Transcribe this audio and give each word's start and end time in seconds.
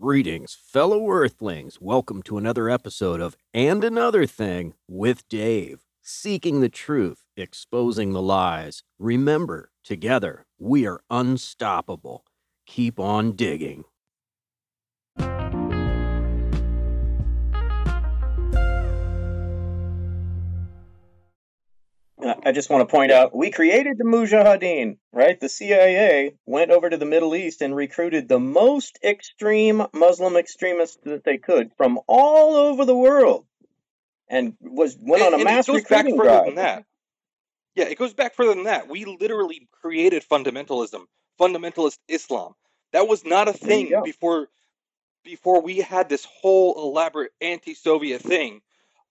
Greetings, 0.00 0.56
fellow 0.62 1.10
Earthlings. 1.10 1.80
Welcome 1.80 2.22
to 2.22 2.38
another 2.38 2.70
episode 2.70 3.20
of 3.20 3.36
And 3.52 3.82
Another 3.82 4.26
Thing 4.26 4.74
with 4.86 5.28
Dave. 5.28 5.80
Seeking 6.02 6.60
the 6.60 6.68
truth, 6.68 7.24
exposing 7.36 8.12
the 8.12 8.22
lies. 8.22 8.84
Remember, 9.00 9.72
together, 9.82 10.46
we 10.56 10.86
are 10.86 11.00
unstoppable. 11.10 12.22
Keep 12.64 13.00
on 13.00 13.32
digging. 13.32 13.86
I 22.44 22.52
just 22.52 22.70
want 22.70 22.88
to 22.88 22.92
point 22.92 23.12
out 23.12 23.34
we 23.36 23.50
created 23.50 23.98
the 23.98 24.04
Mujahideen, 24.04 24.98
right? 25.12 25.38
The 25.38 25.48
CIA 25.48 26.34
went 26.46 26.70
over 26.70 26.88
to 26.90 26.96
the 26.96 27.04
Middle 27.06 27.34
East 27.34 27.62
and 27.62 27.74
recruited 27.74 28.28
the 28.28 28.38
most 28.40 28.98
extreme 29.02 29.86
Muslim 29.92 30.36
extremists 30.36 30.98
that 31.04 31.24
they 31.24 31.38
could 31.38 31.72
from 31.76 31.98
all 32.06 32.56
over 32.56 32.84
the 32.84 32.96
world, 32.96 33.46
and 34.28 34.54
was 34.60 34.96
went 35.00 35.22
on 35.22 35.32
a 35.32 35.36
And- 35.38 35.42
and 35.42 35.44
mass 35.44 35.68
it 35.68 35.72
goes 35.72 35.82
back 35.82 36.04
recruiting 36.04 36.16
further 36.18 36.30
drive. 36.30 36.44
than 36.46 36.54
that. 36.56 36.84
Yeah, 37.74 37.84
it 37.84 37.98
goes 37.98 38.14
back 38.14 38.34
further 38.34 38.54
than 38.54 38.64
that. 38.64 38.88
We 38.88 39.04
literally 39.04 39.68
created 39.70 40.24
fundamentalism, 40.28 41.06
fundamentalist 41.38 41.98
Islam. 42.08 42.54
That 42.92 43.06
was 43.06 43.24
not 43.24 43.48
a 43.48 43.52
thing 43.52 43.92
before 44.04 44.48
before 45.24 45.60
we 45.60 45.78
had 45.78 46.08
this 46.08 46.24
whole 46.24 46.74
elaborate 46.78 47.32
anti-Soviet 47.40 48.22
thing. 48.22 48.62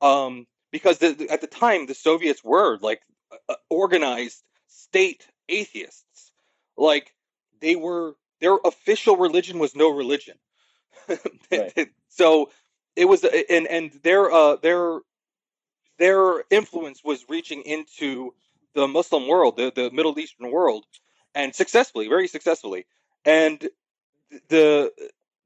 Um, 0.01 0.47
because 0.71 0.99
the, 0.99 1.13
the- 1.13 1.29
at 1.29 1.41
the 1.41 1.47
time 1.47 1.85
the 1.85 1.95
Soviets 1.95 2.43
were 2.43 2.77
like 2.81 3.01
uh, 3.49 3.55
organized 3.69 4.43
state 4.67 5.27
atheists. 5.49 6.31
Like 6.77 7.13
they 7.61 7.75
were 7.75 8.15
their 8.41 8.55
official 8.65 9.17
religion 9.17 9.59
was 9.59 9.75
no 9.75 9.89
religion. 9.89 10.37
Right. 11.51 11.89
so 12.09 12.51
it 12.95 13.05
was 13.05 13.23
and 13.23 13.67
and 13.67 13.91
their 14.03 14.31
uh 14.31 14.57
their 14.57 14.99
their 15.99 16.43
influence 16.51 17.03
was 17.03 17.25
reaching 17.29 17.63
into 17.63 18.33
the 18.75 18.87
Muslim 18.87 19.27
world, 19.27 19.57
the, 19.57 19.71
the 19.75 19.91
Middle 19.91 20.17
Eastern 20.19 20.51
world, 20.51 20.85
and 21.35 21.55
successfully, 21.55 22.07
very 22.09 22.27
successfully. 22.27 22.85
And 23.25 23.67
the 24.49 24.91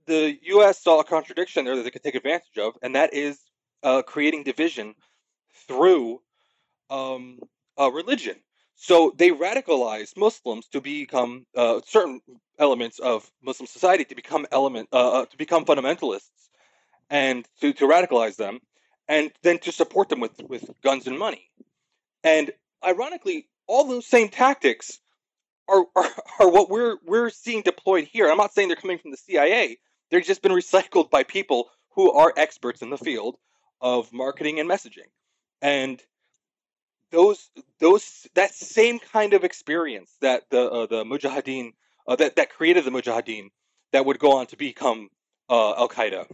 the 0.08 0.38
U.S. 0.44 0.82
saw 0.84 1.00
a 1.00 1.04
contradiction 1.04 1.66
there 1.66 1.76
that 1.78 1.84
they 1.84 1.92
could 1.92 2.04
take 2.04 2.16
advantage 2.16 2.58
of, 2.60 2.74
and 2.82 2.96
that 2.96 3.14
is 3.14 3.40
uh, 3.84 4.02
creating 4.04 4.44
division 4.44 4.96
through 5.72 6.22
um, 6.90 7.40
uh, 7.80 7.92
religion. 7.92 8.36
So 8.76 9.14
they 9.16 9.30
radicalized 9.30 10.18
Muslims 10.18 10.68
to 10.70 10.82
become 10.82 11.46
uh, 11.56 11.82
certain 11.86 12.20
elements 12.60 13.00
of 13.00 13.30
Muslim 13.42 13.68
society 13.68 14.06
to 14.06 14.16
become 14.16 14.46
element 14.52 14.90
uh, 14.92 15.22
uh, 15.22 15.26
to 15.26 15.38
become 15.38 15.66
fundamentalists, 15.66 16.50
and 17.10 17.48
to, 17.62 17.74
to 17.74 17.86
radicalize 17.88 18.36
them, 18.36 18.60
and 19.08 19.32
then 19.44 19.60
to 19.60 19.72
support 19.72 20.10
them 20.10 20.20
with 20.20 20.42
with 20.44 20.70
guns 20.84 21.08
and 21.08 21.18
money. 21.18 21.50
And 22.24 22.52
ironically, 22.86 23.48
all 23.68 23.88
those 23.88 24.06
same 24.08 24.30
tactics 24.30 25.00
are, 25.70 25.86
are, 25.96 26.10
are 26.40 26.50
what 26.50 26.70
we're 26.70 26.98
we're 27.06 27.30
seeing 27.30 27.62
deployed 27.62 28.06
here. 28.06 28.30
I'm 28.30 28.38
not 28.38 28.54
saying 28.54 28.68
they're 28.68 28.78
coming 28.78 28.98
from 28.98 29.12
the 29.12 29.18
CIA. 29.18 29.78
They've 30.10 30.26
just 30.26 30.42
been 30.42 30.52
recycled 30.52 31.10
by 31.10 31.24
people 31.24 31.70
who 31.92 32.12
are 32.12 32.34
experts 32.36 32.82
in 32.82 32.90
the 32.90 32.98
field 32.98 33.38
of 33.80 34.12
marketing 34.12 34.60
and 34.60 34.70
messaging. 34.70 35.10
And 35.62 36.02
those 37.12 37.50
those 37.80 38.28
that 38.36 38.54
same 38.54 39.00
kind 39.00 39.34
of 39.34 39.44
experience 39.44 40.16
that 40.22 40.44
the 40.50 40.70
uh, 40.72 40.86
the 40.88 41.04
Mujahideen 41.04 41.74
uh, 42.08 42.16
that 42.18 42.36
that 42.38 42.52
created 42.52 42.86
the 42.86 42.92
Mujahideen 42.92 43.50
that 43.94 44.06
would 44.06 44.20
go 44.20 44.38
on 44.38 44.48
to 44.48 44.58
become 44.58 45.10
uh, 45.50 45.74
Al 45.76 45.90
Qaeda 45.90 46.26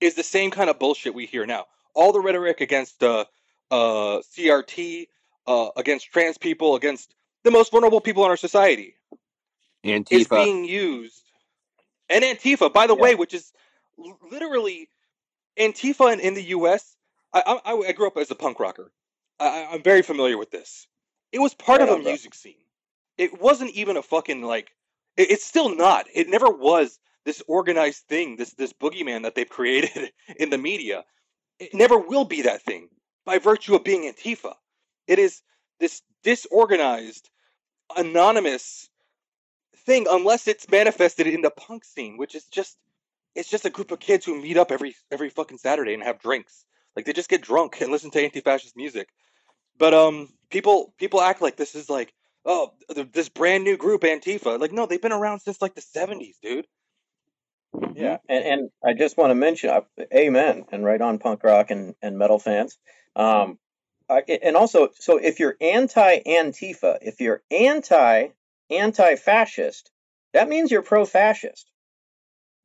is 0.00 0.14
the 0.14 0.22
same 0.22 0.50
kind 0.50 0.70
of 0.70 0.78
bullshit 0.78 1.14
we 1.14 1.26
hear 1.26 1.46
now. 1.46 1.66
All 1.94 2.12
the 2.12 2.20
rhetoric 2.20 2.60
against 2.60 3.02
uh, 3.02 3.24
uh, 3.70 4.20
CRT, 4.36 5.08
uh, 5.46 5.68
against 5.76 6.10
trans 6.12 6.38
people, 6.38 6.76
against 6.76 7.14
the 7.44 7.50
most 7.50 7.70
vulnerable 7.72 8.00
people 8.00 8.24
in 8.24 8.30
our 8.30 8.36
society 8.36 8.94
is 10.10 10.28
Antifa. 10.28 10.28
being 10.28 10.64
used. 10.64 11.22
And 12.10 12.24
Antifa, 12.24 12.72
by 12.72 12.86
the 12.86 12.94
Yeah. 12.94 13.02
way, 13.02 13.14
which 13.14 13.34
is 13.34 13.52
literally 14.30 14.88
Antifa 15.58 16.12
in, 16.12 16.20
in 16.20 16.34
the 16.34 16.42
U.S. 16.58 16.96
I, 17.34 17.60
I, 17.66 17.72
I 17.88 17.92
grew 17.92 18.08
up 18.08 18.18
as 18.18 18.32
a 18.32 18.36
punk 18.36 18.60
rocker. 18.60 18.92
I, 19.40 19.68
I'm 19.72 19.84
very 19.84 20.02
familiar 20.02 20.38
with 20.38 20.52
this. 20.52 20.88
It 21.32 21.40
was 21.40 21.54
part 21.54 21.80
Right 21.80 21.88
of 21.88 21.90
a 21.90 21.98
bro. 21.98 22.04
music 22.10 22.34
scene. 22.34 22.56
It 23.18 23.40
wasn't 23.42 23.72
even 23.72 23.98
a 23.98 24.02
fucking 24.02 24.42
like. 24.42 24.72
It, 25.18 25.32
it's 25.32 25.46
still 25.46 25.74
not. 25.76 26.06
It 26.14 26.28
never 26.30 26.50
was 26.50 26.98
this 27.26 27.42
organized 27.48 28.04
thing. 28.08 28.36
This 28.36 28.54
this 28.54 28.74
boogeyman 28.74 29.24
that 29.24 29.36
they've 29.36 29.48
created 29.58 30.12
in 30.38 30.50
the 30.50 30.58
media. 30.58 31.04
It 31.60 31.74
never 31.74 31.98
will 31.98 32.26
be 32.26 32.42
that 32.44 32.62
thing 32.62 32.90
by 33.26 33.38
virtue 33.38 33.76
of 33.76 33.84
being 33.84 34.12
Antifa. 34.12 34.54
It 35.08 35.18
is 35.20 35.42
this 35.80 36.02
disorganized, 36.24 37.30
anonymous 37.96 38.88
thing 39.86 40.06
unless 40.10 40.48
it's 40.48 40.70
manifested 40.70 41.26
in 41.28 41.42
the 41.42 41.50
punk 41.50 41.84
scene, 41.84 42.18
which 42.18 42.34
is 42.36 42.44
just 42.46 42.78
it's 43.36 43.50
just 43.50 43.66
a 43.66 43.70
group 43.70 43.92
of 43.92 44.00
kids 44.00 44.26
who 44.26 44.40
meet 44.42 44.58
up 44.58 44.72
every 44.72 44.96
every 45.12 45.30
fucking 45.30 45.58
Saturday 45.58 45.94
and 45.94 46.02
have 46.04 46.20
drinks. 46.20 46.64
Like 46.96 47.06
they 47.06 47.12
just 47.12 47.30
get 47.30 47.42
drunk 47.42 47.80
and 47.80 47.90
listen 47.90 48.10
to 48.12 48.22
anti-fascist 48.22 48.76
music. 48.76 49.08
But 49.78 49.94
um 49.94 50.28
people 50.50 50.94
people 50.98 51.20
act 51.20 51.42
like 51.42 51.56
this 51.56 51.74
is 51.74 51.90
like 51.90 52.12
oh 52.44 52.72
this 52.88 53.28
brand 53.28 53.64
new 53.64 53.76
group 53.76 54.02
Antifa. 54.02 54.58
Like 54.60 54.72
no, 54.72 54.86
they've 54.86 55.02
been 55.02 55.12
around 55.12 55.40
since 55.40 55.60
like 55.60 55.74
the 55.74 55.82
70s, 55.82 56.34
dude. 56.42 56.66
Yeah, 57.94 58.18
and, 58.28 58.44
and 58.44 58.70
I 58.84 58.92
just 58.94 59.16
want 59.16 59.30
to 59.30 59.34
mention, 59.34 59.70
uh, 59.70 59.80
amen, 60.14 60.64
and 60.70 60.84
right 60.84 61.00
on 61.00 61.18
punk 61.18 61.42
rock 61.42 61.70
and, 61.70 61.94
and 62.02 62.18
metal 62.18 62.38
fans. 62.38 62.78
Um, 63.16 63.58
I, 64.08 64.22
and 64.42 64.56
also, 64.56 64.90
so 64.94 65.16
if 65.16 65.40
you're 65.40 65.56
anti 65.60 66.20
Antifa, 66.20 66.98
if 67.02 67.20
you're 67.20 67.42
anti 67.50 68.28
anti 68.70 69.16
fascist, 69.16 69.90
that 70.32 70.48
means 70.48 70.70
you're 70.70 70.82
pro 70.82 71.04
fascist, 71.04 71.70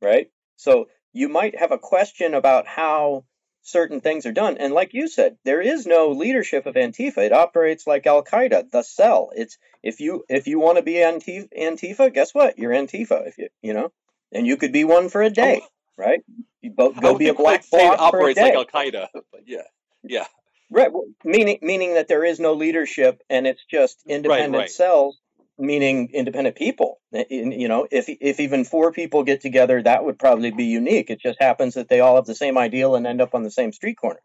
right? 0.02 0.30
So 0.56 0.88
you 1.12 1.28
might 1.28 1.58
have 1.58 1.72
a 1.72 1.78
question 1.78 2.34
about 2.34 2.66
how 2.66 3.24
certain 3.62 4.00
things 4.00 4.26
are 4.26 4.32
done. 4.32 4.56
And 4.58 4.72
like 4.72 4.94
you 4.94 5.08
said, 5.08 5.36
there 5.44 5.60
is 5.60 5.86
no 5.86 6.10
leadership 6.10 6.66
of 6.66 6.74
Antifa. 6.74 7.18
It 7.18 7.32
operates 7.32 7.86
like 7.86 8.06
Al 8.06 8.24
Qaeda, 8.24 8.70
the 8.70 8.82
cell. 8.82 9.30
It's 9.34 9.58
if 9.82 10.00
you 10.00 10.24
if 10.28 10.46
you 10.46 10.60
want 10.60 10.78
to 10.78 10.82
be 10.82 10.94
Antifa, 10.94 11.48
Antifa, 11.58 12.12
guess 12.12 12.34
what? 12.34 12.58
You're 12.58 12.72
Antifa. 12.72 13.26
If 13.28 13.38
you 13.38 13.48
you 13.62 13.74
know, 13.74 13.92
and 14.32 14.46
you 14.46 14.56
could 14.56 14.72
be 14.72 14.84
one 14.84 15.08
for 15.08 15.22
a 15.22 15.30
day, 15.30 15.62
right? 15.96 16.20
You 16.62 16.70
bo- 16.70 16.92
go 16.92 17.16
be 17.18 17.28
a 17.28 17.34
black 17.34 17.68
bloc 17.70 18.00
operates 18.00 18.40
like 18.40 18.54
Al 18.54 18.66
Qaeda, 18.66 19.08
but 19.12 19.42
yeah, 19.46 19.62
yeah, 20.02 20.26
Right. 20.70 20.92
well, 20.92 21.06
Meaning, 21.24 21.58
meaning 21.62 21.94
that 21.94 22.06
there 22.06 22.24
is 22.24 22.38
no 22.38 22.52
leadership 22.54 23.22
and 23.28 23.46
it's 23.46 23.64
just 23.68 24.02
independent 24.06 24.54
right. 24.54 24.70
cells, 24.70 25.18
meaning 25.60 26.10
independent 26.12 26.56
people. 26.56 27.00
You 27.12 27.68
know, 27.68 27.86
if 27.90 28.06
if 28.08 28.40
even 28.40 28.64
four 28.64 28.92
people 28.92 29.24
get 29.24 29.40
together, 29.40 29.82
that 29.82 30.04
would 30.04 30.18
probably 30.18 30.50
be 30.50 30.64
unique. 30.64 31.10
It 31.10 31.20
just 31.20 31.40
happens 31.40 31.74
that 31.74 31.88
they 31.88 32.00
all 32.00 32.16
have 32.16 32.26
the 32.26 32.34
same 32.34 32.58
ideal 32.58 32.94
and 32.94 33.06
end 33.06 33.20
up 33.20 33.34
on 33.34 33.42
the 33.42 33.50
same 33.50 33.72
street 33.72 33.96
corner. 33.96 34.20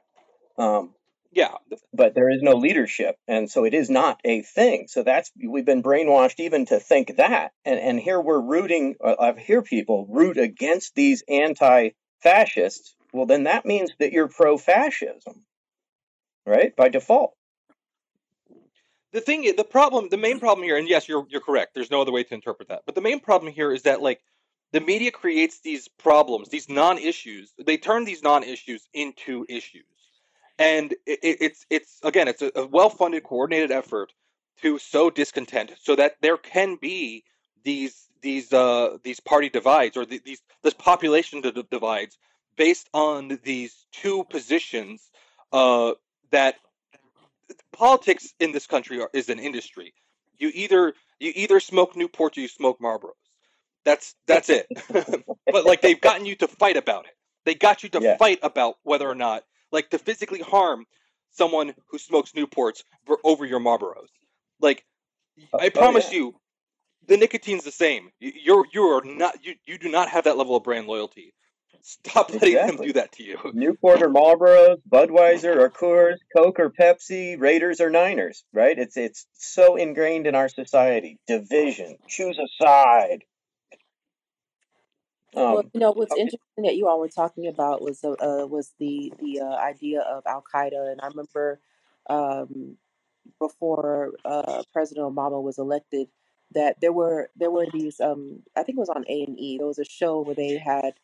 Um, 0.58 0.94
yeah. 1.32 1.52
but 1.94 2.16
there 2.16 2.30
is 2.30 2.42
no 2.42 2.54
leadership, 2.56 3.18
and 3.28 3.52
so 3.52 3.66
it 3.66 3.74
is 3.74 3.90
not 3.90 4.22
a 4.24 4.42
thing. 4.42 4.88
So 4.88 5.04
that's 5.04 5.32
we've 5.36 5.66
been 5.66 5.84
brainwashed 5.84 6.40
even 6.40 6.66
to 6.68 6.80
think 6.80 7.18
that, 7.18 7.52
and 7.66 7.80
and 7.80 8.00
here 8.00 8.22
we're 8.22 8.40
rooting. 8.40 8.96
Uh, 9.04 9.16
I 9.20 9.40
hear 9.40 9.62
people 9.62 10.08
root 10.10 10.38
against 10.38 10.96
these 10.96 11.24
anti-fascists. 11.28 12.96
Well, 13.12 13.26
then 13.26 13.44
that 13.44 13.66
means 13.66 13.92
that 14.00 14.14
you're 14.14 14.30
pro-fascism, 14.30 15.46
right? 16.46 16.76
By 16.76 16.90
default. 16.90 17.34
The 19.16 19.22
thing 19.22 19.52
the 19.56 19.64
problem 19.64 20.10
the 20.10 20.18
main 20.18 20.40
problem 20.40 20.64
here 20.64 20.78
and 20.78 20.88
yes 20.88 21.08
you're 21.08 21.26
you're 21.30 21.42
correct 21.42 21.74
there's 21.74 21.90
no 21.90 22.02
other 22.02 22.12
way 22.12 22.24
to 22.24 22.34
interpret 22.34 22.68
that 22.68 22.82
but 22.86 22.96
the 22.96 23.02
main 23.02 23.20
problem 23.20 23.52
here 23.52 23.72
is 23.72 23.84
that 23.84 24.02
like 24.02 24.20
the 24.74 24.82
media 24.82 25.10
creates 25.10 25.62
these 25.62 25.88
problems 25.88 26.50
these 26.50 26.68
non-issues 26.70 27.54
they 27.66 27.78
turn 27.78 28.04
these 28.06 28.22
non-issues 28.22 28.88
into 28.94 29.46
issues. 29.50 29.86
And 30.58 30.94
it, 31.06 31.20
it, 31.24 31.38
it's 31.42 31.66
it's 31.70 32.00
again 32.04 32.28
it's 32.28 32.42
a, 32.42 32.52
a 32.56 32.66
well-funded 32.66 33.24
coordinated 33.24 33.72
effort 33.72 34.14
to 34.62 34.80
sow 34.80 35.10
discontent 35.10 35.74
so 35.82 35.96
that 35.96 36.16
there 36.22 36.38
can 36.38 36.78
be 36.82 37.24
these 37.64 38.08
these 38.22 38.54
uh 38.54 38.98
these 39.04 39.20
party 39.20 39.50
divides 39.50 39.98
or 39.98 40.06
the, 40.06 40.22
these 40.24 40.42
this 40.64 40.74
population 40.74 41.42
di- 41.42 41.64
divides 41.70 42.18
based 42.56 42.90
on 42.94 43.40
these 43.44 43.86
two 43.92 44.24
positions 44.26 45.10
uh 45.52 45.92
that 46.32 46.56
politics 47.74 48.34
in 48.40 48.52
this 48.52 48.68
country 48.68 49.02
are, 49.02 49.10
is 49.14 49.30
an 49.30 49.40
industry. 49.40 49.94
You 50.38 50.52
either 50.54 50.94
you 51.20 51.32
either 51.36 51.60
smoke 51.60 51.96
Newport 51.96 52.38
or 52.38 52.42
you 52.42 52.48
smoke 52.48 52.80
Marlboros. 52.80 53.12
That's 53.86 54.16
that's 54.28 54.50
it. 54.50 54.68
but 55.52 55.66
like 55.66 55.82
they've 55.82 56.00
gotten 56.02 56.26
you 56.26 56.36
to 56.38 56.48
fight 56.48 56.78
about 56.78 57.06
it. 57.06 57.14
They 57.46 57.56
got 57.56 57.84
you 57.84 57.90
to 57.90 58.02
Yeah. 58.02 58.18
fight 58.18 58.40
about 58.44 58.76
whether 58.84 59.08
or 59.10 59.16
not 59.16 59.44
like 59.72 59.90
to 59.92 60.00
physically 60.00 60.42
harm 60.42 60.86
someone 61.32 61.74
who 61.88 61.98
smokes 62.00 62.32
Newports 62.34 62.84
for, 63.06 63.20
over 63.24 63.46
your 63.46 63.60
Marlboros. 63.60 64.10
Like 64.62 64.84
Oh, 65.54 65.60
I 65.60 65.68
oh, 65.68 65.70
promise 65.70 66.12
yeah. 66.12 66.20
you, 66.20 66.36
the 67.08 67.18
nicotine's 67.18 67.64
the 67.64 67.72
same. 67.72 68.12
You're 68.20 68.66
you 68.74 68.84
are 68.84 69.04
not 69.06 69.44
you 69.46 69.56
you 69.66 69.78
do 69.78 69.90
not 69.90 70.10
have 70.10 70.26
that 70.26 70.38
level 70.38 70.56
of 70.56 70.64
brand 70.64 70.88
loyalty. 70.88 71.34
Stop 71.88 72.34
letting 72.34 72.54
exactly. 72.54 72.78
them 72.78 72.86
do 72.88 72.94
that 72.94 73.12
to 73.12 73.24
you. 73.24 73.38
Newport 73.54 74.02
or 74.02 74.10
Marlboro, 74.10 74.78
Budweiser 74.90 75.56
or 75.56 75.70
Coors, 75.70 76.18
Coke 76.36 76.60
or 76.60 76.72
Pepsi, 76.72 77.40
Raiders 77.40 77.80
or 77.80 77.92
Niners, 77.92 78.44
right? 78.52 78.76
It's 78.76 78.98
it's 78.98 79.28
so 79.34 79.76
ingrained 79.76 80.26
in 80.26 80.34
our 80.34 80.50
society. 80.50 81.20
Division, 81.28 81.98
choose 82.08 82.40
a 82.40 82.48
side. 82.64 83.24
Um, 85.36 85.44
well, 85.54 85.64
you 85.74 85.80
know 85.80 85.92
what's 85.92 86.12
okay. 86.12 86.22
interesting 86.22 86.64
that 86.64 86.76
you 86.76 86.88
all 86.88 87.00
were 87.00 87.08
talking 87.08 87.46
about 87.46 87.84
was 87.84 88.04
uh, 88.04 88.14
uh 88.14 88.48
was 88.48 88.74
the 88.80 89.14
the 89.20 89.42
uh, 89.42 89.56
idea 89.56 90.02
of 90.02 90.24
Al 90.26 90.44
Qaeda, 90.52 90.92
and 90.92 91.00
I 91.02 91.08
remember 91.10 91.60
um, 92.10 92.78
before 93.40 94.14
uh, 94.26 94.64
President 94.74 95.06
Obama 95.06 95.40
was 95.40 95.60
elected 95.60 96.08
that 96.54 96.82
there 96.82 96.94
were 96.94 97.30
there 97.36 97.52
were 97.52 97.68
these 97.72 98.00
um, 98.00 98.42
I 98.56 98.64
think 98.64 98.78
it 98.78 98.80
was 98.80 98.90
on 98.90 99.06
A 99.08 99.24
and 99.24 99.40
E. 99.40 99.60
There 99.60 99.68
was 99.68 99.78
a 99.78 99.86
show 99.86 100.22
where 100.22 100.34
they 100.34 100.58
had 100.58 100.96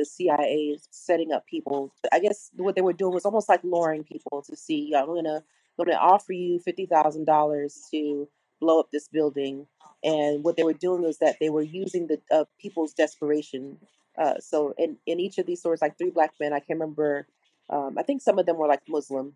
the 0.00 0.06
CIA 0.06 0.72
is 0.76 0.88
setting 0.90 1.32
up 1.32 1.46
people. 1.46 1.94
I 2.12 2.20
guess 2.20 2.50
what 2.56 2.74
they 2.76 2.82
were 2.82 2.94
doing 2.94 3.14
was 3.14 3.26
almost 3.26 3.50
like 3.50 3.62
luring 3.64 4.04
people 4.04 4.42
to 4.48 4.56
see. 4.56 4.94
I'm 4.96 5.06
gonna 5.06 5.44
gonna 5.78 5.94
offer 5.96 6.32
you 6.32 6.60
fifty 6.60 6.86
thousand 6.86 7.26
dollars 7.26 7.86
to 7.92 8.28
blow 8.60 8.80
up 8.80 8.90
this 8.92 9.08
building. 9.08 9.66
And 10.04 10.44
what 10.44 10.56
they 10.56 10.64
were 10.64 10.74
doing 10.74 11.02
was 11.02 11.18
that 11.18 11.36
they 11.40 11.50
were 11.50 11.62
using 11.62 12.08
the 12.08 12.20
uh, 12.32 12.46
people's 12.60 12.94
desperation. 12.94 13.78
Uh, 14.18 14.40
so 14.40 14.74
in, 14.78 14.98
in 15.06 15.20
each 15.20 15.38
of 15.38 15.46
these 15.46 15.60
stories, 15.60 15.82
like 15.82 15.98
three 15.98 16.10
black 16.10 16.34
men, 16.40 16.54
I 16.54 16.60
can't 16.60 16.80
remember. 16.80 17.28
Um, 17.70 17.96
I 17.98 18.02
think 18.04 18.22
some 18.22 18.38
of 18.38 18.46
them 18.46 18.58
were 18.58 18.68
like 18.68 18.82
Muslim. 18.88 19.34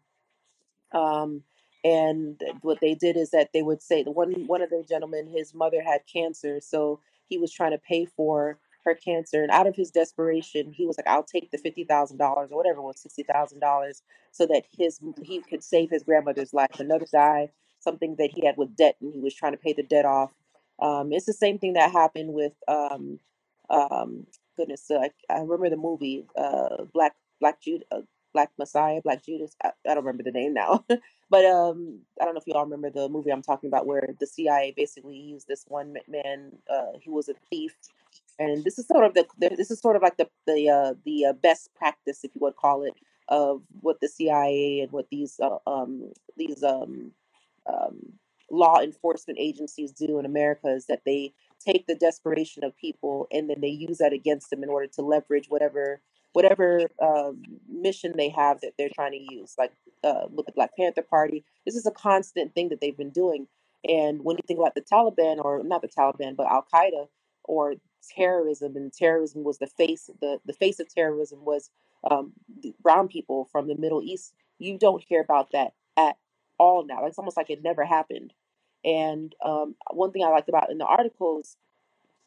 Um, 0.93 1.43
and 1.84 2.40
what 2.62 2.81
they 2.81 2.94
did 2.94 3.17
is 3.17 3.31
that 3.31 3.50
they 3.52 3.62
would 3.62 3.82
say 3.82 4.02
the 4.02 4.10
one 4.10 4.32
one 4.46 4.62
of 4.62 4.70
the 4.70 4.84
gentlemen, 4.88 5.28
his 5.28 5.55
mother 5.55 5.82
had 5.82 6.02
cancer, 6.12 6.60
so 6.60 7.00
he 7.28 7.38
was 7.38 7.52
trying 7.52 7.72
to 7.72 7.78
pay 7.78 8.06
for 8.06 8.58
her 8.84 8.94
cancer, 8.94 9.42
and 9.42 9.50
out 9.50 9.66
of 9.66 9.76
his 9.76 9.90
desperation, 9.90 10.72
he 10.72 10.86
was 10.86 10.96
like, 10.98 11.06
"I'll 11.06 11.22
take 11.25 11.50
the 11.50 11.58
fifty 11.58 11.84
thousand 11.84 12.19
dollars 12.19 12.50
or 12.52 12.56
whatever 12.56 12.78
it 12.78 12.82
was, 12.82 13.00
sixty 13.00 13.22
thousand 13.22 13.60
dollars, 13.60 14.02
so 14.32 14.46
that 14.46 14.64
his 14.76 15.00
he 15.22 15.40
could 15.40 15.64
save 15.64 15.90
his 15.90 16.02
grandmother's 16.02 16.54
life." 16.54 16.78
Another 16.81 17.06
guy 17.12 17.50
something 17.84 18.16
that 18.19 18.31
he 18.34 18.44
had 18.44 18.56
with 18.56 18.75
debt 18.75 18.96
and 19.00 19.12
he 19.12 19.20
was 19.20 19.34
trying 19.34 19.52
to 19.52 19.58
pay 19.58 19.75
the 19.75 19.82
debt 19.82 20.06
off. 20.06 20.32
Um, 20.81 21.12
it's 21.12 21.26
the 21.26 21.32
same 21.32 21.58
thing 21.58 21.75
that 21.75 21.92
happened 21.92 22.32
with 22.32 22.54
um, 22.66 23.20
um, 23.70 24.26
goodness. 24.56 24.90
Uh, 24.90 25.00
I, 25.00 25.10
I, 25.32 25.40
remember 25.40 25.70
the 25.70 25.76
movie 25.76 26.26
uh, 26.36 26.84
Black 26.92 27.14
Black 27.40 27.60
Jude 27.60 27.84
uh, 27.92 28.00
Black 28.32 28.50
Messiah 28.58 29.00
Black 29.04 29.25
Judas. 29.25 29.54
I, 29.62 29.69
I, 29.88 29.94
don't 29.94 30.04
remember 30.04 30.25
the 30.25 30.32
name 30.32 30.54
now, 30.54 30.84
but 31.31 31.44
um, 31.44 32.00
I 32.20 32.25
don't 32.25 32.34
know 32.34 32.40
if 32.40 32.46
you 32.46 32.54
all 32.54 32.64
remember 32.64 32.90
the 32.90 33.08
movie 33.08 33.31
I'm 33.31 33.42
talking 33.42 33.69
about 33.69 33.86
where 33.86 34.14
the 34.19 34.26
CIA 34.26 34.75
basically 34.76 35.16
used 35.16 35.46
this 35.46 35.64
one 35.69 35.96
man. 36.08 36.52
Uh, 36.69 36.98
he 37.00 37.10
was 37.10 37.28
a 37.28 37.34
thief. 37.50 37.76
And 38.38 38.64
this 38.64 38.78
is 38.78 38.86
sort 38.88 39.04
of 39.04 39.14
the, 39.14 39.26
the 39.38 39.54
this 39.56 39.70
is 39.70 39.81
sort 39.81 39.96
of 39.96 40.02
like 40.02 40.16
the 40.16 40.28
the 40.46 40.69
uh, 40.69 40.94
the 41.04 41.26
uh, 41.26 41.32
best 41.34 41.70
practice, 41.75 42.25
if 42.25 42.34
you 42.34 42.40
would 42.42 42.56
call 42.56 42.82
it, 42.82 42.94
of 43.28 43.62
what 43.81 44.00
the 44.00 44.08
CIA 44.08 44.81
and 44.81 44.92
what 44.92 45.06
these 45.10 45.40
uh, 45.40 45.58
um, 45.66 46.12
these 46.36 46.62
um, 46.62 47.12
um, 47.66 48.14
law 48.50 48.81
enforcement 48.81 49.38
agencies 49.40 49.92
do 49.92 50.19
in 50.19 50.26
America 50.26 50.69
is 50.69 50.86
that 50.86 51.02
they 51.06 51.32
take 51.64 51.86
the 51.86 51.94
desperation 51.94 52.64
of 52.64 52.76
people 52.76 53.26
and 53.32 53.48
then 53.48 53.60
they 53.60 53.69
use 53.69 53.98
that 53.98 54.12
against 54.12 54.50
them 54.50 54.62
in 54.62 54.69
order 54.69 54.86
to 54.86 55.02
leverage 55.02 55.46
whatever 55.48 56.00
whatever 56.32 56.90
uh, 57.00 57.31
mission 57.69 58.12
they 58.16 58.28
have 58.28 58.60
that 58.60 58.72
they're 58.76 58.90
trying 58.92 59.12
to 59.12 59.34
use. 59.34 59.54
Like 59.56 59.72
uh, 60.02 60.26
with 60.31 60.46
the 60.46 60.52
Black 60.52 60.76
Panther 60.76 61.02
Party, 61.02 61.44
this 61.64 61.76
is 61.76 61.86
a 61.86 61.92
constant 61.92 62.54
thing 62.54 62.69
that 62.70 62.81
they've 62.81 62.96
been 62.96 63.10
doing. 63.10 63.46
And 63.88 64.25
when 64.25 64.36
you 64.36 64.42
think 64.46 64.58
about 64.58 64.75
the 64.75 64.81
Taliban, 64.81 65.44
or 65.44 65.62
not 65.62 65.82
the 65.82 65.88
Taliban, 65.88 66.34
but 66.34 66.50
Al 66.50 66.66
Qaeda 66.75 67.06
or 67.44 67.75
terrorism, 68.16 68.76
and 68.76 68.92
terrorism 68.92 69.44
was 69.44 69.58
the 69.58 69.66
face 69.68 70.10
the 70.20 70.40
the 70.46 70.52
face 70.54 70.80
of 70.80 70.92
terrorism 70.92 71.44
was 71.44 71.70
um, 72.10 72.32
brown 72.82 73.08
people 73.08 73.48
from 73.52 73.68
the 73.68 73.76
Middle 73.76 74.02
East. 74.02 74.34
You 74.58 74.78
don't 74.78 75.04
hear 75.06 75.20
about 75.20 75.52
that 75.52 75.72
at 75.96 76.16
all 76.58 76.84
now. 76.86 77.06
It's 77.06 77.18
almost 77.18 77.36
like 77.36 77.50
it 77.50 77.62
never 77.62 77.84
happened. 77.84 78.32
And 78.84 79.34
um, 79.44 79.76
one 79.92 80.12
thing 80.12 80.24
I 80.24 80.28
liked 80.28 80.48
about 80.48 80.70
in 80.70 80.78
the 80.78 80.86
articles, 80.86 81.56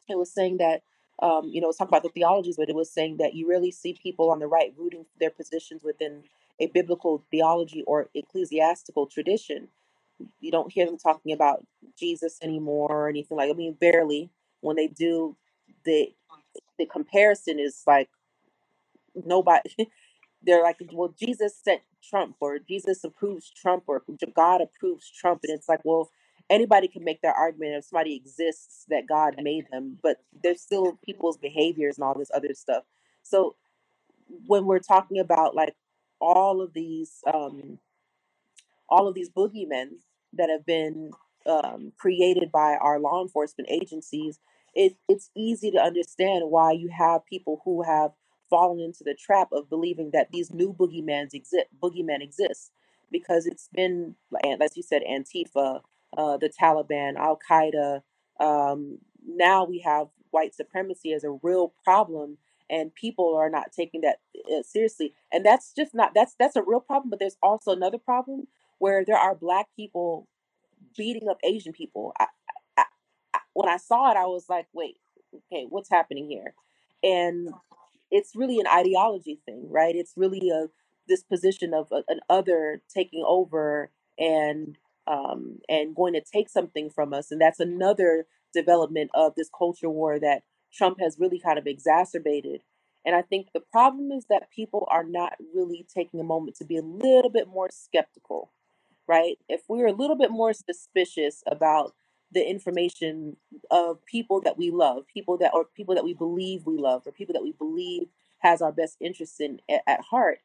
it 0.09 0.17
was 0.17 0.31
saying 0.31 0.57
that, 0.57 0.83
um, 1.21 1.49
you 1.53 1.61
know, 1.61 1.69
it's 1.69 1.77
talking 1.77 1.89
about 1.91 2.03
the 2.03 2.09
theologies, 2.09 2.57
but 2.57 2.69
it 2.69 2.75
was 2.75 2.91
saying 2.91 3.17
that 3.17 3.35
you 3.35 3.47
really 3.47 3.71
see 3.71 3.97
people 4.01 4.31
on 4.31 4.39
the 4.39 4.47
right 4.47 4.73
rooting 4.77 5.05
their 5.19 5.31
positions 5.31 5.83
within 5.83 6.23
a 6.59 6.67
biblical 6.67 7.23
theology 7.31 7.83
or 7.87 8.09
ecclesiastical 8.15 9.07
tradition. 9.07 9.69
You 10.41 10.51
don't 10.51 10.71
hear 10.71 10.85
them 10.85 10.97
talking 10.97 11.33
about 11.33 11.65
Jesus 11.97 12.39
anymore 12.41 12.91
or 12.91 13.09
anything 13.09 13.37
like. 13.37 13.49
I 13.51 13.53
mean, 13.53 13.73
barely. 13.73 14.29
When 14.61 14.75
they 14.77 14.87
do, 14.87 15.37
the 15.87 16.13
the 16.79 16.87
comparison 16.87 17.59
is 17.59 17.83
like 17.87 18.09
nobody 19.15 19.71
they're 20.43 20.63
like, 20.63 20.77
well, 20.93 21.15
Jesus 21.19 21.57
sent 21.63 21.81
Trump 22.03 22.37
or 22.41 22.59
Jesus 22.59 23.03
approves 23.05 23.51
Trump 23.51 23.85
or 23.87 24.03
God 24.35 24.61
approves 24.61 25.11
Trump. 25.11 25.41
And 25.45 25.53
it's 25.57 25.69
like, 25.69 25.81
well, 25.85 26.11
anybody 26.49 26.89
can 26.89 27.05
make 27.05 27.21
that 27.23 27.35
argument 27.37 27.75
if 27.75 27.85
somebody 27.85 28.15
exists 28.15 28.85
that 28.89 29.07
God 29.09 29.35
made 29.41 29.67
them, 29.71 29.99
but 30.03 30.19
there's 30.43 30.61
still 30.61 30.99
people's 31.05 31.37
behaviors 31.37 31.97
and 31.99 32.05
all 32.05 32.17
this 32.17 32.31
other 32.35 32.55
stuff. 32.55 32.85
So 33.23 33.57
when 34.47 34.65
we're 34.65 34.79
talking 34.79 35.19
about 35.19 35.55
like 35.55 35.75
all 36.21 36.61
of 36.61 36.73
these, 36.73 37.21
um, 37.33 37.79
all 38.89 39.07
of 39.07 39.15
these 39.15 39.29
boogeymen 39.29 39.89
that 40.33 40.49
have 40.49 40.65
been 40.65 41.11
um, 41.47 41.93
created 41.97 42.51
by 42.51 42.75
our 42.77 42.99
law 42.99 43.21
enforcement 43.23 43.69
agencies, 43.71 44.39
it, 44.77 44.97
it's 45.09 45.31
easy 45.37 45.71
to 45.71 45.79
understand 45.79 46.45
why 46.51 46.73
you 46.73 46.89
have 46.89 47.27
people 47.27 47.61
who 47.65 47.83
have 47.83 48.13
fallen 48.49 48.81
into 48.81 49.03
the 49.05 49.15
trap 49.15 49.49
of 49.53 49.69
believing 49.69 50.11
that 50.13 50.29
these 50.33 50.53
new 50.53 50.73
boogeymen 50.73 51.33
exist. 51.33 51.67
Boogeymen 51.83 52.23
exist 52.23 52.71
because 53.11 53.47
it's 53.47 53.69
been, 53.73 54.15
as 54.61 54.77
you 54.77 54.83
said, 54.83 55.03
Antifa, 55.09 55.81
uh, 56.17 56.37
the 56.37 56.51
Taliban, 56.51 57.17
Al 57.17 57.39
Qaeda. 57.49 58.03
Um, 58.41 58.99
now 59.27 59.65
we 59.65 59.81
have 59.81 60.09
white 60.31 60.55
supremacy 60.55 61.13
as 61.13 61.25
a 61.25 61.39
real 61.43 61.73
problem, 61.85 62.39
and 62.71 62.95
people 62.95 63.35
are 63.37 63.51
not 63.51 63.73
taking 63.73 64.03
that 64.03 64.17
uh, 64.51 64.63
seriously. 64.63 65.13
And 65.33 65.45
that's 65.45 65.73
just 65.77 65.95
not 65.95 66.13
that's 66.15 66.35
that's 66.39 66.57
a 66.57 66.63
real 66.63 66.81
problem. 66.81 67.11
But 67.11 67.19
there's 67.19 67.37
also 67.43 67.73
another 67.73 67.99
problem 67.99 68.47
where 68.79 69.05
there 69.05 69.17
are 69.19 69.35
black 69.35 69.67
people 69.77 70.29
beating 70.97 71.29
up 71.29 71.39
Asian 71.43 71.73
people. 71.73 72.13
I, 72.19 72.27
when 73.57 73.67
I 73.67 73.77
saw 73.77 74.11
it, 74.11 74.17
I 74.17 74.27
was 74.27 74.45
like, 74.47 74.67
wait, 74.71 74.97
okay, 75.33 75.65
what's 75.67 75.89
happening 75.89 76.29
here? 76.29 76.53
And 77.01 77.49
it's 78.11 78.35
really 78.35 78.59
an 78.59 78.67
ideology 78.67 79.39
thing, 79.47 79.67
right? 79.71 79.95
It's 79.95 80.13
really 80.15 80.51
a 80.51 80.67
this 81.07 81.23
position 81.23 81.73
of 81.73 81.87
a, 81.91 82.03
an 82.07 82.19
other 82.29 82.83
taking 82.93 83.23
over 83.25 83.89
and 84.19 84.77
um, 85.07 85.57
and 85.67 85.95
going 85.95 86.13
to 86.13 86.21
take 86.21 86.49
something 86.49 86.91
from 86.91 87.15
us, 87.15 87.31
and 87.31 87.41
that's 87.41 87.59
another 87.59 88.27
development 88.53 89.09
of 89.15 89.33
this 89.35 89.49
culture 89.57 89.89
war 89.89 90.19
that 90.19 90.43
Trump 90.71 90.99
has 90.99 91.17
really 91.19 91.39
kind 91.39 91.57
of 91.57 91.65
exacerbated. 91.65 92.61
And 93.03 93.15
I 93.15 93.23
think 93.23 93.47
the 93.55 93.63
problem 93.71 94.11
is 94.11 94.25
that 94.29 94.51
people 94.55 94.87
are 94.91 95.03
not 95.03 95.33
really 95.55 95.87
taking 95.91 96.19
a 96.19 96.23
moment 96.23 96.57
to 96.57 96.65
be 96.65 96.77
a 96.77 96.83
little 96.83 97.31
bit 97.31 97.47
more 97.47 97.69
skeptical, 97.71 98.51
right? 99.07 99.37
If 99.49 99.61
we're 99.67 99.87
a 99.87 99.93
little 99.93 100.17
bit 100.17 100.29
more 100.29 100.53
suspicious 100.53 101.41
about 101.49 101.95
the 102.31 102.47
information 102.49 103.37
of 103.71 104.05
people 104.05 104.41
that 104.41 104.57
we 104.57 104.71
love, 104.71 105.05
people 105.13 105.37
that 105.37 105.53
or 105.53 105.65
people 105.65 105.95
that 105.95 106.03
we 106.05 106.13
believe 106.13 106.65
we 106.65 106.77
love, 106.77 107.03
or 107.05 107.11
people 107.11 107.33
that 107.33 107.43
we 107.43 107.53
believe 107.53 108.07
has 108.39 108.61
our 108.61 108.71
best 108.71 108.97
interests 109.01 109.39
in 109.39 109.59
at, 109.69 109.81
at 109.87 110.01
heart, 110.01 110.39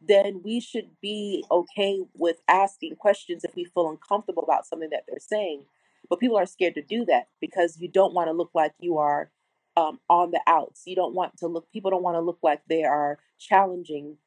then 0.00 0.42
we 0.44 0.60
should 0.60 0.90
be 1.02 1.44
okay 1.50 2.00
with 2.14 2.38
asking 2.48 2.96
questions 2.96 3.44
if 3.44 3.54
we 3.56 3.64
feel 3.64 3.88
uncomfortable 3.90 4.42
about 4.42 4.66
something 4.66 4.90
that 4.90 5.04
they're 5.08 5.20
saying. 5.20 5.64
But 6.10 6.20
people 6.20 6.36
are 6.38 6.46
scared 6.46 6.74
to 6.74 6.82
do 6.82 7.04
that 7.06 7.28
because 7.40 7.78
you 7.80 7.88
don't 7.88 8.14
want 8.14 8.28
to 8.28 8.32
look 8.32 8.50
like 8.54 8.72
you 8.80 8.98
are 8.98 9.30
um, 9.76 10.00
on 10.10 10.32
the 10.32 10.40
outs. 10.46 10.82
You 10.86 10.96
don't 10.96 11.14
want 11.14 11.38
to 11.38 11.46
look. 11.48 11.70
People 11.72 11.90
don't 11.90 12.02
want 12.02 12.16
to 12.16 12.20
look 12.20 12.38
like 12.42 12.62
they 12.68 12.84
are 12.84 13.18
challenging, 13.38 14.18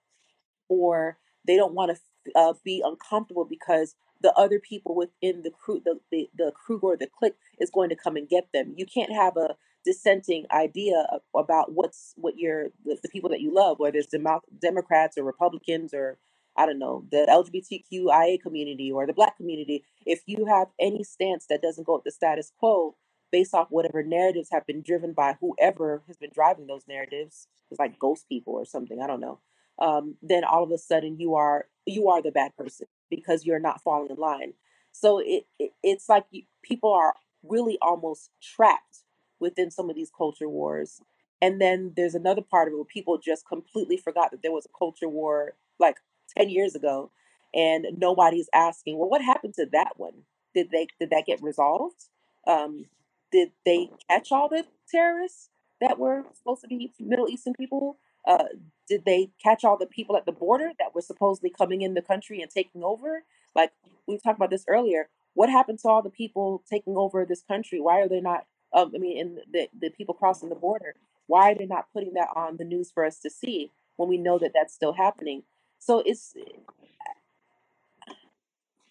or 0.70 1.18
they 1.48 1.56
don't 1.58 1.74
want 1.74 1.98
to 1.98 2.32
uh, 2.36 2.54
be 2.64 2.82
uncomfortable 2.86 3.46
because 3.46 3.96
the 4.25 4.34
other 4.34 4.60
people 4.60 4.96
within 4.98 5.44
the 5.44 5.51
crew, 5.51 5.82
the, 5.86 6.01
the, 6.12 6.29
the 6.38 6.51
crew 6.53 6.79
or 6.84 6.98
the 6.98 7.08
clique 7.08 7.36
is 7.60 7.72
going 7.72 7.91
to 7.91 7.98
come 7.98 8.17
and 8.17 8.29
get 8.29 8.50
them. 8.53 8.74
You 8.77 8.88
can't 8.88 9.13
have 9.13 9.38
a 9.38 9.55
dissenting 9.86 10.46
idea 10.51 11.08
about 11.36 11.74
what's 11.74 12.13
what 12.17 12.36
you're 12.38 12.70
the, 12.86 12.98
the 13.03 13.10
people 13.10 13.32
that 13.32 13.41
you 13.41 13.55
love, 13.55 13.79
whether 13.79 14.00
it's 14.00 14.10
Demo- 14.12 14.41
Democrats 14.62 15.17
or 15.17 15.25
Republicans 15.25 15.94
or 15.96 16.20
I 16.58 16.67
don't 16.67 16.79
know 16.79 17.05
the 17.12 17.27
LGBTQIA 17.29 18.41
community 18.41 18.91
or 18.91 19.08
the 19.08 19.13
Black 19.13 19.38
community. 19.38 19.86
If 20.05 20.24
you 20.27 20.48
have 20.48 20.70
any 20.82 21.05
stance 21.05 21.48
that 21.50 21.63
doesn't 21.63 21.86
go 21.88 21.96
with 21.96 22.05
the 22.05 22.12
status 22.12 22.51
quo, 22.60 22.98
based 23.32 23.55
off 23.55 23.70
whatever 23.72 24.03
narratives 24.03 24.50
have 24.53 24.67
been 24.67 24.84
driven 24.84 25.13
by 25.13 25.38
whoever 25.41 26.03
has 26.08 26.17
been 26.17 26.32
driving 26.36 26.67
those 26.67 26.86
narratives, 26.89 27.48
it's 27.72 27.79
like 27.79 28.00
ghost 28.00 28.29
people 28.29 28.55
or 28.55 28.65
something. 28.65 29.01
I 29.01 29.08
don't 29.08 29.22
know. 29.22 29.39
Um, 29.79 30.17
then 30.24 30.44
all 30.46 30.63
of 30.63 30.72
a 30.72 30.79
sudden 30.79 31.20
you 31.20 31.36
are 31.36 31.67
you 31.86 32.10
are 32.10 32.22
the 32.22 32.32
bad 32.32 32.56
person 32.58 32.88
because 33.10 33.46
you're 33.46 33.60
not 33.60 33.82
falling 33.82 34.10
in 34.12 34.18
line. 34.18 34.54
So 34.92 35.20
it, 35.20 35.46
it 35.60 35.72
it's 35.84 36.10
like 36.10 36.25
people 36.63 36.94
are 36.94 37.15
really 37.44 37.77
almost 37.82 38.32
trapped 38.42 39.00
within 39.39 39.72
some 39.72 39.89
of 39.89 39.96
these 39.96 40.12
culture 40.15 40.50
wars. 40.50 41.01
And 41.42 41.62
then 41.62 41.94
there's 41.98 42.15
another 42.15 42.42
part 42.42 42.68
of 42.68 42.74
it 42.74 42.77
where 42.77 42.86
people 42.86 43.18
just 43.20 43.48
completely 43.48 43.98
forgot 43.98 44.32
that 44.32 44.42
there 44.44 44.51
was 44.54 44.65
a 44.65 44.77
culture 44.77 45.10
war 45.10 45.54
like 45.80 45.98
10 46.38 46.50
years 46.50 46.75
ago 46.75 47.12
and 47.54 47.88
nobody's 47.98 48.50
asking, 48.54 48.98
well, 48.98 49.10
what 49.10 49.24
happened 49.24 49.56
to 49.56 49.68
that 49.74 49.94
one? 49.98 50.24
Did 50.56 50.72
they 50.72 50.88
did 51.00 51.12
that 51.12 51.25
get 51.27 51.44
resolved? 51.44 52.06
Um, 52.48 52.86
did 53.32 53.51
they 53.65 53.89
catch 54.10 54.32
all 54.32 54.50
the 54.50 54.65
terrorists 54.89 55.50
that 55.82 56.00
were 56.00 56.24
supposed 56.36 56.62
to 56.62 56.68
be 56.68 56.94
Middle 57.00 57.30
Eastern 57.30 57.54
people? 57.56 57.98
Uh, 58.27 58.46
did 58.88 59.05
they 59.05 59.32
catch 59.41 59.63
all 59.63 59.77
the 59.77 59.86
people 59.86 60.15
at 60.17 60.25
the 60.25 60.32
border 60.32 60.72
that 60.79 60.94
were 60.94 61.01
supposedly 61.01 61.50
coming 61.50 61.82
in 61.82 61.94
the 61.94 62.01
country 62.01 62.41
and 62.41 62.51
taking 62.51 62.84
over? 62.84 63.24
Like 63.55 63.72
we 64.08 64.17
talked 64.17 64.38
about 64.38 64.50
this 64.50 64.65
earlier. 64.67 65.10
What 65.34 65.50
happened 65.50 65.79
to 65.79 65.89
all 65.89 66.01
the 66.01 66.10
people 66.10 66.63
taking 66.70 66.96
over 66.96 67.25
this 67.25 67.44
country? 67.44 67.79
Why 67.79 68.01
are 68.01 68.10
they 68.10 68.22
not? 68.22 68.46
Um, 68.74 68.91
I 68.96 69.00
mean, 69.00 69.17
in 69.17 69.39
the 69.51 69.67
the 69.79 69.89
people 69.89 70.13
crossing 70.13 70.50
the 70.50 70.55
border. 70.55 70.96
Why 71.27 71.51
are 71.51 71.55
they 71.55 71.65
not 71.65 71.91
putting 71.91 72.13
that 72.13 72.29
on 72.36 72.58
the 72.58 72.65
news 72.65 72.91
for 72.91 73.03
us 73.03 73.20
to 73.20 73.29
see 73.29 73.72
when 73.98 74.08
we 74.08 74.17
know 74.17 74.38
that 74.38 74.51
that's 74.53 74.74
still 74.74 74.94
happening? 74.94 75.44
So 75.79 76.03
it's 76.05 76.36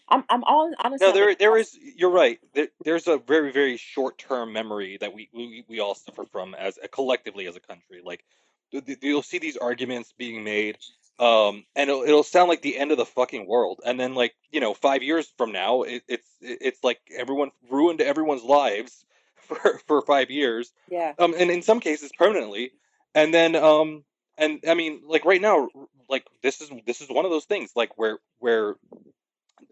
I'm 0.08 0.24
I'm 0.28 0.44
all 0.44 0.72
honestly. 0.82 1.06
No, 1.06 1.12
there 1.12 1.34
there 1.34 1.56
is. 1.56 1.76
You're 1.96 2.10
right. 2.10 2.38
There, 2.54 2.68
there's 2.84 3.06
a 3.08 3.18
very 3.18 3.52
very 3.52 3.76
short 3.76 4.18
term 4.18 4.52
memory 4.52 4.98
that 5.00 5.14
we, 5.14 5.28
we 5.32 5.64
we 5.68 5.80
all 5.80 5.94
suffer 5.94 6.24
from 6.24 6.54
as 6.54 6.78
a, 6.82 6.88
collectively 6.88 7.46
as 7.46 7.56
a 7.56 7.60
country. 7.60 8.00
Like 8.04 8.24
you'll 8.70 9.22
see 9.22 9.38
these 9.38 9.56
arguments 9.56 10.12
being 10.16 10.44
made, 10.44 10.78
um, 11.18 11.64
and 11.76 11.88
it'll, 11.88 12.02
it'll 12.02 12.22
sound 12.22 12.48
like 12.48 12.62
the 12.62 12.76
end 12.76 12.90
of 12.90 12.98
the 12.98 13.04
fucking 13.04 13.46
world. 13.46 13.80
And 13.84 13.98
then 13.98 14.14
like 14.14 14.34
you 14.50 14.60
know 14.60 14.74
five 14.74 15.02
years 15.02 15.32
from 15.36 15.52
now, 15.52 15.82
it, 15.82 16.02
it's 16.08 16.28
it's 16.40 16.82
like 16.82 17.00
everyone 17.16 17.50
ruined 17.70 18.00
everyone's 18.00 18.42
lives 18.42 19.04
for 19.36 19.80
for 19.86 20.02
five 20.02 20.30
years. 20.30 20.72
Yeah. 20.90 21.12
Um, 21.18 21.34
and 21.38 21.50
in 21.50 21.62
some 21.62 21.80
cases 21.80 22.10
permanently. 22.18 22.72
And 23.14 23.32
then 23.32 23.54
um, 23.54 24.04
and 24.36 24.60
I 24.68 24.74
mean 24.74 25.02
like 25.06 25.24
right 25.24 25.40
now, 25.40 25.68
like 26.08 26.26
this 26.42 26.60
is 26.60 26.70
this 26.86 27.00
is 27.00 27.08
one 27.08 27.24
of 27.24 27.30
those 27.30 27.44
things 27.44 27.70
like 27.76 27.96
where 27.96 28.18
where 28.38 28.74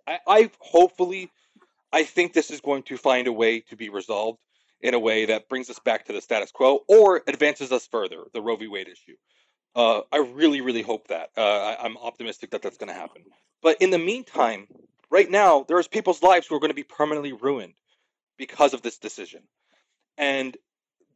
I, 0.06 0.18
I 0.26 0.50
hopefully, 0.58 1.30
I 1.92 2.04
think 2.04 2.32
this 2.32 2.50
is 2.50 2.60
going 2.60 2.84
to 2.84 2.96
find 2.96 3.26
a 3.26 3.32
way 3.32 3.60
to 3.60 3.76
be 3.76 3.88
resolved 3.88 4.38
in 4.82 4.94
a 4.94 4.98
way 4.98 5.26
that 5.26 5.48
brings 5.48 5.70
us 5.70 5.78
back 5.78 6.06
to 6.06 6.12
the 6.12 6.20
status 6.20 6.50
quo 6.50 6.80
or 6.88 7.22
advances 7.26 7.72
us 7.72 7.86
further, 7.86 8.24
the 8.32 8.42
Roe 8.42 8.56
v. 8.56 8.66
Wade 8.66 8.88
issue. 8.88 9.16
Uh, 9.74 10.02
I 10.12 10.18
really, 10.18 10.60
really 10.60 10.82
hope 10.82 11.08
that. 11.08 11.30
Uh, 11.36 11.76
I, 11.80 11.86
am 11.86 11.96
optimistic 11.96 12.50
that 12.50 12.62
that's 12.62 12.76
going 12.76 12.88
to 12.88 12.98
happen. 12.98 13.22
But 13.62 13.78
in 13.80 13.90
the 13.90 13.98
meantime, 13.98 14.66
right 15.10 15.30
now, 15.30 15.64
there's 15.66 15.88
people's 15.88 16.22
lives 16.22 16.46
who 16.46 16.56
are 16.56 16.60
going 16.60 16.70
to 16.70 16.74
be 16.74 16.82
permanently 16.82 17.32
ruined 17.32 17.74
because 18.36 18.74
of 18.74 18.82
this 18.82 18.98
decision, 18.98 19.42
and 20.18 20.56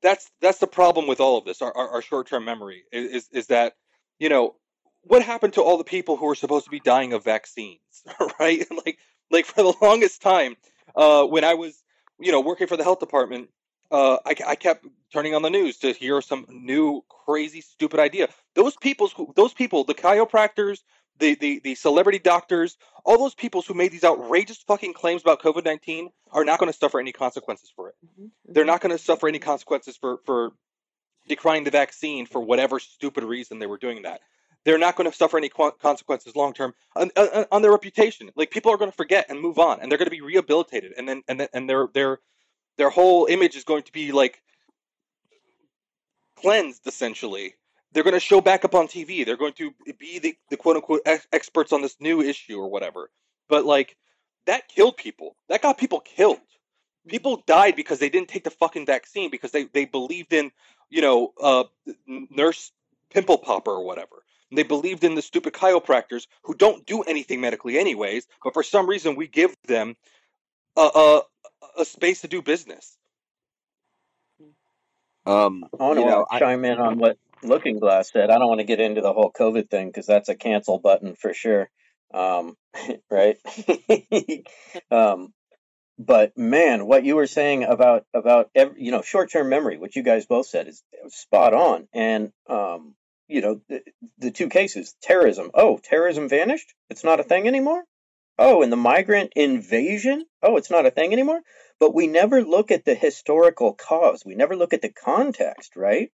that's 0.01 0.31
that's 0.41 0.59
the 0.59 0.67
problem 0.67 1.07
with 1.07 1.21
all 1.21 1.37
of 1.37 1.45
this. 1.45 1.61
Our, 1.61 1.77
our, 1.77 1.89
our 1.91 2.03
short-term 2.03 2.45
memory 2.45 2.85
is, 2.93 3.11
is 3.11 3.29
is 3.33 3.47
that 3.49 3.75
you 4.19 4.31
know 4.31 4.55
what 5.07 5.23
happened 5.23 5.55
to 5.55 5.63
all 5.63 5.79
the 5.79 5.85
people 5.85 6.17
who 6.17 6.27
were 6.27 6.35
supposed 6.35 6.65
to 6.65 6.71
be 6.71 6.81
dying 6.81 7.13
of 7.13 7.25
vaccines, 7.25 7.81
right? 8.41 8.67
like, 8.85 8.99
like 9.31 9.47
for 9.47 9.63
the 9.63 9.75
longest 9.81 10.21
time, 10.21 10.57
uh, 10.95 11.25
when 11.25 11.45
I 11.45 11.55
was, 11.55 11.81
you 12.19 12.33
know, 12.33 12.41
working 12.41 12.67
for 12.67 12.77
the 12.77 12.83
health 12.83 12.99
department, 12.99 13.49
uh, 13.91 14.19
I, 14.25 14.35
I 14.47 14.55
kept 14.55 14.87
turning 15.13 15.35
on 15.35 15.43
the 15.43 15.51
news 15.51 15.79
to 15.79 15.93
hear 15.93 16.21
some 16.21 16.47
new 16.49 17.03
crazy 17.09 17.61
stupid 17.61 18.01
idea. 18.01 18.29
Those 18.55 18.77
people, 18.77 19.11
those 19.35 19.55
people, 19.55 19.85
the 19.85 19.95
chiropractors, 19.95 20.81
the, 21.19 21.35
the 21.35 21.61
the 21.61 21.75
celebrity 21.75 22.19
doctors, 22.19 22.77
all 23.05 23.19
those 23.19 23.35
people 23.35 23.63
who 23.63 23.75
made 23.75 23.93
these 23.93 24.05
outrageous 24.05 24.59
fucking 24.59 24.93
claims 24.93 25.23
about 25.23 25.41
COVID 25.41 25.65
nineteen 25.65 26.11
are 26.33 26.45
not 26.45 26.59
going 26.59 26.71
to 26.71 26.79
suffer 26.79 27.01
any 27.01 27.13
consequences 27.13 27.73
for 27.75 27.89
it. 27.89 27.95
Mm-hmm. 28.05 28.27
They're 28.53 28.65
mm-hmm. 28.65 28.69
not 28.69 28.81
going 28.81 28.97
to 28.97 29.03
suffer 29.03 29.29
any 29.29 29.39
consequences 29.39 29.97
for 29.97 30.19
for 30.27 30.53
decrying 31.29 31.65
the 31.65 31.71
vaccine 31.71 32.27
for 32.27 32.41
whatever 32.41 32.79
stupid 32.79 33.25
reason 33.25 33.59
they 33.59 33.67
were 33.67 33.79
doing 33.79 34.03
that 34.03 34.21
they're 34.67 34.79
not 34.79 34.97
going 34.97 35.09
to 35.09 35.17
suffer 35.17 35.39
any 35.39 35.49
consequences 35.49 36.35
long 36.35 36.53
term 36.53 36.75
on, 36.97 37.11
on, 37.17 37.47
on, 37.53 37.63
their 37.63 37.71
reputation. 37.71 38.31
Like 38.35 38.51
people 38.51 38.73
are 38.73 38.77
going 38.77 38.91
to 38.91 38.97
forget 38.97 39.27
and 39.31 39.41
move 39.41 39.61
on, 39.61 39.81
and 39.81 39.91
they're 39.91 39.97
going 39.97 40.07
to 40.07 40.11
be 40.11 40.21
rehabilitated, 40.21 40.93
and 40.99 41.09
then 41.09 41.23
and 41.29 41.41
then, 41.41 41.49
and 41.55 41.71
their 41.71 41.87
their 41.95 42.19
their 42.79 42.91
whole 42.91 43.27
image 43.27 43.57
is 43.57 43.65
going 43.65 43.83
to 43.85 43.93
be 43.93 44.13
like 44.13 44.43
cleansed 46.37 46.87
essentially. 46.87 47.55
They're 47.93 48.03
going 48.03 48.15
to 48.15 48.21
show 48.21 48.41
back 48.41 48.65
up 48.65 48.75
on 48.75 48.89
TV. 48.89 49.25
They're 49.25 49.37
going 49.37 49.55
to 49.55 49.73
be 49.99 50.19
the, 50.19 50.37
the 50.51 50.57
quote 50.57 50.77
unquote 50.77 51.01
ex- 51.07 51.27
experts 51.33 51.73
on 51.73 51.83
this 51.83 51.97
new 52.01 52.21
issue 52.21 52.59
or 52.59 52.69
whatever. 52.69 53.11
But 53.49 53.65
like 53.65 53.97
that 54.47 54.69
killed 54.69 54.97
people. 54.97 55.37
That 55.49 55.63
got 55.63 55.79
people 55.79 56.01
killed. 56.01 56.39
People 57.09 57.43
died 57.47 57.77
because 57.77 57.99
they 57.99 58.09
didn't 58.09 58.29
take 58.29 58.45
the 58.45 58.51
fucking 58.51 58.87
vaccine 58.87 59.31
because 59.31 59.53
they, 59.53 59.65
they 59.65 59.85
believed 59.85 60.33
in, 60.33 60.51
you 60.91 61.03
know, 61.03 61.33
uh, 61.41 61.65
nurse 62.07 62.73
pimple 63.11 63.39
popper 63.39 63.71
or 63.71 63.85
whatever 63.85 64.25
they 64.53 64.63
believed 64.63 65.05
in 65.05 65.15
the 65.15 65.23
stupid 65.23 65.53
chiropractors 65.53 66.27
who 66.43 66.55
don't 66.55 66.87
do 66.87 67.03
anything 67.03 67.41
medically 67.41 67.79
anyways, 67.79 68.27
but 68.45 68.55
for 68.55 68.63
some 68.63 68.89
reason 68.89 69.17
we 69.17 69.27
give 69.27 69.55
them 69.67 69.97
a, 70.77 70.81
a, 70.81 71.23
a 71.79 71.85
space 71.85 72.23
to 72.23 72.29
do 72.29 72.43
business. 72.43 72.97
Um, 75.25 75.65
I 75.79 75.83
want 75.83 75.99
to 75.99 76.05
know, 76.05 76.27
chime 76.39 76.65
I, 76.65 76.69
in 76.69 76.79
on 76.79 76.99
what 76.99 77.19
Looking 77.43 77.81
Glass 77.81 78.13
said. 78.13 78.31
I 78.31 78.39
don't 78.39 78.49
want 78.49 78.61
to 78.61 78.67
get 78.67 78.81
into 78.81 79.01
the 79.01 79.13
whole 79.13 79.33
COVID 79.33 79.69
thing 79.69 79.89
because 79.89 80.07
that's 80.07 80.29
a 80.29 80.35
cancel 80.35 80.79
button 80.79 81.17
for 81.17 81.35
sure. 81.35 81.69
Um, 82.15 82.57
right? 83.11 83.37
um, 84.91 85.33
but 85.99 86.37
man, 86.37 86.87
what 86.87 87.05
you 87.05 87.17
were 87.17 87.27
saying 87.27 87.65
about 87.65 88.05
about 88.15 88.51
every, 88.55 88.85
you 88.85 88.91
know 88.93 89.03
short 89.03 89.31
term 89.31 89.49
memory, 89.49 89.79
which 89.79 89.97
you 89.97 90.03
guys 90.03 90.27
both 90.27 90.47
said, 90.47 90.69
is 90.69 90.83
spot 91.09 91.55
on. 91.55 91.89
And 91.93 92.33
um, 92.49 92.95
you 93.29 93.41
know, 93.41 93.61
the, 93.69 93.83
the 94.19 94.31
two 94.31 94.49
cases 94.49 94.95
terrorism. 95.03 95.51
Oh, 95.55 95.79
terrorism 95.83 96.29
vanished? 96.29 96.73
It's 96.91 97.05
not 97.05 97.21
a 97.21 97.25
thing 97.25 97.49
anymore? 97.49 97.83
Oh, 98.39 98.63
and 98.63 98.71
the 98.71 98.77
migrant 98.77 99.33
invasion? 99.35 100.27
Oh, 100.43 100.57
it's 100.57 100.71
not 100.71 100.87
a 100.87 100.91
thing 100.91 101.13
anymore? 101.13 101.41
But 101.81 101.95
we 101.95 102.07
never 102.07 102.43
look 102.43 102.71
at 102.71 102.85
the 102.85 102.95
historical 102.95 103.75
cause. 103.75 104.25
We 104.25 104.35
never 104.35 104.57
look 104.57 104.73
at 104.73 104.83
the 104.83 104.93
context, 104.93 105.77
right? 105.77 106.11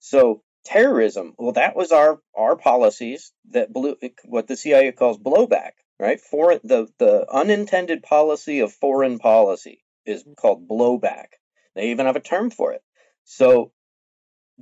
So, 0.00 0.42
terrorism, 0.64 1.34
well, 1.38 1.52
that 1.52 1.76
was 1.76 1.92
our 1.92 2.20
our 2.34 2.56
policies 2.56 3.32
that 3.50 3.72
blew 3.72 3.96
what 4.24 4.46
the 4.46 4.56
CIA 4.56 4.92
calls 4.92 5.18
blowback, 5.18 5.72
right? 5.98 6.20
For 6.20 6.58
the 6.62 6.88
the 6.98 7.26
unintended 7.32 8.02
policy 8.02 8.60
of 8.60 8.72
foreign 8.72 9.18
policy 9.18 9.84
is 10.06 10.24
called 10.36 10.68
blowback. 10.68 11.26
They 11.74 11.90
even 11.90 12.06
have 12.06 12.16
a 12.16 12.20
term 12.20 12.50
for 12.50 12.72
it. 12.72 12.82
So 13.24 13.72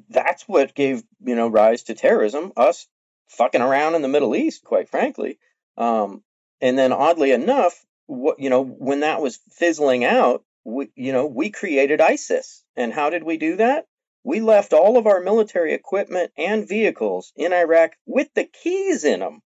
that's 0.09 0.47
what 0.49 0.75
gave 0.75 1.03
you 1.25 1.35
know 1.35 1.49
rise 1.49 1.85
to 1.85 1.95
terrorism. 1.95 2.53
Us 2.57 2.87
fucking 3.29 3.63
around 3.63 3.95
in 3.95 4.03
the 4.03 4.09
Middle 4.09 4.37
East, 4.37 4.65
quite 4.65 4.89
frankly. 4.89 5.39
Um, 5.77 6.23
and 6.61 6.79
then 6.79 6.93
oddly 6.93 7.33
enough, 7.33 7.85
what 8.07 8.39
you 8.39 8.51
know 8.51 8.63
when 8.63 9.01
that 9.01 9.21
was 9.21 9.41
fizzling 9.51 10.05
out, 10.05 10.45
we 10.65 10.89
you 10.95 11.13
know 11.13 11.27
we 11.27 11.51
created 11.51 12.01
ISIS. 12.01 12.65
And 12.77 12.93
how 12.93 13.11
did 13.11 13.25
we 13.25 13.37
do 13.37 13.57
that? 13.57 13.87
We 14.25 14.41
left 14.41 14.73
all 14.73 14.97
of 14.99 15.07
our 15.07 15.21
military 15.21 15.73
equipment 15.75 16.33
and 16.37 16.69
vehicles 16.69 17.33
in 17.37 17.53
Iraq 17.53 17.93
with 18.07 18.29
the 18.35 18.45
keys 18.45 19.05
in 19.05 19.21
them. 19.21 19.43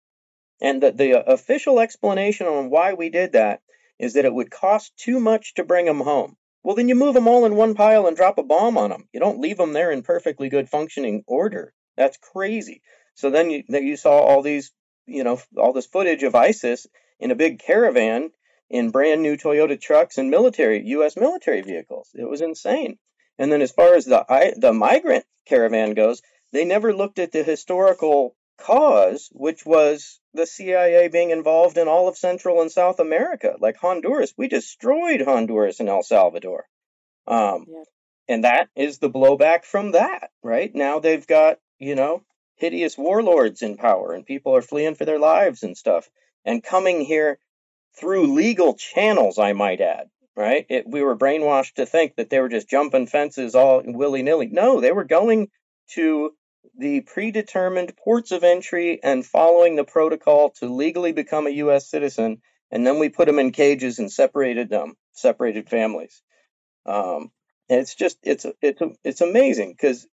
And 0.61 0.83
the, 0.83 0.93
the 0.93 1.15
uh, 1.15 1.33
official 1.33 1.81
explanation 1.81 2.47
on 2.47 2.71
why 2.71 2.95
we 2.95 3.09
did 3.11 3.33
that 3.33 3.63
is 3.99 4.15
that 4.15 4.25
it 4.25 4.35
would 4.35 4.51
cost 4.51 4.97
too 4.97 5.21
much 5.21 5.55
to 5.55 5.65
bring 5.65 5.87
them 5.87 6.01
home. 6.01 6.37
Well, 6.63 6.77
then 6.77 6.89
you 6.89 6.95
move 6.95 7.15
them 7.15 7.29
all 7.29 7.45
in 7.47 7.57
one 7.57 7.75
pile 7.75 8.07
and 8.07 8.17
drop 8.17 8.39
a 8.39 8.43
bomb 8.43 8.77
on 8.77 8.91
them. 8.91 9.09
You 9.13 9.21
don't 9.21 9.41
leave 9.41 9.57
them 9.57 9.73
there 9.73 9.91
in 9.91 10.03
perfectly 10.03 10.49
good 10.49 10.69
functioning 10.69 11.25
order. 11.27 11.73
That's 11.97 12.17
crazy. 12.17 12.83
So 13.15 13.31
then 13.31 13.51
you, 13.51 13.63
then 13.69 13.87
you 13.87 13.97
saw 13.97 14.19
all 14.19 14.43
these, 14.43 14.73
you 15.07 15.25
know, 15.25 15.41
all 15.57 15.73
this 15.73 15.87
footage 15.87 16.23
of 16.23 16.35
ISIS 16.35 16.87
in 17.19 17.31
a 17.31 17.37
big 17.37 17.59
caravan 17.59 18.31
in 18.69 18.91
brand 18.91 19.23
new 19.23 19.37
Toyota 19.37 19.81
trucks 19.81 20.19
and 20.19 20.31
military 20.31 20.85
U.S. 20.87 21.17
military 21.17 21.63
vehicles. 21.63 22.11
It 22.15 22.29
was 22.29 22.41
insane. 22.41 22.99
And 23.39 23.53
then 23.53 23.63
as 23.63 23.73
far 23.73 23.95
as 23.95 24.05
the 24.05 24.25
the 24.57 24.73
migrant 24.73 25.25
caravan 25.47 25.95
goes, 25.95 26.23
they 26.53 26.65
never 26.65 26.95
looked 26.95 27.19
at 27.19 27.33
the 27.33 27.43
historical 27.43 28.35
cause, 28.59 29.29
which 29.33 29.65
was 29.67 30.21
the 30.33 30.47
CIA 30.47 31.09
being 31.09 31.31
involved 31.31 31.77
in 31.77 31.89
all 31.89 32.09
of 32.09 32.17
Central 32.17 32.61
and 32.63 32.73
South 32.73 33.01
America, 33.01 33.57
like 33.61 33.77
Honduras. 33.77 34.35
We 34.37 34.49
destroyed 34.49 35.21
Honduras 35.21 35.81
and 35.81 35.89
El 35.89 36.03
Salvador. 36.03 36.67
Um, 37.27 37.67
yeah. 37.69 37.85
And 38.29 38.45
that 38.45 38.69
is 38.75 38.99
the 38.99 39.11
blowback 39.11 39.65
from 39.65 39.93
that, 39.93 40.31
right? 40.43 40.75
Now 40.75 40.99
they've 40.99 41.27
got, 41.27 41.59
you 41.79 41.95
know, 41.95 42.25
hideous 42.57 42.97
warlords 42.99 43.63
in 43.63 43.77
power 43.77 44.13
and 44.13 44.27
people 44.27 44.55
are 44.55 44.63
fleeing 44.63 44.95
for 44.95 45.05
their 45.05 45.19
lives 45.19 45.63
and 45.63 45.77
stuff 45.77 46.09
and 46.45 46.63
coming 46.63 47.03
here 47.03 47.39
through 47.99 48.35
legal 48.35 48.75
channels, 48.75 49.39
I 49.39 49.53
might 49.53 49.81
add, 49.81 50.09
right? 50.37 50.67
It, 50.69 50.87
we 50.87 51.03
were 51.03 51.17
brainwashed 51.17 51.75
to 51.75 51.87
think 51.87 52.17
that 52.17 52.31
they 52.31 52.41
were 52.41 52.49
just 52.49 52.69
jumping 52.69 53.07
fences 53.07 53.55
all 53.55 53.83
willy 53.85 54.23
nilly. 54.23 54.49
No, 54.49 54.81
they 54.81 54.93
were 54.93 55.05
going 55.05 55.49
to 55.95 56.33
the 56.79 57.01
predetermined 57.01 57.97
ports 57.97 58.33
of 58.33 58.45
entry 58.45 59.01
and 59.03 59.25
following 59.25 59.77
the 59.77 59.85
protocol 59.85 60.51
to 60.51 60.73
legally 60.73 61.13
become 61.13 61.47
a 61.47 61.51
U.S. 61.51 61.89
citizen, 61.89 62.43
and 62.71 62.87
then 62.87 62.99
we 62.99 63.09
put 63.09 63.27
them 63.27 63.39
in 63.39 63.51
cages 63.53 63.99
and 63.99 64.13
separated 64.13 64.69
them, 64.69 64.95
separated 65.13 65.69
families. 65.69 66.23
Um, 66.85 67.31
and 67.69 67.81
it's 67.81 67.95
just 67.95 68.19
it's 68.23 68.47
it's 68.61 68.83
it's 69.05 69.21
amazing 69.21 69.73
because 69.73 70.07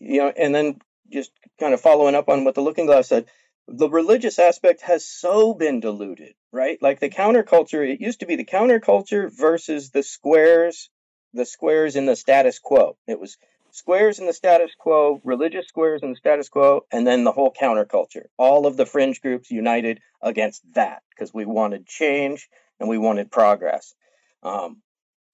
you 0.00 0.18
know, 0.18 0.32
and 0.36 0.54
then 0.54 0.78
just 1.10 1.30
kind 1.58 1.74
of 1.74 1.80
following 1.80 2.14
up 2.14 2.28
on 2.28 2.44
what 2.44 2.54
the 2.54 2.60
Looking 2.60 2.86
Glass 2.86 3.08
said, 3.08 3.26
the 3.68 3.88
religious 3.88 4.38
aspect 4.38 4.82
has 4.82 5.04
so 5.04 5.52
been 5.52 5.80
diluted, 5.80 6.34
right? 6.52 6.78
Like 6.80 7.00
the 7.00 7.10
counterculture, 7.10 7.88
it 7.88 8.00
used 8.00 8.20
to 8.20 8.26
be 8.26 8.36
the 8.36 8.44
counterculture 8.44 9.30
versus 9.30 9.90
the 9.90 10.02
squares, 10.02 10.88
the 11.34 11.44
squares 11.44 11.96
in 11.96 12.06
the 12.06 12.16
status 12.16 12.58
quo. 12.58 12.96
It 13.06 13.18
was 13.18 13.36
squares 13.72 14.18
in 14.18 14.26
the 14.26 14.32
status 14.32 14.70
quo, 14.78 15.20
religious 15.24 15.66
squares 15.66 16.02
in 16.02 16.10
the 16.10 16.16
status 16.16 16.48
quo, 16.48 16.86
and 16.92 17.06
then 17.06 17.24
the 17.24 17.32
whole 17.32 17.52
counterculture. 17.52 18.26
All 18.38 18.66
of 18.66 18.76
the 18.76 18.86
fringe 18.86 19.20
groups 19.20 19.50
united 19.50 20.00
against 20.22 20.62
that 20.74 21.02
because 21.10 21.34
we 21.34 21.44
wanted 21.44 21.86
change 21.86 22.48
and 22.78 22.88
we 22.88 22.98
wanted 22.98 23.30
progress. 23.30 23.94
Um, 24.42 24.82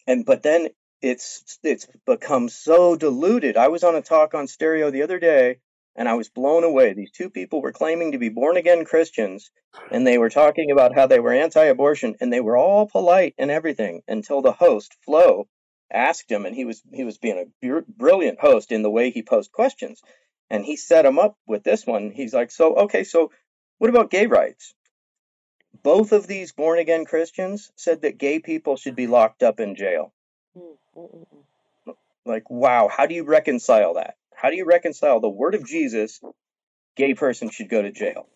and 0.07 0.25
but 0.25 0.43
then 0.43 0.69
it's 1.03 1.59
it's 1.65 1.87
become 2.07 2.49
so 2.49 2.97
diluted. 2.97 3.57
I 3.57 3.69
was 3.69 3.83
on 3.83 3.97
a 3.97 4.03
talk 4.03 4.35
on 4.35 4.47
stereo 4.47 4.91
the 4.91 5.03
other 5.03 5.19
day 5.19 5.59
and 5.97 6.09
I 6.09 6.15
was 6.15 6.29
blown 6.29 6.65
away. 6.65 6.95
These 6.95 7.11
two 7.11 7.29
people 7.29 7.61
were 7.61 7.73
claiming 7.73 8.13
to 8.13 8.19
be 8.19 8.29
born 8.29 8.57
again 8.57 8.85
Christians 8.85 9.51
and 9.91 10.07
they 10.07 10.17
were 10.17 10.31
talking 10.31 10.71
about 10.71 10.95
how 10.95 11.07
they 11.07 11.19
were 11.19 11.33
anti-abortion 11.33 12.17
and 12.21 12.33
they 12.33 12.41
were 12.41 12.57
all 12.57 12.87
polite 12.87 13.35
and 13.37 13.51
everything 13.51 14.03
until 14.07 14.41
the 14.41 14.53
host 14.53 14.97
Flo 15.05 15.49
asked 15.93 16.31
him 16.31 16.47
and 16.47 16.55
he 16.55 16.65
was 16.65 16.81
he 16.93 17.05
was 17.05 17.19
being 17.19 17.39
a 17.39 17.67
br- 17.67 17.85
brilliant 17.89 18.41
host 18.41 18.73
in 18.73 18.83
the 18.83 18.91
way 18.91 19.11
he 19.11 19.23
posed 19.23 19.53
questions 19.53 20.01
and 20.51 20.65
he 20.65 20.77
set 20.77 21.05
him 21.05 21.19
up 21.19 21.37
with 21.47 21.65
this 21.65 21.85
one. 21.85 22.11
He's 22.11 22.33
like, 22.33 22.51
"So 22.51 22.75
okay, 22.77 23.05
so 23.05 23.33
what 23.79 23.91
about 23.91 24.11
gay 24.11 24.27
rights?" 24.27 24.73
Both 25.83 26.13
of 26.13 26.29
these 26.29 26.53
born 26.53 26.79
again 26.79 27.05
Christians 27.05 27.73
said 27.75 28.03
that 28.03 28.19
gay 28.19 28.39
people 28.39 28.77
should 28.77 28.95
be 28.95 29.09
locked 29.09 29.43
up 29.43 29.59
in 29.59 29.75
jail. 29.75 30.13
Mm. 30.57 30.77
Like, 32.25 32.49
wow, 32.51 32.89
how 32.89 33.07
do 33.07 33.15
you 33.15 33.25
reconcile 33.25 33.95
that? 33.95 34.17
How 34.35 34.51
do 34.51 34.57
you 34.57 34.65
reconcile 34.65 35.21
the 35.21 35.29
word 35.29 35.55
of 35.55 35.67
Jesus? 35.67 36.21
Gay 36.97 37.15
person 37.15 37.51
should 37.51 37.69
go 37.69 37.83
to 37.83 37.91
jail. 37.91 38.29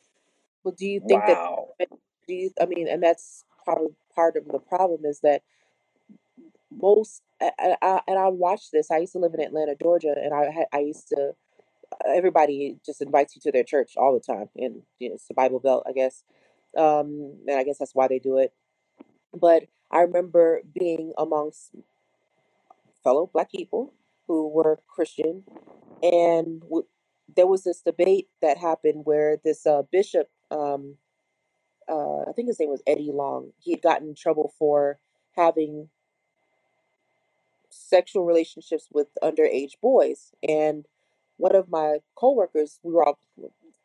Well, 0.64 0.74
do 0.76 0.86
you 0.86 1.00
think 1.06 1.22
that 1.26 1.88
do 2.26 2.34
you, 2.34 2.50
I 2.60 2.66
mean, 2.66 2.88
and 2.88 3.02
that's 3.02 3.44
part 3.64 3.80
part 4.14 4.36
of 4.36 4.46
the 4.46 4.58
problem 4.58 5.04
is 5.04 5.20
that 5.20 5.42
most 6.70 7.22
I, 7.40 8.00
and 8.08 8.18
I 8.18 8.28
watched 8.28 8.72
this. 8.72 8.90
I 8.90 8.98
used 8.98 9.12
to 9.12 9.18
live 9.18 9.34
in 9.34 9.40
Atlanta, 9.40 9.76
Georgia, 9.80 10.14
and 10.16 10.34
I 10.34 10.50
had 10.50 10.66
I 10.72 10.80
used 10.80 11.08
to 11.08 11.32
everybody 12.08 12.78
just 12.84 13.02
invites 13.02 13.36
you 13.36 13.40
to 13.42 13.52
their 13.52 13.64
church 13.64 13.92
all 13.96 14.14
the 14.14 14.20
time, 14.34 14.48
and 14.56 14.82
you 14.98 15.08
know, 15.08 15.14
it's 15.14 15.28
the 15.28 15.34
Bible 15.34 15.60
Belt, 15.60 15.84
I 15.88 15.92
guess. 15.92 16.24
Um, 16.76 17.38
and 17.46 17.58
I 17.58 17.62
guess 17.64 17.78
that's 17.78 17.94
why 17.94 18.08
they 18.08 18.18
do 18.18 18.38
it. 18.38 18.52
But 19.32 19.64
I 19.90 20.00
remember 20.00 20.60
being 20.78 21.12
amongst 21.16 21.70
fellow 23.06 23.30
black 23.32 23.52
people 23.52 23.94
who 24.28 24.50
were 24.50 24.80
Christian, 24.88 25.44
and 26.02 26.62
w- 26.62 26.86
there 27.36 27.48
was 27.48 27.64
this 27.64 27.82
debate 27.82 28.28
that 28.42 28.58
happened 28.58 29.02
where 29.06 29.38
this 29.44 29.66
uh, 29.66 29.82
bishop, 29.92 30.28
um, 30.52 30.96
uh, 31.88 32.22
I 32.22 32.32
think 32.36 32.48
his 32.48 32.60
name 32.60 32.70
was 32.70 32.82
Eddie 32.86 33.12
Long, 33.12 33.52
he 33.58 33.72
had 33.72 33.82
gotten 33.82 34.08
in 34.10 34.16
trouble 34.16 34.54
for 34.58 35.00
having 35.36 35.90
sexual 37.70 38.24
relationships 38.26 38.88
with 38.92 39.08
underage 39.22 39.80
boys. 39.82 40.32
And 40.48 40.86
one 41.38 41.56
of 41.56 41.70
my 41.70 41.98
coworkers, 42.16 42.80
we 42.84 42.92
were 42.92 43.04
all 43.06 43.18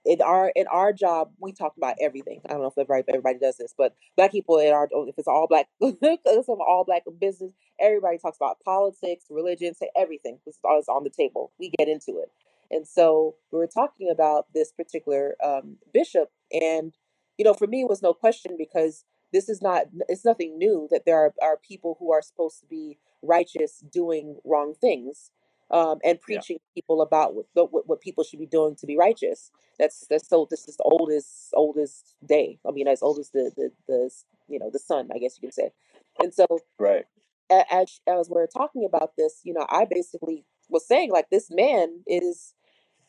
in 0.06 0.22
our 0.22 0.52
in 0.56 0.68
our 0.68 0.94
job, 0.94 1.32
we 1.40 1.52
talk 1.54 1.74
about 1.78 1.96
everything. 2.02 2.42
I 2.46 2.50
don't 2.54 2.62
know 2.62 2.68
if 2.68 2.78
everybody 2.78 3.06
everybody 3.10 3.40
does 3.40 3.58
this, 3.58 3.74
but 3.78 3.96
black 4.16 4.32
people 4.32 4.58
in 4.60 4.74
our 4.74 4.90
if 5.08 5.18
it's 5.18 5.28
all 5.28 5.48
black, 5.48 5.68
it's 5.82 6.50
an 6.50 6.58
all 6.68 6.84
black 6.86 7.04
business. 7.20 7.52
Everybody 7.80 8.18
talks 8.18 8.38
about 8.38 8.58
politics, 8.66 9.26
religion, 9.30 9.74
say 9.76 9.90
everything. 9.96 10.40
This 10.46 10.56
is 10.56 10.62
always 10.64 10.88
on 10.88 11.04
the 11.04 11.10
table. 11.12 11.52
We 11.60 11.72
get 11.78 11.88
into 11.88 12.20
it, 12.20 12.32
and 12.72 12.88
so 12.88 13.36
we 13.52 13.60
were 13.60 13.68
talking 13.68 14.10
about 14.12 14.48
this 14.54 14.72
particular 14.72 15.36
um, 15.44 15.78
bishop, 15.94 16.32
and 16.52 16.94
you 17.38 17.46
know, 17.46 17.54
for 17.54 17.68
me, 17.68 17.82
it 17.82 17.90
was 17.90 18.02
no 18.02 18.14
question 18.14 18.56
because 18.58 19.06
this 19.34 19.50
is 19.50 19.62
not 19.62 19.84
it's 20.10 20.26
nothing 20.26 20.58
new 20.58 20.88
that 20.92 21.04
there 21.06 21.18
are, 21.18 21.34
are 21.42 21.58
people 21.58 21.98
who 22.00 22.12
are 22.12 22.22
supposed 22.22 22.60
to 22.62 22.66
be 22.66 22.98
righteous 23.22 23.84
doing 23.92 24.38
wrong 24.44 24.74
things 24.80 25.32
um, 25.72 26.00
and 26.04 26.22
preaching 26.22 26.58
to 26.58 26.64
people 26.76 27.02
about 27.02 27.34
what, 27.36 27.46
what 27.54 27.88
what 27.88 28.02
people 28.02 28.24
should 28.24 28.40
be 28.40 28.46
doing 28.46 28.76
to 28.76 28.86
be 28.86 28.98
righteous 28.98 29.52
that's 29.80 30.06
that's 30.10 30.28
so 30.30 30.48
this 30.50 30.68
is 30.68 30.78
the 30.78 30.84
oldest 30.84 31.50
oldest 31.54 32.16
day 32.26 32.60
i 32.68 32.72
mean 32.72 32.88
as 32.88 33.02
old 33.02 33.20
as 33.20 33.30
the 33.32 33.52
the, 33.56 33.72
the 33.88 34.10
you 34.48 34.60
know 34.60 34.70
the 34.72 34.80
sun 34.80 35.10
i 35.16 35.18
guess 35.20 35.38
you 35.38 35.42
can 35.48 35.52
say 35.52 35.72
and 36.20 36.34
so 36.34 36.46
Right. 36.80 37.06
as 37.50 38.02
as 38.08 38.30
we're 38.30 38.48
talking 38.48 38.86
about 38.86 39.14
this 39.18 39.42
you 39.44 39.54
know 39.54 39.66
i 39.70 39.86
basically 39.86 40.46
was 40.70 40.88
saying 40.88 41.12
like 41.12 41.30
this 41.30 41.50
man 41.52 42.02
is 42.08 42.54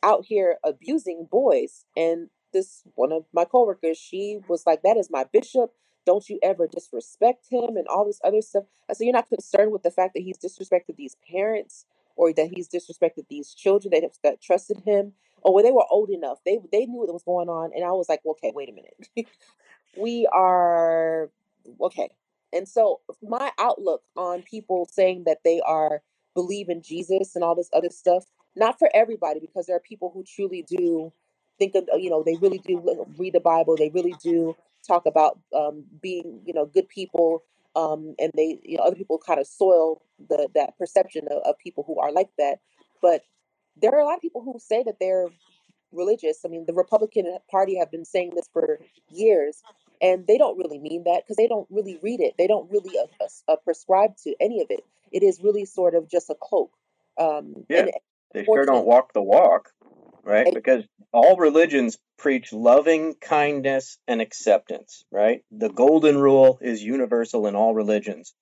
out 0.02 0.24
here 0.26 0.58
abusing 0.64 1.28
boys. 1.30 1.84
And 1.96 2.28
this 2.52 2.82
one 2.94 3.12
of 3.12 3.24
my 3.32 3.44
coworkers, 3.44 3.98
she 3.98 4.40
was 4.48 4.64
like, 4.66 4.82
That 4.82 4.96
is 4.96 5.08
my 5.10 5.24
bishop. 5.32 5.72
Don't 6.04 6.28
you 6.28 6.38
ever 6.42 6.66
disrespect 6.66 7.46
him 7.50 7.76
and 7.76 7.86
all 7.88 8.04
this 8.06 8.20
other 8.24 8.42
stuff. 8.42 8.64
I 8.90 8.94
said, 8.94 9.04
You're 9.04 9.14
not 9.14 9.28
concerned 9.28 9.72
with 9.72 9.82
the 9.82 9.90
fact 9.90 10.14
that 10.14 10.22
he's 10.22 10.38
disrespected 10.38 10.96
these 10.96 11.16
parents 11.30 11.86
or 12.16 12.32
that 12.32 12.50
he's 12.54 12.68
disrespected 12.68 13.26
these 13.28 13.54
children 13.54 13.90
that 13.92 14.02
have 14.02 14.12
that 14.22 14.42
trusted 14.42 14.78
him. 14.84 15.12
Or 15.42 15.54
when 15.54 15.64
they 15.64 15.72
were 15.72 15.86
old 15.90 16.10
enough, 16.10 16.38
they 16.44 16.58
they 16.70 16.86
knew 16.86 17.00
what 17.00 17.12
was 17.12 17.24
going 17.24 17.48
on. 17.48 17.72
And 17.74 17.84
I 17.84 17.92
was 17.92 18.08
like, 18.08 18.20
Okay, 18.24 18.52
wait 18.54 18.68
a 18.68 18.72
minute. 18.72 19.28
we 19.96 20.26
are 20.32 21.30
okay. 21.80 22.10
And 22.52 22.68
so 22.68 23.00
my 23.22 23.50
outlook 23.58 24.02
on 24.16 24.42
people 24.42 24.86
saying 24.90 25.24
that 25.26 25.38
they 25.44 25.60
are 25.60 26.02
believe 26.34 26.68
in 26.68 26.82
Jesus 26.82 27.34
and 27.34 27.44
all 27.44 27.54
this 27.54 27.70
other 27.72 27.90
stuff, 27.90 28.24
not 28.56 28.78
for 28.78 28.90
everybody, 28.94 29.40
because 29.40 29.66
there 29.66 29.76
are 29.76 29.80
people 29.80 30.10
who 30.14 30.24
truly 30.24 30.64
do 30.68 31.12
think 31.58 31.74
of 31.74 31.84
you 31.98 32.10
know 32.10 32.22
they 32.22 32.36
really 32.36 32.58
do 32.58 32.82
read 33.18 33.34
the 33.34 33.40
Bible, 33.40 33.76
they 33.76 33.90
really 33.90 34.14
do 34.22 34.56
talk 34.86 35.06
about 35.06 35.38
um, 35.56 35.84
being 36.00 36.40
you 36.44 36.54
know 36.54 36.66
good 36.66 36.88
people, 36.88 37.42
um, 37.74 38.14
and 38.18 38.32
they 38.36 38.60
you 38.62 38.76
know 38.76 38.84
other 38.84 38.96
people 38.96 39.18
kind 39.18 39.40
of 39.40 39.46
soil 39.46 40.02
the 40.28 40.48
that 40.54 40.76
perception 40.78 41.26
of, 41.30 41.42
of 41.44 41.58
people 41.58 41.84
who 41.86 41.98
are 41.98 42.12
like 42.12 42.30
that, 42.38 42.58
but 43.00 43.22
there 43.80 43.94
are 43.94 44.00
a 44.00 44.04
lot 44.04 44.16
of 44.16 44.22
people 44.22 44.42
who 44.42 44.58
say 44.58 44.82
that 44.82 44.96
they're 45.00 45.28
religious. 45.92 46.40
I 46.44 46.48
mean, 46.48 46.64
the 46.66 46.74
Republican 46.74 47.38
Party 47.50 47.78
have 47.78 47.90
been 47.90 48.04
saying 48.04 48.32
this 48.34 48.48
for 48.52 48.78
years, 49.10 49.62
and 50.00 50.26
they 50.26 50.38
don't 50.38 50.58
really 50.58 50.78
mean 50.78 51.04
that 51.04 51.22
because 51.24 51.36
they 51.36 51.48
don't 51.48 51.66
really 51.70 51.98
read 52.02 52.20
it. 52.20 52.34
They 52.38 52.46
don't 52.46 52.70
really 52.70 52.98
uh, 52.98 53.52
uh, 53.52 53.56
prescribe 53.64 54.16
to 54.24 54.34
any 54.40 54.60
of 54.60 54.68
it. 54.70 54.84
It 55.10 55.22
is 55.22 55.40
really 55.42 55.64
sort 55.64 55.94
of 55.94 56.10
just 56.10 56.30
a 56.30 56.36
cloak. 56.40 56.72
Um, 57.18 57.64
Yeah. 57.68 57.86
They 58.32 58.44
sure 58.44 58.64
don't 58.64 58.86
walk 58.86 59.12
the 59.12 59.22
walk, 59.22 59.72
right? 60.24 60.46
Because 60.52 60.84
all 61.12 61.36
religions 61.36 61.98
preach 62.18 62.52
loving 62.52 63.14
kindness 63.20 63.98
and 64.06 64.20
acceptance, 64.20 65.04
right? 65.10 65.44
The 65.50 65.68
golden 65.68 66.18
rule 66.18 66.58
is 66.60 66.82
universal 66.82 67.46
in 67.46 67.56
all 67.56 67.74
religions. 67.74 68.34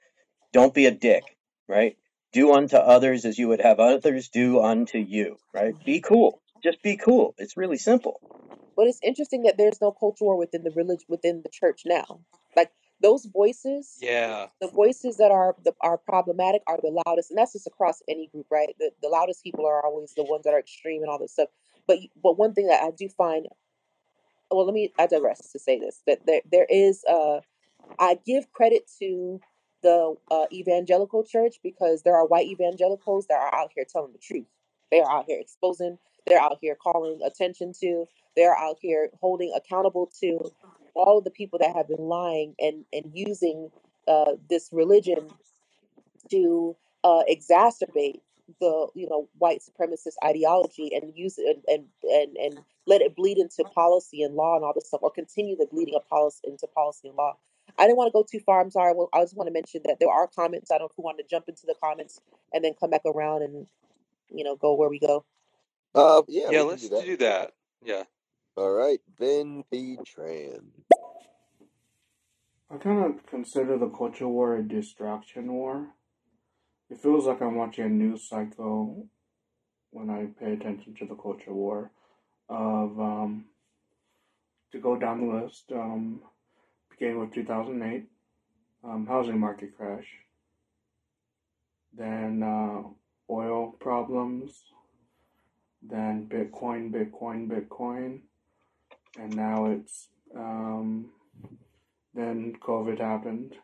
Don't 0.52 0.74
be 0.74 0.86
a 0.86 0.90
dick, 0.90 1.22
right? 1.68 1.96
Do 2.32 2.52
unto 2.52 2.76
others 2.76 3.24
as 3.24 3.38
you 3.38 3.48
would 3.48 3.60
have 3.60 3.80
others 3.80 4.28
do 4.28 4.60
unto 4.60 4.98
you, 4.98 5.36
right? 5.54 5.74
Be 5.84 6.00
cool. 6.00 6.40
Just 6.62 6.82
be 6.82 6.96
cool. 6.96 7.34
It's 7.38 7.56
really 7.56 7.78
simple. 7.78 8.20
but 8.76 8.86
it's 8.86 9.00
interesting 9.02 9.42
that 9.42 9.56
there's 9.58 9.80
no 9.80 9.90
culture 9.92 10.24
war 10.24 10.36
within 10.36 10.62
the 10.62 10.70
religion 10.70 11.04
within 11.08 11.42
the 11.42 11.48
church 11.50 11.82
now. 11.84 12.20
Like 12.56 12.70
those 13.02 13.24
voices, 13.26 13.98
Yeah. 14.00 14.46
the 14.60 14.68
voices 14.68 15.16
that 15.18 15.30
are 15.30 15.54
the, 15.64 15.74
are 15.80 15.98
problematic 15.98 16.62
are 16.66 16.78
the 16.80 17.02
loudest, 17.06 17.30
and 17.30 17.38
that's 17.38 17.52
just 17.54 17.66
across 17.66 18.02
any 18.08 18.28
group, 18.28 18.46
right? 18.50 18.74
The, 18.78 18.90
the 19.02 19.08
loudest 19.08 19.42
people 19.42 19.66
are 19.66 19.84
always 19.84 20.12
the 20.14 20.24
ones 20.24 20.44
that 20.44 20.54
are 20.54 20.58
extreme 20.58 21.02
and 21.02 21.10
all 21.10 21.18
this 21.18 21.32
stuff. 21.32 21.48
But 21.86 21.98
but 22.22 22.38
one 22.38 22.54
thing 22.54 22.68
that 22.68 22.82
I 22.82 22.90
do 22.90 23.08
find, 23.08 23.48
well, 24.50 24.66
let 24.66 24.74
me 24.74 24.92
I 24.98 25.06
digress 25.06 25.52
to 25.52 25.58
say 25.58 25.78
this 25.78 26.02
that 26.06 26.26
there 26.26 26.42
there 26.50 26.66
is 26.70 27.04
uh 27.08 27.40
I 28.00 28.18
give 28.26 28.52
credit 28.52 28.90
to 29.00 29.40
the 29.82 30.16
uh, 30.32 30.46
evangelical 30.52 31.24
church 31.24 31.56
because 31.64 32.02
there 32.02 32.16
are 32.16 32.26
white 32.26 32.48
evangelicals 32.48 33.28
that 33.28 33.40
are 33.40 33.54
out 33.54 33.72
here 33.76 33.86
telling 33.90 34.12
the 34.12 34.18
truth. 34.18 34.46
They 34.92 35.00
are 35.00 35.10
out 35.10 35.26
here 35.28 35.40
exposing. 35.40 35.98
They're 36.26 36.42
out 36.42 36.58
here 36.62 36.76
calling 36.76 37.20
attention 37.24 37.74
to. 37.82 38.06
They're 38.36 38.56
out 38.56 38.78
here 38.82 39.10
holding 39.20 39.54
accountable 39.56 40.10
to 40.22 40.52
all 40.96 41.18
of 41.18 41.24
the 41.24 41.32
people 41.32 41.60
that 41.60 41.76
have 41.76 41.88
been 41.88 42.08
lying 42.08 42.56
and 42.60 42.86
and 42.92 43.12
using 43.14 43.70
uh, 44.08 44.32
this 44.50 44.70
religion 44.72 45.28
to 46.30 46.76
uh, 47.04 47.22
exacerbate 47.30 48.20
the 48.60 48.88
you 48.94 49.08
know 49.08 49.28
white 49.38 49.60
supremacist 49.62 50.14
ideology 50.24 50.90
and 50.94 51.12
use 51.16 51.36
it 51.38 51.58
and, 51.68 51.86
and 52.04 52.36
and 52.36 52.36
and 52.38 52.64
let 52.86 53.02
it 53.02 53.16
bleed 53.16 53.38
into 53.38 53.64
policy 53.74 54.22
and 54.22 54.34
law 54.34 54.56
and 54.56 54.64
all 54.64 54.72
this 54.74 54.88
stuff 54.88 55.02
or 55.02 55.10
continue 55.12 55.56
the 55.56 55.66
bleeding 55.72 55.94
of 55.96 56.06
policy 56.08 56.40
into 56.44 56.66
policy 56.68 57.08
and 57.08 57.16
law 57.16 57.36
i 57.78 57.84
didn't 57.84 57.96
want 57.98 58.08
to 58.08 58.12
go 58.12 58.24
too 58.30 58.40
far 58.44 58.60
i'm 58.60 58.70
sorry 58.70 58.94
well 58.94 59.08
i 59.14 59.20
just 59.22 59.36
want 59.36 59.48
to 59.48 59.52
mention 59.52 59.80
that 59.86 59.98
there 60.00 60.10
are 60.10 60.28
comments 60.28 60.70
i 60.70 60.78
don't 60.78 60.86
know 60.86 60.94
who 60.96 61.02
wanted 61.04 61.22
to 61.24 61.28
jump 61.30 61.46
into 61.48 61.66
the 61.66 61.74
comments 61.82 62.20
and 62.54 62.64
then 62.64 62.72
come 62.80 62.90
back 62.90 63.02
around 63.06 63.42
and 63.42 63.66
you 64.30 64.44
know 64.44 64.56
go 64.56 64.74
where 64.74 64.90
we 64.90 64.98
go 65.00 65.24
Uh, 65.94 66.22
yeah, 66.28 66.50
Yeah, 66.50 66.62
let's 66.62 66.88
do 66.88 66.90
that. 66.90 67.06
do 67.06 67.16
that. 67.18 67.52
Yeah. 67.84 68.04
All 68.56 68.72
right, 68.72 69.00
Ben 69.18 69.64
P. 69.72 69.98
Tran. 70.04 70.64
I 72.70 72.78
kind 72.78 73.04
of 73.04 73.26
consider 73.26 73.78
the 73.78 73.88
culture 73.90 74.28
war 74.28 74.56
a 74.56 74.62
distraction 74.62 75.52
war 75.52 75.88
it 76.90 76.98
feels 77.00 77.26
like 77.26 77.40
I'm 77.40 77.54
watching 77.54 77.84
a 77.84 77.88
news 77.88 78.28
cycle 78.28 79.06
when 79.90 80.10
I 80.10 80.26
pay 80.42 80.52
attention 80.52 80.94
to 80.98 81.06
the 81.06 81.14
culture 81.14 81.52
war 81.52 81.90
of 82.48 82.98
um, 82.98 83.44
to 84.72 84.78
go 84.78 84.96
down 84.96 85.20
the 85.20 85.42
list. 85.42 85.70
Um, 85.72 86.20
beginning 86.90 87.20
with 87.20 87.32
2008, 87.32 88.04
um, 88.84 89.06
housing 89.06 89.38
market 89.38 89.76
crash. 89.76 90.06
Then 91.96 92.42
uh, 92.42 92.82
oil 93.30 93.74
problems. 93.80 94.64
Then 95.82 96.28
Bitcoin, 96.28 96.92
Bitcoin, 96.92 97.48
Bitcoin, 97.48 98.20
and 99.18 99.34
now 99.34 99.66
it's 99.66 100.08
um, 100.36 101.06
then 102.12 102.52
COVID 102.60 103.00
happened. 103.00 103.54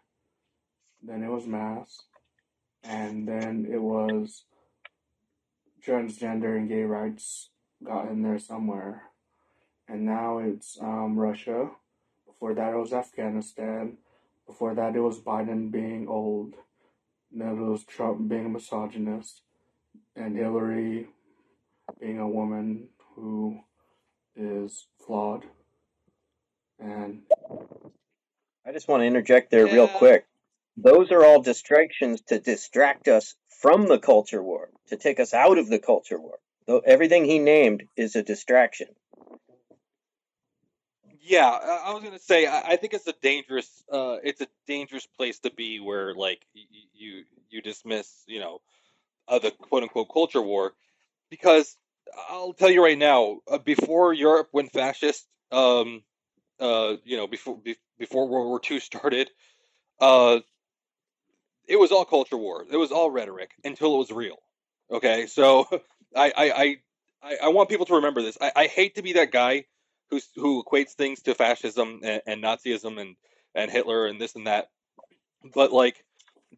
Then 1.02 1.22
it 1.22 1.28
was 1.28 1.46
mass, 1.46 2.04
and 2.88 3.26
then 3.26 3.68
it 3.70 3.80
was 3.80 4.44
transgender 5.84 6.56
and 6.56 6.68
gay 6.68 6.82
rights 6.82 7.50
got 7.84 8.08
in 8.08 8.22
there 8.22 8.38
somewhere. 8.38 9.02
And 9.88 10.04
now 10.04 10.38
it's 10.38 10.78
um, 10.80 11.18
Russia. 11.18 11.70
Before 12.26 12.54
that, 12.54 12.72
it 12.72 12.76
was 12.76 12.92
Afghanistan. 12.92 13.98
Before 14.46 14.74
that, 14.74 14.96
it 14.96 15.00
was 15.00 15.20
Biden 15.20 15.70
being 15.70 16.08
old. 16.08 16.54
then 17.30 17.48
it 17.48 17.60
was 17.60 17.84
Trump 17.84 18.28
being 18.28 18.46
a 18.46 18.48
misogynist. 18.48 19.42
And 20.14 20.36
Hillary 20.36 21.08
being 22.00 22.18
a 22.18 22.28
woman 22.28 22.88
who 23.14 23.60
is 24.34 24.86
flawed. 25.04 25.44
And 26.78 27.22
I 28.66 28.72
just 28.72 28.88
want 28.88 29.02
to 29.02 29.06
interject 29.06 29.50
there 29.50 29.66
real 29.66 29.88
quick. 29.88 30.26
Those 30.76 31.10
are 31.10 31.24
all 31.24 31.40
distractions 31.40 32.20
to 32.28 32.38
distract 32.38 33.08
us 33.08 33.34
from 33.60 33.88
the 33.88 33.98
culture 33.98 34.42
war, 34.42 34.68
to 34.88 34.96
take 34.96 35.18
us 35.18 35.32
out 35.32 35.58
of 35.58 35.68
the 35.68 35.78
culture 35.78 36.20
war. 36.20 36.38
Though 36.66 36.80
everything 36.80 37.24
he 37.24 37.38
named 37.38 37.84
is 37.96 38.16
a 38.16 38.22
distraction. 38.22 38.88
Yeah, 41.22 41.48
I 41.48 41.92
was 41.92 42.04
gonna 42.04 42.18
say 42.18 42.46
I 42.46 42.76
think 42.76 42.94
it's 42.94 43.06
a 43.08 43.14
dangerous, 43.20 43.68
uh, 43.90 44.18
it's 44.22 44.40
a 44.40 44.46
dangerous 44.66 45.06
place 45.06 45.40
to 45.40 45.50
be 45.50 45.80
where 45.80 46.14
like 46.14 46.40
you 46.94 47.24
you 47.48 47.62
dismiss 47.62 48.22
you 48.26 48.40
know, 48.40 48.60
uh, 49.26 49.38
the 49.38 49.50
quote 49.50 49.82
unquote 49.82 50.08
culture 50.12 50.42
war, 50.42 50.74
because 51.30 51.76
I'll 52.28 52.52
tell 52.52 52.70
you 52.70 52.82
right 52.82 52.98
now, 52.98 53.38
uh, 53.50 53.58
before 53.58 54.12
Europe 54.12 54.48
went 54.52 54.72
fascist, 54.72 55.26
um, 55.50 56.02
uh, 56.60 56.96
you 57.04 57.16
know, 57.16 57.26
before 57.26 57.56
be, 57.56 57.76
before 57.98 58.28
World 58.28 58.46
War 58.46 58.60
II 58.70 58.78
started, 58.80 59.30
uh, 60.00 60.40
it 61.66 61.76
was 61.76 61.92
all 61.92 62.04
culture 62.04 62.36
war. 62.36 62.64
It 62.70 62.76
was 62.76 62.92
all 62.92 63.10
rhetoric 63.10 63.50
until 63.64 63.94
it 63.94 63.98
was 63.98 64.10
real. 64.10 64.36
Okay, 64.90 65.26
so 65.26 65.66
I 66.16 66.32
I 66.36 66.76
I, 67.22 67.36
I 67.44 67.48
want 67.48 67.68
people 67.68 67.86
to 67.86 67.94
remember 67.94 68.22
this. 68.22 68.38
I, 68.40 68.52
I 68.54 68.66
hate 68.66 68.96
to 68.96 69.02
be 69.02 69.14
that 69.14 69.32
guy 69.32 69.64
who 70.10 70.20
who 70.36 70.62
equates 70.62 70.92
things 70.92 71.22
to 71.22 71.34
fascism 71.34 72.00
and, 72.02 72.22
and 72.26 72.42
Nazism 72.42 73.00
and 73.00 73.16
and 73.54 73.70
Hitler 73.70 74.06
and 74.06 74.20
this 74.20 74.36
and 74.36 74.46
that, 74.46 74.68
but 75.54 75.72
like 75.72 76.04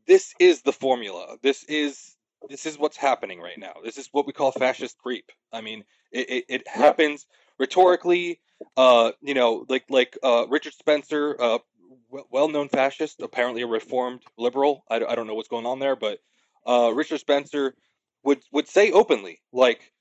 this 0.07 0.35
is 0.39 0.63
the 0.63 0.73
formula. 0.73 1.37
This 1.43 1.65
is 1.65 2.17
this 2.49 2.67
is 2.67 2.79
what's 2.79 2.97
happening 2.97 3.41
right 3.41 3.59
now. 3.59 3.75
This 3.85 3.99
is 3.99 4.09
what 4.13 4.27
we 4.27 4.33
call 4.33 4.53
fascist 4.53 4.99
creep. 4.99 5.31
I 5.53 5.61
mean, 5.61 5.85
it, 6.13 6.31
it, 6.31 6.45
it 6.49 6.69
happens 6.69 7.27
rhetorically. 7.59 8.41
Uh, 8.77 9.13
you 9.21 9.35
know, 9.35 9.65
like 9.69 9.85
like 9.89 10.19
uh, 10.23 10.47
Richard 10.49 10.75
Spencer, 10.75 11.37
uh, 11.41 11.59
well-known 12.31 12.69
fascist, 12.69 13.21
apparently 13.21 13.63
a 13.63 13.67
reformed 13.67 14.23
liberal. 14.37 14.85
I, 14.91 14.97
I 14.97 15.15
don't 15.15 15.27
know 15.27 15.35
what's 15.35 15.49
going 15.49 15.67
on 15.67 15.79
there, 15.79 15.97
but 15.97 16.21
uh, 16.67 16.93
Richard 16.95 17.21
Spencer 17.21 17.75
would 18.25 18.41
would 18.53 18.69
say 18.69 18.91
openly, 18.91 19.41
like, 19.53 19.93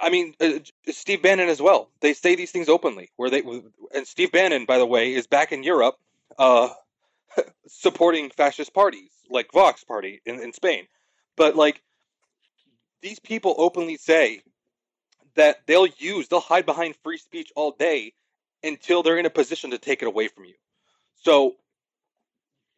I 0.00 0.10
mean, 0.10 0.34
uh, 0.40 0.60
Steve 0.88 1.22
Bannon 1.22 1.48
as 1.48 1.60
well. 1.60 1.90
They 2.00 2.12
say 2.12 2.34
these 2.34 2.50
things 2.50 2.68
openly. 2.68 3.10
Where 3.16 3.30
they 3.30 3.42
and 3.94 4.06
Steve 4.06 4.32
Bannon, 4.32 4.64
by 4.64 4.78
the 4.78 4.86
way, 4.86 5.14
is 5.14 5.26
back 5.26 5.52
in 5.52 5.62
Europe, 5.62 5.96
uh, 6.38 6.70
supporting 7.66 8.30
fascist 8.30 8.72
parties 8.74 9.10
like 9.30 9.52
Vox 9.52 9.84
Party 9.84 10.20
in, 10.24 10.40
in 10.40 10.52
Spain. 10.52 10.86
But 11.36 11.56
like 11.56 11.82
these 13.02 13.18
people 13.18 13.54
openly 13.58 13.96
say 13.96 14.40
that 15.34 15.66
they'll 15.66 15.86
use, 15.86 16.28
they'll 16.28 16.40
hide 16.40 16.66
behind 16.66 16.96
free 17.02 17.18
speech 17.18 17.52
all 17.54 17.72
day 17.72 18.14
until 18.62 19.02
they're 19.02 19.18
in 19.18 19.26
a 19.26 19.30
position 19.30 19.70
to 19.70 19.78
take 19.78 20.02
it 20.02 20.08
away 20.08 20.28
from 20.28 20.44
you. 20.46 20.54
So 21.22 21.56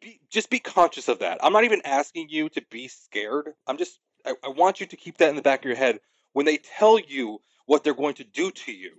be, 0.01 0.19
just 0.31 0.49
be 0.49 0.59
conscious 0.59 1.07
of 1.07 1.19
that. 1.19 1.39
I'm 1.43 1.53
not 1.53 1.65
even 1.65 1.81
asking 1.85 2.29
you 2.29 2.49
to 2.49 2.61
be 2.69 2.87
scared. 2.87 3.49
I'm 3.67 3.77
just, 3.77 3.99
I, 4.25 4.33
I 4.43 4.49
want 4.49 4.79
you 4.79 4.87
to 4.87 4.95
keep 4.95 5.17
that 5.17 5.29
in 5.29 5.35
the 5.35 5.41
back 5.41 5.59
of 5.59 5.65
your 5.65 5.75
head. 5.75 5.99
When 6.33 6.45
they 6.45 6.57
tell 6.57 6.99
you 6.99 7.39
what 7.65 7.83
they're 7.83 7.93
going 7.93 8.15
to 8.15 8.23
do 8.23 8.51
to 8.51 8.71
you, 8.71 8.91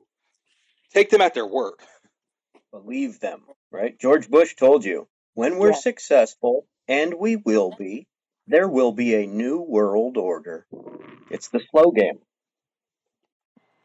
take 0.92 1.10
them 1.10 1.20
at 1.20 1.34
their 1.34 1.46
word. 1.46 1.74
Believe 2.72 3.18
them, 3.20 3.42
right? 3.72 3.98
George 3.98 4.28
Bush 4.30 4.54
told 4.54 4.84
you 4.84 5.08
when 5.34 5.58
we're 5.58 5.70
yeah. 5.70 5.76
successful, 5.76 6.66
and 6.86 7.14
we 7.14 7.36
will 7.36 7.72
be, 7.76 8.06
there 8.46 8.68
will 8.68 8.92
be 8.92 9.14
a 9.14 9.26
new 9.26 9.60
world 9.60 10.16
order. 10.16 10.66
It's 11.30 11.48
the 11.48 11.60
slow 11.70 11.90
game. 11.92 12.18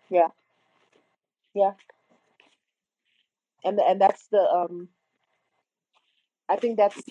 Yeah. 0.09 0.27
Yeah. 1.53 1.73
And 3.63 3.79
and 3.79 4.01
that's 4.01 4.27
the 4.27 4.39
um 4.39 4.89
I 6.49 6.55
think 6.57 6.77
that's 6.77 7.01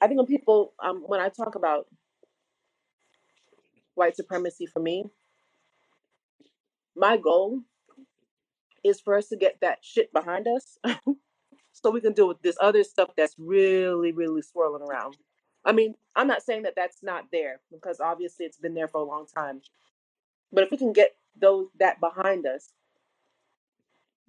I 0.00 0.06
think 0.06 0.18
when 0.18 0.26
people 0.26 0.74
um 0.82 1.02
when 1.06 1.20
I 1.20 1.28
talk 1.28 1.54
about 1.54 1.86
white 3.94 4.16
supremacy 4.16 4.66
for 4.66 4.80
me, 4.80 5.04
my 6.96 7.16
goal 7.16 7.60
is 8.84 9.00
for 9.00 9.16
us 9.16 9.28
to 9.28 9.36
get 9.36 9.58
that 9.60 9.78
shit 9.82 10.12
behind 10.12 10.46
us 10.48 10.78
so 11.72 11.90
we 11.90 12.00
can 12.00 12.12
deal 12.12 12.28
with 12.28 12.42
this 12.42 12.56
other 12.60 12.84
stuff 12.84 13.10
that's 13.16 13.36
really 13.38 14.12
really 14.12 14.42
swirling 14.42 14.82
around. 14.82 15.16
I 15.64 15.72
mean, 15.72 15.94
I'm 16.16 16.26
not 16.26 16.42
saying 16.42 16.62
that 16.64 16.74
that's 16.76 17.02
not 17.02 17.26
there 17.32 17.60
because 17.70 18.00
obviously 18.00 18.46
it's 18.46 18.58
been 18.58 18.74
there 18.74 18.88
for 18.88 19.00
a 19.00 19.04
long 19.04 19.26
time. 19.26 19.62
But 20.52 20.64
if 20.64 20.70
we 20.70 20.76
can 20.76 20.92
get 20.92 21.16
those 21.40 21.68
that 21.78 22.00
behind 22.00 22.46
us, 22.46 22.70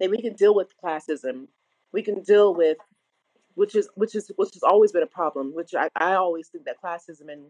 then 0.00 0.10
we 0.10 0.22
can 0.22 0.34
deal 0.34 0.54
with 0.54 0.68
classism. 0.82 1.48
We 1.92 2.02
can 2.02 2.22
deal 2.22 2.54
with 2.54 2.78
which 3.54 3.74
is 3.74 3.88
which 3.94 4.14
is 4.14 4.30
which 4.36 4.54
has 4.54 4.62
always 4.62 4.92
been 4.92 5.02
a 5.02 5.06
problem. 5.06 5.54
Which 5.54 5.74
I, 5.74 5.88
I 5.96 6.14
always 6.14 6.48
think 6.48 6.64
that 6.64 6.80
classism 6.82 7.30
and 7.32 7.46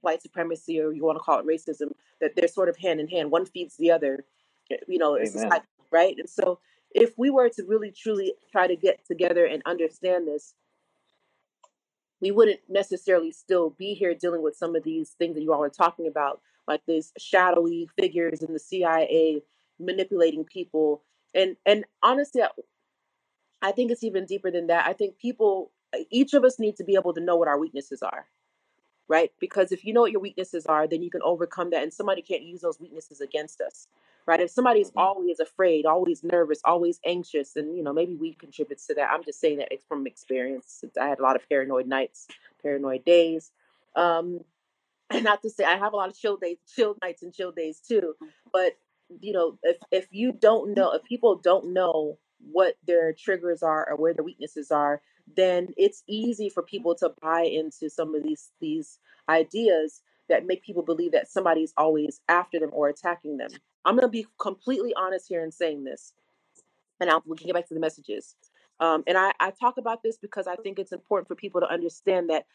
white 0.00 0.22
supremacy, 0.22 0.80
or 0.80 0.92
you 0.92 1.04
want 1.04 1.16
to 1.16 1.22
call 1.22 1.38
it 1.38 1.46
racism, 1.46 1.92
that 2.20 2.34
they're 2.36 2.48
sort 2.48 2.68
of 2.68 2.76
hand 2.76 3.00
in 3.00 3.08
hand. 3.08 3.30
One 3.30 3.46
feeds 3.46 3.76
the 3.76 3.90
other. 3.90 4.24
Eh, 4.70 4.76
you 4.88 4.98
know, 4.98 5.14
it's 5.14 5.34
like, 5.34 5.62
right? 5.90 6.16
And 6.18 6.28
so, 6.28 6.58
if 6.92 7.16
we 7.18 7.30
were 7.30 7.48
to 7.50 7.64
really 7.64 7.90
truly 7.90 8.34
try 8.50 8.66
to 8.66 8.76
get 8.76 9.04
together 9.06 9.44
and 9.44 9.62
understand 9.66 10.26
this, 10.26 10.54
we 12.20 12.30
wouldn't 12.30 12.60
necessarily 12.68 13.32
still 13.32 13.70
be 13.70 13.94
here 13.94 14.14
dealing 14.14 14.42
with 14.42 14.56
some 14.56 14.76
of 14.76 14.82
these 14.84 15.10
things 15.10 15.34
that 15.34 15.42
you 15.42 15.52
all 15.52 15.62
are 15.62 15.70
talking 15.70 16.06
about, 16.06 16.40
like 16.66 16.82
these 16.86 17.12
shadowy 17.18 17.88
figures 17.98 18.42
in 18.42 18.52
the 18.52 18.58
CIA 18.58 19.42
manipulating 19.78 20.44
people. 20.44 21.02
And 21.34 21.56
and 21.64 21.84
honestly, 22.02 22.42
I 23.62 23.72
think 23.72 23.90
it's 23.90 24.04
even 24.04 24.26
deeper 24.26 24.50
than 24.50 24.68
that. 24.68 24.86
I 24.86 24.92
think 24.92 25.18
people, 25.18 25.70
each 26.10 26.34
of 26.34 26.44
us 26.44 26.58
need 26.58 26.76
to 26.76 26.84
be 26.84 26.94
able 26.94 27.12
to 27.14 27.20
know 27.20 27.36
what 27.36 27.48
our 27.48 27.58
weaknesses 27.58 28.02
are, 28.02 28.26
right? 29.08 29.30
Because 29.38 29.72
if 29.72 29.84
you 29.84 29.92
know 29.92 30.00
what 30.00 30.12
your 30.12 30.20
weaknesses 30.20 30.66
are, 30.66 30.86
then 30.86 31.02
you 31.02 31.10
can 31.10 31.20
overcome 31.22 31.70
that, 31.70 31.82
and 31.82 31.92
somebody 31.92 32.22
can't 32.22 32.42
use 32.42 32.60
those 32.60 32.80
weaknesses 32.80 33.20
against 33.20 33.60
us, 33.60 33.86
right? 34.26 34.40
If 34.40 34.50
somebody's 34.50 34.88
mm-hmm. 34.90 35.00
always 35.00 35.40
afraid, 35.40 35.84
always 35.84 36.24
nervous, 36.24 36.60
always 36.64 37.00
anxious, 37.04 37.56
and 37.56 37.76
you 37.76 37.82
know 37.82 37.92
maybe 37.92 38.16
we 38.16 38.34
contribute 38.34 38.78
to 38.86 38.94
that. 38.94 39.10
I'm 39.10 39.24
just 39.24 39.40
saying 39.40 39.58
that 39.58 39.68
it's 39.70 39.84
from 39.84 40.06
experience. 40.06 40.82
I 41.00 41.08
had 41.08 41.18
a 41.18 41.22
lot 41.22 41.36
of 41.36 41.46
paranoid 41.48 41.86
nights, 41.86 42.28
paranoid 42.62 43.04
days. 43.04 43.50
Um, 43.96 44.40
and 45.10 45.24
not 45.24 45.42
to 45.42 45.50
say 45.50 45.64
I 45.64 45.76
have 45.76 45.92
a 45.92 45.96
lot 45.96 46.08
of 46.08 46.16
chill 46.16 46.36
days, 46.36 46.58
chill 46.74 46.96
nights 47.02 47.22
and 47.22 47.34
chill 47.34 47.52
days 47.52 47.80
too, 47.86 48.14
but 48.52 48.78
you 49.20 49.32
know, 49.32 49.58
if 49.64 49.76
if 49.90 50.06
you 50.12 50.32
don't 50.32 50.74
know, 50.74 50.92
if 50.92 51.02
people 51.04 51.36
don't 51.36 51.72
know 51.72 52.16
what 52.52 52.76
their 52.86 53.12
triggers 53.12 53.62
are 53.62 53.88
or 53.90 53.96
where 53.96 54.14
their 54.14 54.24
weaknesses 54.24 54.70
are, 54.70 55.00
then 55.36 55.68
it's 55.76 56.02
easy 56.08 56.48
for 56.48 56.62
people 56.62 56.94
to 56.96 57.12
buy 57.20 57.42
into 57.42 57.88
some 57.90 58.14
of 58.14 58.22
these 58.22 58.50
these 58.60 58.98
ideas 59.28 60.02
that 60.28 60.46
make 60.46 60.62
people 60.62 60.82
believe 60.82 61.12
that 61.12 61.30
somebody's 61.30 61.74
always 61.76 62.20
after 62.28 62.58
them 62.58 62.70
or 62.72 62.88
attacking 62.88 63.36
them. 63.36 63.50
I'm 63.84 63.96
going 63.96 64.06
to 64.06 64.08
be 64.08 64.26
completely 64.40 64.94
honest 64.94 65.26
here 65.28 65.42
in 65.42 65.50
saying 65.50 65.84
this, 65.84 66.12
and 67.00 67.10
I'll, 67.10 67.22
we 67.26 67.36
can 67.36 67.46
get 67.46 67.54
back 67.54 67.68
to 67.68 67.74
the 67.74 67.80
messages. 67.80 68.36
Um, 68.78 69.02
and 69.06 69.18
I, 69.18 69.32
I 69.40 69.50
talk 69.50 69.76
about 69.76 70.02
this 70.02 70.16
because 70.16 70.46
I 70.46 70.56
think 70.56 70.78
it's 70.78 70.92
important 70.92 71.28
for 71.28 71.34
people 71.34 71.60
to 71.60 71.70
understand 71.70 72.30
that 72.30 72.46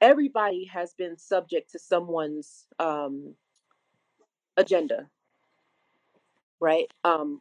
everybody 0.00 0.64
has 0.66 0.94
been 0.94 1.18
subject 1.18 1.72
to 1.72 1.78
someone's 1.78 2.66
um, 2.78 3.34
agenda, 4.56 5.08
right? 6.60 6.90
Um, 7.04 7.40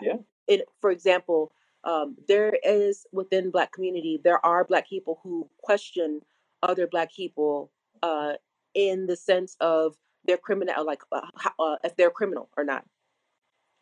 yeah. 0.00 0.16
In, 0.48 0.62
for 0.80 0.90
example, 0.90 1.52
um, 1.84 2.16
there 2.28 2.52
is 2.64 3.06
within 3.12 3.50
Black 3.50 3.72
community, 3.72 4.20
there 4.22 4.44
are 4.44 4.64
Black 4.64 4.88
people 4.88 5.20
who 5.22 5.48
question 5.62 6.20
other 6.62 6.86
black 6.86 7.12
people 7.12 7.70
uh, 8.02 8.32
in 8.74 9.06
the 9.06 9.16
sense 9.16 9.56
of 9.60 9.96
their 10.26 10.36
criminal, 10.36 10.84
like 10.84 11.02
uh, 11.12 11.20
uh, 11.58 11.76
if 11.84 11.96
they're 11.96 12.10
criminal 12.10 12.48
or 12.56 12.64
not. 12.64 12.84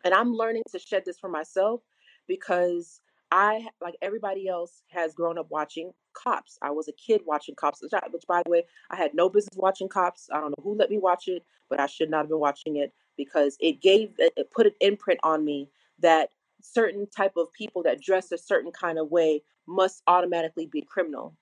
And 0.05 0.13
I'm 0.13 0.35
learning 0.35 0.63
to 0.73 0.79
shed 0.79 1.05
this 1.07 1.19
for 1.19 1.31
myself 1.31 1.81
because 2.29 3.01
I, 3.31 3.67
like 3.81 3.95
everybody 4.03 4.49
else, 4.49 4.83
has 4.91 5.15
grown 5.15 5.39
up 5.39 5.47
watching 5.51 5.93
Cops. 6.13 6.59
I 6.63 6.71
was 6.71 6.89
a 6.89 6.93
kid 6.93 7.23
watching 7.25 7.55
Cops, 7.55 7.83
which, 7.83 7.93
which, 8.11 8.25
by 8.29 8.43
the 8.45 8.51
way, 8.51 8.65
I 8.91 8.97
had 8.97 9.15
no 9.15 9.29
business 9.29 9.57
watching 9.57 9.89
Cops. 9.89 10.29
I 10.33 10.41
don't 10.41 10.51
know 10.51 10.63
who 10.63 10.75
let 10.75 10.91
me 10.91 10.99
watch 10.99 11.27
it, 11.27 11.43
but 11.71 11.81
I 11.81 11.87
should 11.87 12.11
not 12.11 12.19
have 12.19 12.29
been 12.29 12.39
watching 12.39 12.77
it 12.77 12.93
because 13.17 13.57
it 13.61 13.81
gave, 13.81 14.13
it 14.19 14.51
put 14.55 14.67
an 14.67 14.75
imprint 14.81 15.21
on 15.23 15.45
me 15.45 15.69
that 16.01 16.31
certain 16.65 17.07
type 17.07 17.33
of 17.37 17.53
people 17.53 17.83
that 17.83 18.01
dress 18.01 18.33
a 18.33 18.39
certain 18.39 18.73
kind 18.73 18.99
of 18.99 19.11
way 19.11 19.43
must 19.67 20.03
automatically 20.07 20.67
be 20.67 20.83
criminal. 20.83 21.37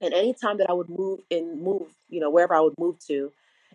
And 0.00 0.14
anytime 0.14 0.56
that 0.58 0.70
I 0.70 0.72
would 0.72 0.88
move 0.88 1.20
and 1.30 1.60
move, 1.60 1.94
you 2.08 2.20
know, 2.20 2.30
wherever 2.30 2.54
I 2.54 2.60
would 2.60 2.78
move 2.78 2.98
to, 3.06 3.32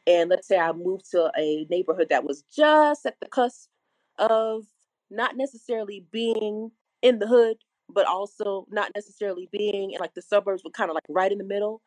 and 0.07 0.29
let's 0.29 0.47
say 0.47 0.57
I 0.57 0.71
moved 0.71 1.09
to 1.11 1.31
a 1.37 1.65
neighborhood 1.69 2.07
that 2.09 2.23
was 2.23 2.43
just 2.55 3.05
at 3.05 3.15
the 3.19 3.27
cusp 3.27 3.69
of 4.17 4.63
not 5.09 5.37
necessarily 5.37 6.05
being 6.11 6.71
in 7.01 7.19
the 7.19 7.27
hood, 7.27 7.57
but 7.89 8.07
also 8.07 8.65
not 8.71 8.91
necessarily 8.95 9.47
being 9.51 9.91
in 9.91 9.99
like 9.99 10.15
the 10.15 10.21
suburbs, 10.21 10.63
but 10.63 10.73
kind 10.73 10.89
of 10.89 10.95
like 10.95 11.03
right 11.09 11.31
in 11.31 11.37
the 11.37 11.43
middle. 11.43 11.81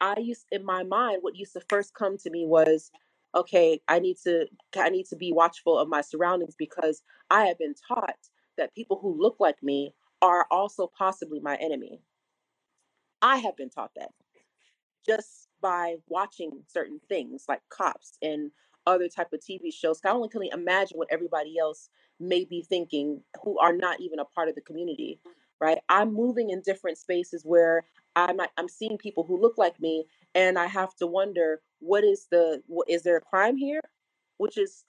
I 0.00 0.18
used 0.18 0.46
in 0.52 0.64
my 0.64 0.84
mind, 0.84 1.18
what 1.22 1.36
used 1.36 1.52
to 1.54 1.62
first 1.68 1.94
come 1.94 2.16
to 2.18 2.30
me 2.30 2.46
was, 2.46 2.90
okay, 3.34 3.80
I 3.88 3.98
need 4.00 4.16
to 4.24 4.46
I 4.76 4.90
need 4.90 5.06
to 5.06 5.16
be 5.16 5.32
watchful 5.32 5.78
of 5.78 5.88
my 5.88 6.00
surroundings 6.00 6.54
because 6.58 7.02
I 7.30 7.46
have 7.46 7.58
been 7.58 7.74
taught 7.88 8.16
that 8.58 8.74
people 8.74 8.98
who 9.00 9.20
look 9.20 9.36
like 9.40 9.62
me 9.62 9.94
are 10.22 10.46
also 10.50 10.90
possibly 10.98 11.40
my 11.40 11.56
enemy. 11.56 12.00
I 13.22 13.38
have 13.38 13.56
been 13.56 13.70
taught 13.70 13.92
that 13.96 14.10
just 15.06 15.48
by 15.62 15.96
watching 16.08 16.50
certain 16.68 17.00
things 17.08 17.44
like 17.48 17.60
cops 17.70 18.18
and 18.22 18.50
other 18.86 19.08
type 19.08 19.28
of 19.32 19.40
TV 19.40 19.72
shows. 19.72 20.00
I 20.04 20.10
only 20.10 20.28
can 20.28 20.42
imagine 20.52 20.98
what 20.98 21.08
everybody 21.10 21.58
else 21.58 21.90
may 22.18 22.44
be 22.44 22.62
thinking 22.68 23.22
who 23.42 23.58
are 23.58 23.74
not 23.74 24.00
even 24.00 24.18
a 24.18 24.24
part 24.24 24.48
of 24.48 24.54
the 24.54 24.60
community, 24.62 25.20
right? 25.60 25.78
I'm 25.88 26.12
moving 26.14 26.50
in 26.50 26.62
different 26.62 26.98
spaces 26.98 27.42
where 27.44 27.84
I'm 28.16 28.40
I'm 28.58 28.68
seeing 28.68 28.98
people 28.98 29.24
who 29.24 29.40
look 29.40 29.58
like 29.58 29.80
me, 29.80 30.06
and 30.34 30.58
I 30.58 30.66
have 30.66 30.94
to 30.96 31.06
wonder 31.06 31.62
what 31.80 32.04
is 32.04 32.26
the 32.30 32.62
what 32.66 32.88
is 32.88 33.02
there 33.02 33.16
a 33.16 33.20
crime 33.20 33.56
here? 33.56 33.80
Which 34.38 34.58
is 34.58 34.84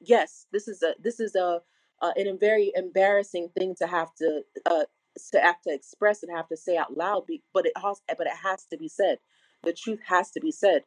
yes, 0.00 0.46
this 0.52 0.68
is 0.68 0.82
a 0.82 0.94
this 1.00 1.20
is 1.20 1.34
a 1.34 1.60
uh, 2.02 2.12
a 2.16 2.32
very 2.38 2.72
embarrassing 2.74 3.50
thing 3.58 3.74
to 3.78 3.86
have 3.86 4.14
to 4.16 4.42
uh, 4.66 4.84
to 5.32 5.40
have 5.40 5.60
to 5.62 5.72
express 5.74 6.22
and 6.22 6.36
have 6.36 6.48
to 6.48 6.56
say 6.56 6.76
out 6.76 6.96
loud. 6.96 7.24
But 7.54 7.66
it 7.66 7.72
has 7.76 8.00
but 8.08 8.26
it 8.26 8.36
has 8.42 8.64
to 8.66 8.76
be 8.76 8.88
said. 8.88 9.18
The 9.62 9.72
truth 9.72 10.00
has 10.06 10.30
to 10.32 10.40
be 10.40 10.50
said. 10.52 10.84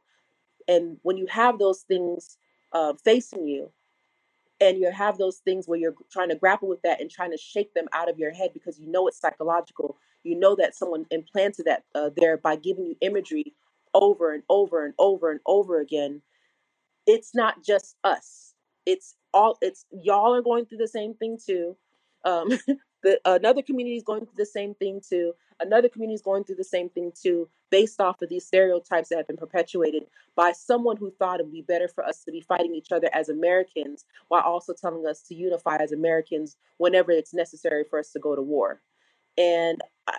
And 0.68 0.98
when 1.04 1.18
you 1.18 1.28
have 1.28 1.60
those 1.60 1.82
things 1.82 2.38
uh, 2.72 2.94
facing 3.04 3.48
you, 3.48 3.72
and 4.62 4.78
you 4.78 4.92
have 4.92 5.18
those 5.18 5.38
things 5.38 5.68
where 5.68 5.80
you're 5.80 5.96
trying 6.12 6.30
to 6.30 6.36
grapple 6.36 6.68
with 6.68 6.82
that 6.84 7.02
and 7.02 7.10
trying 7.10 7.32
to 7.32 7.38
shake 7.38 7.74
them 7.74 7.88
out 7.94 8.10
of 8.10 8.18
your 8.18 8.32
head 8.32 8.52
because 8.54 8.80
you 8.80 8.88
know 8.90 9.08
it's 9.08 9.20
psychological. 9.20 9.98
You 10.24 10.40
know 10.40 10.56
that 10.56 10.76
someone 10.76 11.06
implanted 11.12 11.66
that 11.66 11.84
uh, 11.94 12.10
there 12.16 12.38
by 12.38 12.56
giving 12.56 12.86
you 12.86 12.96
imagery 13.02 13.54
over 13.94 14.34
and 14.34 14.44
over 14.50 14.86
and 14.86 14.94
over 15.00 15.32
and 15.32 15.40
over 15.46 15.80
again. 15.80 16.22
It's 17.06 17.36
not 17.36 17.64
just 17.64 17.96
us. 18.04 18.54
It's 18.86 19.16
all. 19.34 19.58
It's 19.62 19.86
y'all 19.92 20.36
are 20.36 20.42
going 20.42 20.66
through 20.66 20.80
the 20.80 20.88
same 20.88 21.14
thing 21.14 21.38
too. 21.44 21.76
Um, 22.26 22.50
the 23.04 23.20
another 23.26 23.62
community 23.62 23.98
is 23.98 24.04
going 24.04 24.22
through 24.22 24.38
the 24.38 24.46
same 24.46 24.74
thing 24.76 25.02
too. 25.08 25.34
Another 25.60 25.90
community 25.90 26.16
is 26.16 26.22
going 26.22 26.44
through 26.44 26.56
the 26.56 26.64
same 26.64 26.90
thing 26.90 27.12
too, 27.22 27.48
based 27.70 28.02
off 28.02 28.22
of 28.22 28.30
these 28.30 28.46
stereotypes 28.46 29.10
that 29.10 29.18
have 29.18 29.28
been 29.28 29.38
perpetuated 29.38 30.04
by 30.36 30.52
someone 30.52 30.98
who 30.98 31.12
thought 31.12 31.40
it 31.40 31.44
would 31.44 31.54
be 31.54 31.62
better 31.62 31.88
for 31.88 32.04
us 32.04 32.24
to 32.24 32.32
be 32.32 32.42
fighting 32.42 32.74
each 32.74 32.92
other 32.92 33.10
as 33.14 33.30
Americans 33.30 34.06
while 34.30 34.42
also 34.42 34.74
telling 34.74 35.06
us 35.06 35.22
to 35.22 35.36
unify 35.36 35.78
as 35.78 35.92
Americans 35.92 36.58
whenever 36.78 37.12
it's 37.12 37.34
necessary 37.34 37.84
for 37.90 38.00
us 38.00 38.12
to 38.12 38.20
go 38.20 38.36
to 38.36 38.42
war. 38.42 38.82
And 39.38 39.80
I, 40.08 40.18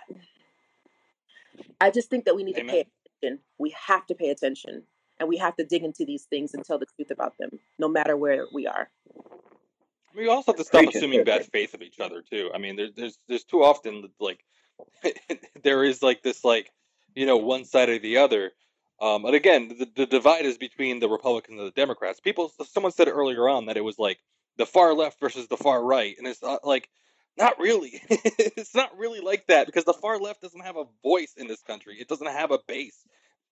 I 1.81 1.91
just 1.91 2.09
think 2.09 2.25
that 2.25 2.35
we 2.35 2.43
need 2.43 2.57
Amen. 2.57 2.65
to 2.67 2.71
pay 2.71 2.87
attention. 3.25 3.43
We 3.57 3.75
have 3.87 4.05
to 4.07 4.15
pay 4.15 4.29
attention 4.29 4.83
and 5.19 5.29
we 5.29 5.37
have 5.37 5.55
to 5.55 5.65
dig 5.65 5.83
into 5.83 6.05
these 6.05 6.23
things 6.23 6.53
and 6.53 6.63
tell 6.63 6.77
the 6.77 6.85
truth 6.95 7.11
about 7.11 7.37
them, 7.37 7.49
no 7.79 7.87
matter 7.87 8.17
where 8.17 8.45
we 8.53 8.67
are. 8.67 8.89
We 10.15 10.27
also 10.27 10.51
have 10.51 10.57
to 10.57 10.63
stop 10.63 10.85
assuming 10.93 11.23
bad 11.23 11.45
faith 11.45 11.73
of 11.73 11.81
each 11.81 11.99
other 11.99 12.21
too. 12.21 12.49
I 12.53 12.57
mean, 12.57 12.75
there's 12.77 12.93
there's 12.95 13.17
there's 13.27 13.43
too 13.43 13.63
often 13.63 14.09
like 14.19 14.39
there 15.63 15.83
is 15.83 16.01
like 16.01 16.23
this 16.23 16.43
like 16.43 16.71
you 17.15 17.25
know 17.25 17.37
one 17.37 17.65
side 17.65 17.89
or 17.89 17.99
the 17.99 18.17
other. 18.17 18.51
Um, 19.01 19.25
and 19.25 19.35
again, 19.35 19.67
the, 19.67 19.89
the 19.93 20.05
divide 20.05 20.45
is 20.45 20.57
between 20.57 21.01
the 21.01 21.09
Republicans 21.09 21.59
and 21.59 21.67
the 21.67 21.71
Democrats. 21.71 22.21
People, 22.21 22.49
someone 22.69 22.93
said 22.93 23.09
earlier 23.09 23.49
on 23.49 23.65
that 23.65 23.75
it 23.75 23.83
was 23.83 23.99
like 23.99 24.19
the 24.55 24.65
far 24.65 24.93
left 24.93 25.19
versus 25.19 25.49
the 25.49 25.57
far 25.57 25.83
right, 25.83 26.15
and 26.17 26.25
it's 26.25 26.41
not 26.41 26.65
like 26.65 26.87
not 27.37 27.59
really. 27.59 28.01
it's 28.09 28.73
not 28.73 28.97
really 28.97 29.19
like 29.19 29.47
that 29.47 29.65
because 29.65 29.83
the 29.83 29.93
far 29.93 30.17
left 30.17 30.41
doesn't 30.41 30.63
have 30.63 30.77
a 30.77 30.85
voice 31.03 31.33
in 31.35 31.47
this 31.47 31.61
country. 31.61 31.97
It 31.99 32.07
doesn't 32.07 32.27
have 32.27 32.51
a 32.51 32.59
base. 32.67 33.05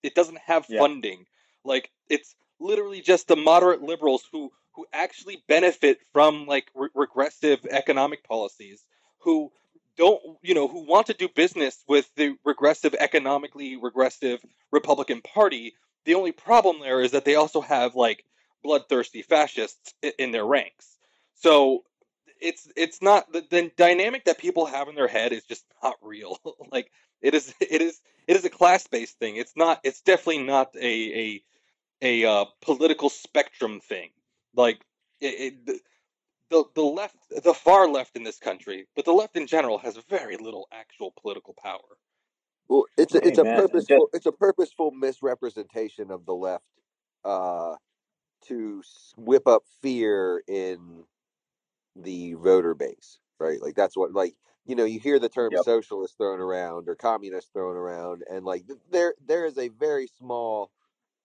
It 0.03 0.15
doesn't 0.15 0.39
have 0.39 0.65
yeah. 0.69 0.79
funding. 0.79 1.25
Like 1.63 1.91
it's 2.09 2.35
literally 2.59 3.01
just 3.01 3.27
the 3.27 3.35
moderate 3.35 3.81
liberals 3.81 4.23
who 4.31 4.51
who 4.73 4.85
actually 4.91 5.43
benefit 5.47 5.99
from 6.11 6.45
like 6.45 6.67
re- 6.75 6.89
regressive 6.93 7.65
economic 7.69 8.23
policies 8.23 8.83
who 9.19 9.51
don't 9.97 10.21
you 10.41 10.53
know 10.53 10.67
who 10.67 10.85
want 10.85 11.07
to 11.07 11.13
do 11.13 11.27
business 11.27 11.83
with 11.87 12.09
the 12.15 12.35
regressive 12.43 12.95
economically 12.99 13.77
regressive 13.77 14.39
republican 14.71 15.21
party 15.21 15.73
the 16.05 16.15
only 16.15 16.31
problem 16.31 16.79
there 16.79 17.01
is 17.01 17.11
that 17.11 17.25
they 17.25 17.35
also 17.35 17.61
have 17.61 17.95
like 17.95 18.25
bloodthirsty 18.63 19.21
fascists 19.21 19.93
in 20.17 20.31
their 20.31 20.45
ranks 20.45 20.97
so 21.35 21.83
it's 22.41 22.67
it's 22.75 23.01
not 23.01 23.31
the, 23.31 23.45
the 23.49 23.71
dynamic 23.77 24.25
that 24.25 24.37
people 24.37 24.65
have 24.65 24.87
in 24.87 24.95
their 24.95 25.07
head 25.07 25.31
is 25.31 25.43
just 25.43 25.63
not 25.83 25.95
real 26.01 26.37
like 26.71 26.89
it 27.21 27.33
is 27.35 27.53
it 27.59 27.81
is 27.81 27.99
it 28.27 28.35
is 28.35 28.45
a 28.45 28.49
class-based 28.49 29.17
thing 29.19 29.35
it's 29.35 29.53
not 29.55 29.79
it's 29.83 30.01
definitely 30.01 30.43
not 30.43 30.75
a 30.75 31.19
a 31.21 31.43
a 32.01 32.29
uh, 32.29 32.45
political 32.61 33.09
spectrum 33.09 33.79
thing 33.79 34.09
like 34.55 34.81
it, 35.21 35.55
it, 35.67 35.81
the 36.53 36.63
the 36.75 36.81
left, 36.83 37.15
the 37.43 37.53
far 37.53 37.87
left 37.89 38.15
in 38.15 38.23
this 38.23 38.37
country, 38.37 38.87
but 38.95 39.05
the 39.05 39.11
left 39.11 39.35
in 39.35 39.47
general 39.47 39.79
has 39.79 39.97
very 40.09 40.37
little 40.37 40.67
actual 40.71 41.13
political 41.19 41.55
power. 41.61 41.97
Well, 42.69 42.85
it's 42.97 43.15
a, 43.15 43.27
it's 43.27 43.37
a 43.39 43.43
purposeful 43.43 44.09
it's 44.13 44.25
a 44.25 44.31
purposeful 44.31 44.91
misrepresentation 44.91 46.11
of 46.11 46.25
the 46.25 46.33
left 46.35 46.63
uh, 47.25 47.75
to 48.47 48.83
whip 49.17 49.47
up 49.47 49.63
fear 49.81 50.43
in 50.47 51.03
the 51.95 52.33
voter 52.35 52.75
base, 52.75 53.19
right? 53.39 53.61
Like 53.61 53.75
that's 53.75 53.97
what 53.97 54.13
like 54.13 54.35
you 54.65 54.75
know 54.75 54.85
you 54.85 54.99
hear 54.99 55.19
the 55.19 55.29
term 55.29 55.51
yep. 55.51 55.63
socialist 55.63 56.17
thrown 56.17 56.39
around 56.39 56.87
or 56.87 56.95
communist 56.95 57.51
thrown 57.53 57.75
around, 57.75 58.23
and 58.29 58.45
like 58.45 58.65
there 58.91 59.13
there 59.25 59.45
is 59.45 59.57
a 59.57 59.69
very 59.69 60.07
small 60.07 60.71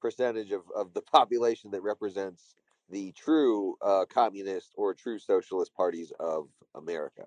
percentage 0.01 0.53
of, 0.53 0.63
of 0.75 0.95
the 0.95 1.03
population 1.13 1.71
that 1.73 1.83
represents 1.83 2.55
the 2.91 3.13
true 3.13 3.77
uh, 3.83 4.05
communist 4.09 4.73
or 4.77 4.95
true 4.95 5.19
socialist 5.19 5.75
parties 5.75 6.13
of 6.19 6.49
America. 6.75 7.27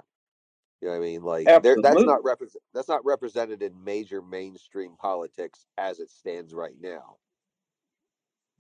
You 0.82 0.88
know 0.88 0.96
what 0.96 1.04
I 1.04 1.08
mean? 1.08 1.22
Like 1.22 1.46
that's 1.84 2.04
not 2.04 2.24
represent 2.24 2.64
that's 2.74 2.90
not 2.90 3.06
represented 3.06 3.62
in 3.62 3.84
major 3.84 4.22
mainstream 4.22 4.96
politics 5.00 5.66
as 5.78 6.00
it 6.00 6.10
stands 6.10 6.54
right 6.54 6.76
now. 6.82 7.18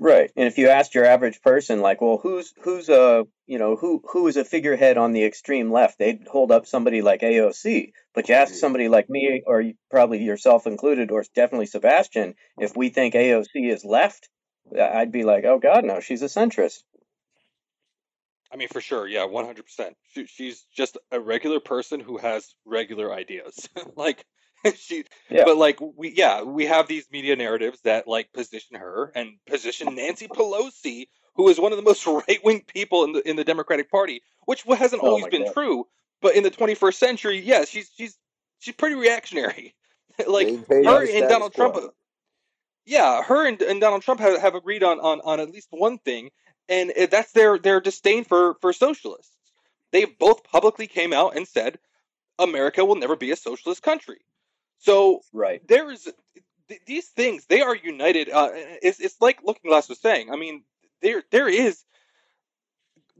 Right. 0.03 0.31
And 0.35 0.47
if 0.47 0.57
you 0.57 0.67
asked 0.67 0.95
your 0.95 1.05
average 1.05 1.43
person, 1.43 1.79
like, 1.79 2.01
well, 2.01 2.17
who's 2.17 2.55
who's 2.63 2.89
a 2.89 3.23
you 3.45 3.59
know 3.59 3.75
who 3.75 4.01
who 4.11 4.27
is 4.27 4.35
a 4.35 4.43
figurehead 4.43 4.97
on 4.97 5.11
the 5.11 5.23
extreme 5.23 5.71
left? 5.71 5.99
They'd 5.99 6.27
hold 6.27 6.51
up 6.51 6.65
somebody 6.65 7.03
like 7.03 7.21
AOC. 7.21 7.91
But 8.15 8.27
you 8.27 8.33
ask 8.33 8.55
somebody 8.55 8.89
like 8.89 9.11
me, 9.11 9.43
or 9.45 9.63
probably 9.91 10.23
yourself 10.23 10.65
included, 10.65 11.11
or 11.11 11.23
definitely 11.35 11.67
Sebastian, 11.67 12.33
if 12.57 12.75
we 12.75 12.89
think 12.89 13.13
AOC 13.13 13.71
is 13.71 13.85
left, 13.85 14.27
uh, 14.75 14.81
I'd 14.81 15.11
be 15.11 15.23
like, 15.23 15.43
oh 15.45 15.59
God, 15.59 15.85
no, 15.85 15.99
she's 15.99 16.23
a 16.23 16.25
centrist. 16.25 16.79
I 18.51 18.57
mean, 18.57 18.69
for 18.69 18.81
sure, 18.81 19.07
yeah, 19.07 19.25
one 19.25 19.45
hundred 19.45 19.65
percent. 19.65 19.95
She's 20.25 20.65
just 20.75 20.97
a 21.11 21.19
regular 21.19 21.59
person 21.59 21.99
who 21.99 22.17
has 22.17 22.55
regular 22.65 23.13
ideas. 23.13 23.69
like 23.95 24.25
she, 24.75 25.03
yeah. 25.29 25.43
but 25.45 25.57
like 25.57 25.79
we, 25.81 26.13
yeah, 26.15 26.43
we 26.43 26.65
have 26.65 26.87
these 26.87 27.09
media 27.11 27.35
narratives 27.35 27.81
that 27.81 28.07
like 28.07 28.31
position 28.33 28.77
her 28.77 29.11
and 29.15 29.33
position 29.47 29.95
Nancy 29.95 30.27
Pelosi, 30.27 31.07
who 31.35 31.49
is 31.49 31.59
one 31.59 31.71
of 31.71 31.77
the 31.77 31.83
most 31.83 32.05
right 32.27 32.39
wing 32.43 32.63
people 32.67 33.03
in 33.03 33.13
the 33.13 33.29
in 33.29 33.35
the 33.35 33.43
Democratic 33.43 33.89
Party, 33.89 34.21
which 34.45 34.63
hasn't 34.63 35.03
oh 35.03 35.07
always 35.07 35.27
been 35.27 35.45
God. 35.45 35.53
true. 35.53 35.87
But 36.21 36.35
in 36.35 36.43
the 36.43 36.51
twenty 36.51 36.75
first 36.75 36.99
century, 36.99 37.39
yes, 37.39 37.69
she's 37.69 37.89
she's 37.95 38.17
she's 38.59 38.75
pretty 38.75 38.95
reactionary. 38.95 39.75
like 40.27 40.47
her 40.69 41.07
and 41.07 41.29
Donald 41.29 41.53
Trump. 41.53 41.77
Yeah, 42.85 43.21
her 43.23 43.47
and, 43.47 43.61
and 43.61 43.79
Donald 43.79 44.01
Trump 44.01 44.19
have, 44.19 44.41
have 44.41 44.55
agreed 44.55 44.83
on, 44.83 44.99
on 44.99 45.21
on 45.21 45.39
at 45.39 45.51
least 45.51 45.67
one 45.71 45.97
thing, 45.99 46.29
and 46.67 46.91
eh, 46.95 47.05
that's 47.05 47.31
their 47.31 47.57
their 47.57 47.79
disdain 47.79 48.23
for 48.23 48.55
for 48.61 48.73
socialists. 48.73 49.35
They 49.91 50.05
both 50.05 50.43
publicly 50.43 50.87
came 50.87 51.13
out 51.13 51.35
and 51.35 51.47
said 51.47 51.79
America 52.39 52.83
will 52.83 52.95
never 52.95 53.15
be 53.15 53.31
a 53.31 53.35
socialist 53.35 53.83
country. 53.83 54.21
So 54.81 55.21
right 55.33 55.67
there 55.67 55.91
is 55.91 56.09
th- 56.69 56.81
these 56.87 57.07
things 57.09 57.47
they 57.47 57.61
are 57.61 57.75
united. 57.75 58.29
Uh, 58.29 58.49
it's 58.53 59.01
it's 59.01 59.21
like 59.21 59.41
Looking 59.45 59.71
Glass 59.71 59.89
was 59.89 59.99
saying. 60.01 60.31
I 60.31 60.37
mean, 60.37 60.63
there 61.03 61.23
there 61.31 61.49
is 61.49 61.83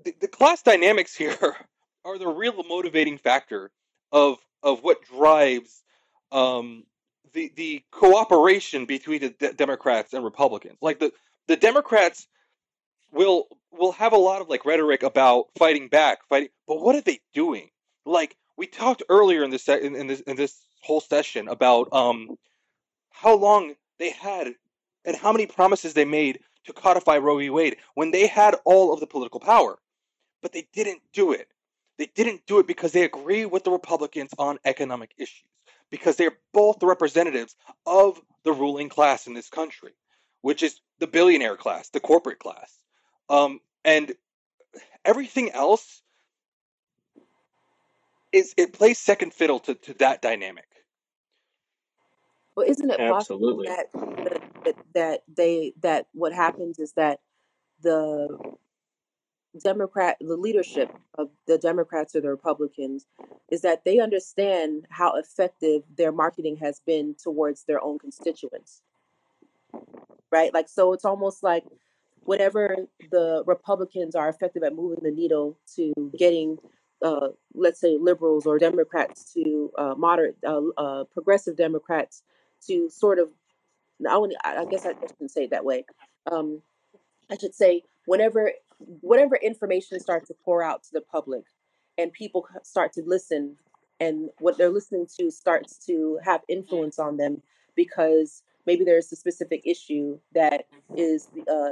the, 0.04 0.16
the 0.22 0.28
class 0.28 0.62
dynamics 0.64 1.16
here 1.16 1.38
are 2.06 2.18
the 2.18 2.28
real 2.28 2.64
motivating 2.64 3.18
factor 3.18 3.72
of 4.12 4.38
of 4.64 4.84
what 4.84 5.04
drives 5.04 5.84
um, 6.32 6.86
the 7.34 7.52
the 7.56 7.84
cooperation 7.92 8.86
between 8.86 9.22
the 9.22 9.30
de- 9.32 9.54
Democrats 9.54 10.14
and 10.14 10.24
Republicans. 10.24 10.78
Like 10.82 11.00
the 11.00 11.12
the 11.48 11.58
Democrats 11.58 12.28
will 13.12 13.48
will 13.72 13.94
have 13.94 14.14
a 14.14 14.18
lot 14.18 14.42
of 14.42 14.50
like 14.50 14.66
rhetoric 14.66 15.04
about 15.04 15.48
fighting 15.58 15.90
back, 15.90 16.20
fighting, 16.30 16.50
but 16.68 16.82
what 16.82 16.96
are 16.96 17.02
they 17.02 17.20
doing? 17.34 17.70
Like 18.06 18.36
we 18.58 18.68
talked 18.68 19.04
earlier 19.10 19.44
in 19.44 19.52
this 19.52 19.68
in, 19.70 19.96
in 19.96 20.08
this 20.08 20.22
in 20.22 20.36
this 20.36 20.60
whole 20.84 21.02
session 21.02 21.48
about 21.48 21.92
um 21.94 22.38
how 23.12 23.36
long 23.36 23.76
they 24.00 24.10
had 24.12 24.54
and 25.06 25.16
how 25.16 25.32
many 25.32 25.46
promises 25.46 25.94
they 25.94 26.06
made 26.06 26.40
to 26.66 26.74
codify 26.74 27.18
Roe 27.18 27.38
v. 27.38 27.50
Wade 27.50 27.78
when 27.96 28.12
they 28.12 28.28
had 28.28 28.56
all 28.66 28.94
of 28.94 29.00
the 29.00 29.08
political 29.08 29.40
power, 29.40 29.78
but 30.42 30.54
they 30.54 30.68
didn't 30.74 31.02
do 31.14 31.32
it. 31.32 31.48
They 31.98 32.08
didn't 32.16 32.46
do 32.48 32.60
it 32.60 32.68
because 32.68 32.92
they 32.92 33.04
agree 33.04 33.46
with 33.46 33.64
the 33.64 33.72
Republicans 33.72 34.32
on 34.38 34.60
economic 34.66 35.14
issues, 35.18 35.48
because 35.90 36.16
they're 36.16 36.38
both 36.54 36.80
the 36.80 36.88
representatives 36.88 37.56
of 37.86 38.20
the 38.44 38.54
ruling 38.54 38.90
class 38.90 39.28
in 39.28 39.34
this 39.34 39.50
country, 39.50 39.94
which 40.42 40.64
is 40.64 40.80
the 41.00 41.08
billionaire 41.08 41.58
class, 41.58 41.90
the 41.90 42.00
corporate 42.00 42.40
class. 42.40 42.74
Um, 43.30 43.60
and 43.86 44.14
everything 45.06 45.52
else 45.52 46.02
is 48.32 48.54
it 48.58 48.74
plays 48.74 48.98
second 48.98 49.34
fiddle 49.34 49.60
to, 49.60 49.76
to 49.76 49.94
that 49.96 50.22
dynamic. 50.22 50.66
Well, 52.56 52.68
isn't 52.68 52.90
it 52.90 52.98
possible 52.98 53.64
that, 53.66 53.88
that 54.64 54.76
that 54.94 55.24
they 55.34 55.74
that 55.82 56.08
what 56.14 56.34
happens 56.34 56.80
is 56.80 56.94
that 56.94 57.20
the 57.82 58.56
Democrat, 59.60 60.18
the 60.22 60.38
leadership 60.38 60.92
of 61.18 61.30
the 61.48 61.58
Democrats 61.58 62.16
or 62.16 62.22
the 62.22 62.30
Republicans, 62.30 63.06
is 63.50 63.62
that 63.62 63.84
they 63.84 64.00
understand 64.00 64.86
how 64.90 65.16
effective 65.18 65.84
their 65.98 66.12
marketing 66.12 66.58
has 66.58 66.82
been 66.86 67.16
towards 67.22 67.64
their 67.66 67.84
own 67.84 68.00
constituents. 68.00 68.82
Right? 70.32 70.54
Like, 70.54 70.70
so 70.70 70.94
it's 70.94 71.06
almost 71.06 71.44
like 71.44 71.66
whenever 72.22 72.88
the 73.12 73.44
Republicans 73.46 74.16
are 74.16 74.30
effective 74.30 74.64
at 74.64 74.76
moving 74.76 75.04
the 75.04 75.12
needle 75.12 75.58
to 75.76 75.94
getting, 76.18 76.58
uh, 77.02 77.30
let's 77.54 77.82
say, 77.82 77.98
liberals 78.00 78.46
or 78.46 78.58
Democrats 78.58 79.34
to 79.34 79.72
uh, 79.78 79.96
moderate, 79.98 80.38
uh, 80.46 80.62
uh 80.78 81.04
progressive 81.06 81.58
Democrats 81.58 82.24
to 82.68 82.90
sort 82.90 83.20
of, 83.20 83.30
I, 84.08 84.18
would, 84.18 84.34
I 84.44 84.66
guess 84.66 84.86
I 84.86 84.94
shouldn't 84.94 85.32
say 85.32 85.44
it 85.44 85.52
that 85.52 85.66
way. 85.66 85.86
Um, 86.32 86.62
I 87.30 87.38
should 87.38 87.56
say, 87.56 87.84
whenever 88.06 88.52
whatever 89.02 89.36
information 89.36 90.00
starts 90.00 90.28
to 90.28 90.36
pour 90.44 90.64
out 90.64 90.84
to 90.84 90.90
the 90.94 91.02
public 91.02 91.44
and 91.98 92.12
people 92.12 92.48
start 92.64 92.94
to 92.94 93.04
listen 93.06 93.56
and 94.00 94.30
what 94.40 94.58
they're 94.58 94.72
listening 94.72 95.06
to 95.20 95.30
starts 95.30 95.78
to 95.86 96.20
have 96.24 96.42
influence 96.50 96.98
on 96.98 97.18
them 97.18 97.42
because 97.76 98.42
maybe 98.66 98.84
there's 98.84 99.12
a 99.12 99.16
specific 99.16 99.62
issue 99.66 100.20
that 100.34 100.66
is 100.98 101.28
uh, 101.50 101.70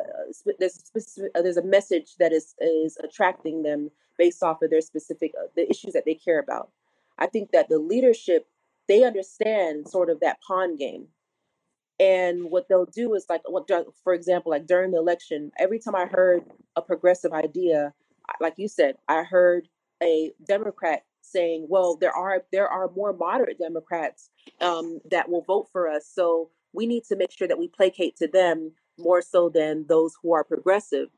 there's 0.60 0.78
a 0.78 0.80
specific 0.80 1.32
uh, 1.36 1.41
there's 1.41 1.58
a 1.58 1.63
message 1.63 2.15
that 2.19 2.32
is 2.32 2.56
is 2.60 2.97
attracting 3.04 3.63
them 3.63 3.89
based 4.17 4.43
off 4.43 4.62
of 4.62 4.69
their 4.69 4.82
specific 4.82 5.34
uh, 5.39 5.47
the 5.56 5.69
issues 5.69 5.93
that 5.93 6.06
they 6.06 6.13
care 6.13 6.39
about 6.39 6.69
i 7.17 7.25
think 7.25 7.52
that 7.52 7.69
the 7.69 7.80
leadership 7.80 8.47
they 8.89 9.06
understand 9.06 9.88
sort 9.88 10.10
of 10.10 10.19
that 10.19 10.39
pawn 10.45 10.75
game 10.75 11.08
and 11.99 12.49
what 12.49 12.67
they'll 12.69 12.86
do 12.86 13.13
is 13.13 13.25
like, 13.30 13.41
what, 13.45 13.69
for 14.04 14.13
example, 14.13 14.52
like 14.52 14.65
during 14.65 14.91
the 14.91 14.97
election, 14.97 15.52
every 15.60 15.80
time 15.80 15.95
I 15.95 16.06
heard 16.06 16.43
a 16.75 16.82
progressive 16.82 17.34
idea, 17.34 17.93
like 18.39 18.54
you 18.58 18.69
said, 18.69 18.95
I 19.10 19.23
heard 19.23 19.67
a 20.02 20.32
Democrat 20.47 21.04
saying, 21.21 21.67
"Well, 21.69 21.97
there 21.97 22.13
are 22.13 22.43
there 22.54 22.69
are 22.69 22.89
more 22.95 23.12
moderate 23.12 23.60
Democrats 23.60 24.30
um, 24.62 24.99
that 25.12 25.30
will 25.30 25.41
vote 25.41 25.67
for 25.73 25.89
us, 25.89 26.08
so 26.08 26.52
we 26.73 26.88
need 26.88 27.04
to 27.06 27.17
make 27.17 27.32
sure 27.32 27.47
that 27.49 27.60
we 27.60 27.67
placate 27.67 28.15
to 28.17 28.28
them 28.28 28.71
more 28.97 29.21
so 29.21 29.49
than 29.49 29.86
those 29.89 30.13
who 30.21 30.34
are 30.34 30.45
progressive." 30.45 31.10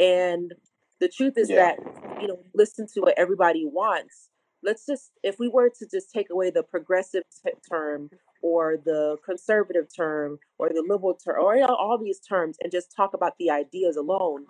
And 0.00 0.54
the 0.98 1.08
truth 1.08 1.34
is 1.36 1.50
yeah. 1.50 1.74
that 1.76 2.22
you 2.22 2.28
know, 2.28 2.38
listen 2.54 2.86
to 2.94 3.00
what 3.00 3.18
everybody 3.18 3.66
wants. 3.66 4.30
Let's 4.62 4.86
just, 4.86 5.12
if 5.22 5.38
we 5.38 5.48
were 5.48 5.70
to 5.70 5.86
just 5.90 6.10
take 6.12 6.30
away 6.30 6.50
the 6.50 6.62
progressive 6.62 7.24
t- 7.44 7.52
term 7.68 8.10
or 8.42 8.76
the 8.84 9.16
conservative 9.24 9.86
term 9.94 10.38
or 10.58 10.68
the 10.68 10.84
liberal 10.86 11.14
term 11.14 11.42
or 11.42 11.56
you 11.56 11.62
know, 11.62 11.74
all 11.74 11.98
these 11.98 12.20
terms 12.20 12.56
and 12.62 12.72
just 12.72 12.94
talk 12.94 13.14
about 13.14 13.34
the 13.38 13.50
ideas 13.50 13.96
alone 13.96 14.46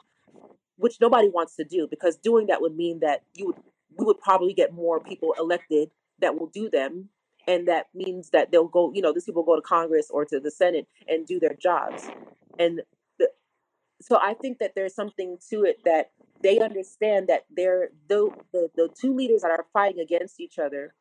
which 0.77 1.01
nobody 1.01 1.29
wants 1.29 1.57
to 1.57 1.64
do 1.64 1.87
because 1.88 2.16
doing 2.16 2.46
that 2.48 2.61
would 2.61 2.75
mean 2.75 3.01
that 3.01 3.22
you 3.35 3.46
would 3.46 3.57
we 3.98 4.07
would 4.07 4.20
probably 4.20 4.55
get 4.55 4.72
more 4.72 5.01
people 5.01 5.35
elected 5.38 5.90
that 6.20 6.38
will 6.38 6.46
do 6.48 6.70
them 6.70 7.09
and 7.46 7.68
that 7.68 7.87
means 7.94 8.31
that 8.31 8.51
they'll 8.51 8.68
go 8.68 8.92
you 8.94 9.03
know 9.03 9.12
these 9.12 9.25
people 9.25 9.42
go 9.42 9.57
to 9.57 9.62
congress 9.62 10.09
or 10.11 10.25
to 10.25 10.40
the 10.40 10.51
senate 10.51 10.87
and 11.09 11.27
do 11.27 11.38
their 11.38 11.55
jobs. 11.55 12.09
And 12.59 12.83
so 14.03 14.19
i 14.21 14.35
think 14.35 14.59
that 14.59 14.73
there's 14.75 14.95
something 14.95 15.38
to 15.51 15.65
it 15.65 15.79
that 15.85 16.11
they 16.43 16.59
understand 16.59 17.29
that 17.29 17.45
they're 17.57 17.91
the, 18.09 18.31
the 18.53 18.69
the 18.75 18.88
two 19.01 19.15
leaders 19.15 19.43
that 19.43 19.51
are 19.51 19.67
fighting 19.73 20.01
against 20.01 20.41
each 20.41 20.59
other 20.59 20.95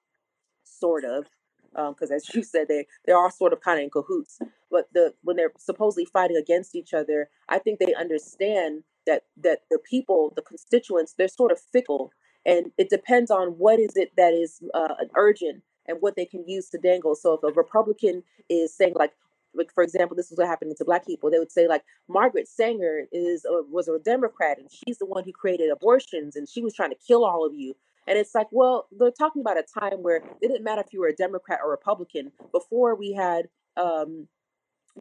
sort 0.63 1.03
of 1.03 1.25
because 1.71 2.11
um, 2.11 2.15
as 2.15 2.29
you 2.33 2.43
said, 2.43 2.67
they 2.67 2.85
they 3.05 3.13
are 3.13 3.31
sort 3.31 3.53
of 3.53 3.61
kind 3.61 3.79
of 3.79 3.83
in 3.83 3.89
cahoots. 3.89 4.39
But 4.69 4.87
the 4.93 5.13
when 5.23 5.37
they're 5.37 5.53
supposedly 5.57 6.05
fighting 6.05 6.37
against 6.37 6.75
each 6.75 6.93
other, 6.93 7.29
I 7.49 7.59
think 7.59 7.79
they 7.79 7.93
understand 7.93 8.83
that 9.07 9.23
that 9.37 9.59
the 9.69 9.79
people, 9.79 10.33
the 10.35 10.41
constituents, 10.41 11.13
they're 11.17 11.27
sort 11.27 11.51
of 11.51 11.59
fickle, 11.59 12.11
and 12.45 12.71
it 12.77 12.89
depends 12.89 13.31
on 13.31 13.49
what 13.49 13.79
is 13.79 13.95
it 13.95 14.11
that 14.17 14.33
is 14.33 14.61
uh, 14.73 14.95
urgent 15.15 15.63
and 15.87 15.97
what 15.99 16.15
they 16.15 16.25
can 16.25 16.47
use 16.47 16.69
to 16.69 16.77
dangle. 16.77 17.15
So 17.15 17.33
if 17.33 17.43
a 17.43 17.53
Republican 17.53 18.23
is 18.49 18.75
saying 18.75 18.93
like, 18.95 19.13
like 19.53 19.71
for 19.73 19.83
example, 19.83 20.15
this 20.15 20.31
is 20.31 20.37
what 20.37 20.47
happened 20.47 20.75
to 20.77 20.85
black 20.85 21.05
people. 21.05 21.29
They 21.29 21.39
would 21.39 21.51
say 21.51 21.67
like 21.67 21.83
Margaret 22.07 22.47
Sanger 22.47 23.05
is 23.11 23.45
a, 23.45 23.63
was 23.69 23.87
a 23.87 23.99
Democrat 23.99 24.57
and 24.57 24.69
she's 24.71 24.97
the 24.97 25.05
one 25.05 25.23
who 25.23 25.31
created 25.31 25.69
abortions 25.71 26.35
and 26.35 26.47
she 26.47 26.61
was 26.61 26.73
trying 26.73 26.91
to 26.91 26.97
kill 27.07 27.25
all 27.25 27.45
of 27.45 27.53
you. 27.53 27.75
And 28.07 28.17
it's 28.17 28.33
like, 28.33 28.47
well, 28.51 28.87
they're 28.91 29.11
talking 29.11 29.41
about 29.41 29.59
a 29.59 29.79
time 29.79 30.01
where 30.01 30.17
it 30.17 30.41
didn't 30.41 30.63
matter 30.63 30.81
if 30.81 30.91
you 30.91 30.99
were 31.01 31.07
a 31.07 31.15
Democrat 31.15 31.59
or 31.63 31.69
Republican. 31.69 32.31
Before 32.51 32.95
we 32.95 33.13
had, 33.13 33.47
um, 33.77 34.27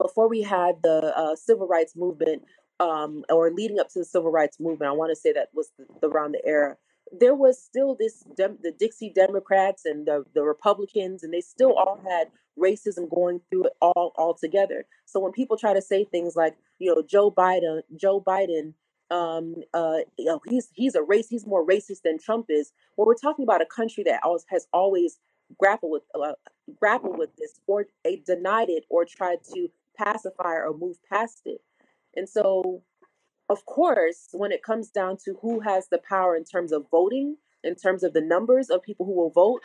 before 0.01 0.29
we 0.29 0.43
had 0.43 0.77
the 0.83 1.13
uh, 1.17 1.35
civil 1.35 1.67
rights 1.67 1.97
movement, 1.97 2.43
um, 2.79 3.25
or 3.29 3.51
leading 3.51 3.79
up 3.79 3.89
to 3.91 3.99
the 3.99 4.05
civil 4.05 4.31
rights 4.31 4.59
movement, 4.59 4.89
I 4.89 4.93
want 4.93 5.11
to 5.11 5.17
say 5.17 5.33
that 5.33 5.49
was 5.53 5.71
the, 5.79 5.87
the, 6.01 6.09
around 6.09 6.33
the 6.33 6.45
era. 6.47 6.77
There 7.13 7.35
was 7.35 7.63
still 7.63 7.97
this 7.99 8.25
the 8.37 8.75
Dixie 8.79 9.11
Democrats 9.11 9.85
and 9.85 10.07
the, 10.07 10.25
the 10.35 10.43
Republicans, 10.43 11.23
and 11.23 11.33
they 11.33 11.41
still 11.41 11.73
all 11.73 12.01
had 12.09 12.29
racism 12.59 13.09
going 13.11 13.41
through 13.51 13.65
it 13.65 13.73
all 13.81 14.13
all 14.17 14.35
together. 14.35 14.87
So 15.07 15.21
when 15.21 15.33
people 15.33 15.57
try 15.57 15.75
to 15.75 15.83
say 15.83 16.05
things 16.05 16.37
like, 16.37 16.57
you 16.79 16.95
know, 16.95 17.03
Joe 17.03 17.31
Biden, 17.31 17.83
Joe 17.97 18.21
Biden 18.21 18.75
um, 19.11 19.57
uh, 19.75 19.99
you 20.19 20.27
know, 20.27 20.41
he's 20.49 20.69
he's 20.73 20.95
a 20.95 21.03
race. 21.03 21.29
He's 21.29 21.47
more 21.47 21.67
racist 21.67 22.03
than 22.05 22.19
Trump 22.19 22.47
is. 22.49 22.73
Well, 22.97 23.07
we're 23.07 23.15
talking 23.15 23.43
about 23.43 23.63
a 23.63 23.67
country 23.67 24.05
that 24.05 24.21
always, 24.23 24.45
has 24.49 24.67
always 24.73 25.19
grappled 25.59 25.93
with 25.93 26.03
uh, 26.15 26.35
grappled 26.79 27.19
with 27.19 27.31
this, 27.37 27.61
or 27.67 27.87
denied 28.25 28.69
it, 28.71 28.85
or 28.89 29.05
tried 29.05 29.39
to 29.55 29.69
pacify 29.99 30.55
or 30.55 30.77
move 30.77 30.97
past 31.11 31.43
it. 31.45 31.61
And 32.15 32.29
so, 32.29 32.83
of 33.51 33.67
course, 33.67 34.29
when 34.33 34.53
it 34.53 34.63
comes 34.63 34.91
down 34.91 35.19
to 35.25 35.37
who 35.43 35.61
has 35.61 35.89
the 35.89 35.99
power 35.99 36.37
in 36.37 36.45
terms 36.45 36.73
of 36.73 36.87
voting, 36.91 37.37
in 37.65 37.75
terms 37.75 38.05
of 38.05 38.15
the 38.15 38.21
numbers 38.21 38.71
of 38.71 38.83
people 38.83 39.05
who 39.05 39.13
will 39.13 39.31
vote, 39.31 39.63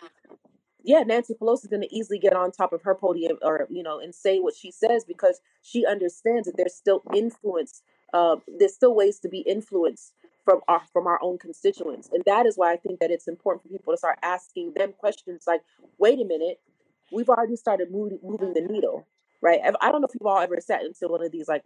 yeah, 0.84 1.02
Nancy 1.02 1.36
Pelosi 1.36 1.66
is 1.66 1.68
going 1.70 1.84
to 1.84 1.96
easily 1.96 2.20
get 2.20 2.34
on 2.34 2.52
top 2.52 2.74
of 2.74 2.82
her 2.84 2.96
podium 2.96 3.38
or, 3.44 3.68
you 3.70 3.84
know, 3.84 4.00
and 4.00 4.14
say 4.14 4.40
what 4.40 4.56
she 4.56 4.72
says 4.72 5.06
because 5.06 5.40
she 5.62 5.86
understands 5.86 6.48
that 6.48 6.58
there's 6.58 6.76
still 6.76 7.04
influence. 7.14 7.84
Uh, 8.14 8.38
there's 8.60 8.74
still 8.74 8.96
ways 8.96 9.20
to 9.20 9.30
be 9.30 9.40
influenced 9.40 10.14
from 10.44 10.62
our 10.68 10.82
from 10.94 11.08
our 11.08 11.20
own 11.24 11.38
constituents, 11.40 12.10
and 12.14 12.24
that 12.26 12.46
is 12.46 12.56
why 12.56 12.72
I 12.72 12.78
think 12.78 13.00
that 13.00 13.12
it's 13.12 13.28
important 13.28 13.64
for 13.64 13.70
people 13.70 13.94
to 13.94 13.98
start 13.98 14.20
asking 14.24 14.74
them 14.76 14.94
questions 14.94 15.46
like, 15.48 15.62
"Wait 15.98 16.20
a 16.22 16.26
minute, 16.26 16.60
we've 17.12 17.30
already 17.30 17.56
started 17.56 17.92
moving 17.92 18.54
the 18.54 18.62
needle, 18.62 19.06
right?" 19.46 19.62
I 19.82 19.92
don't 19.92 20.02
know 20.02 20.08
if 20.10 20.16
you've 20.16 20.28
all 20.28 20.40
ever 20.40 20.60
sat 20.62 20.84
into 20.84 21.08
one 21.10 21.24
of 21.24 21.32
these 21.32 21.50
like 21.50 21.64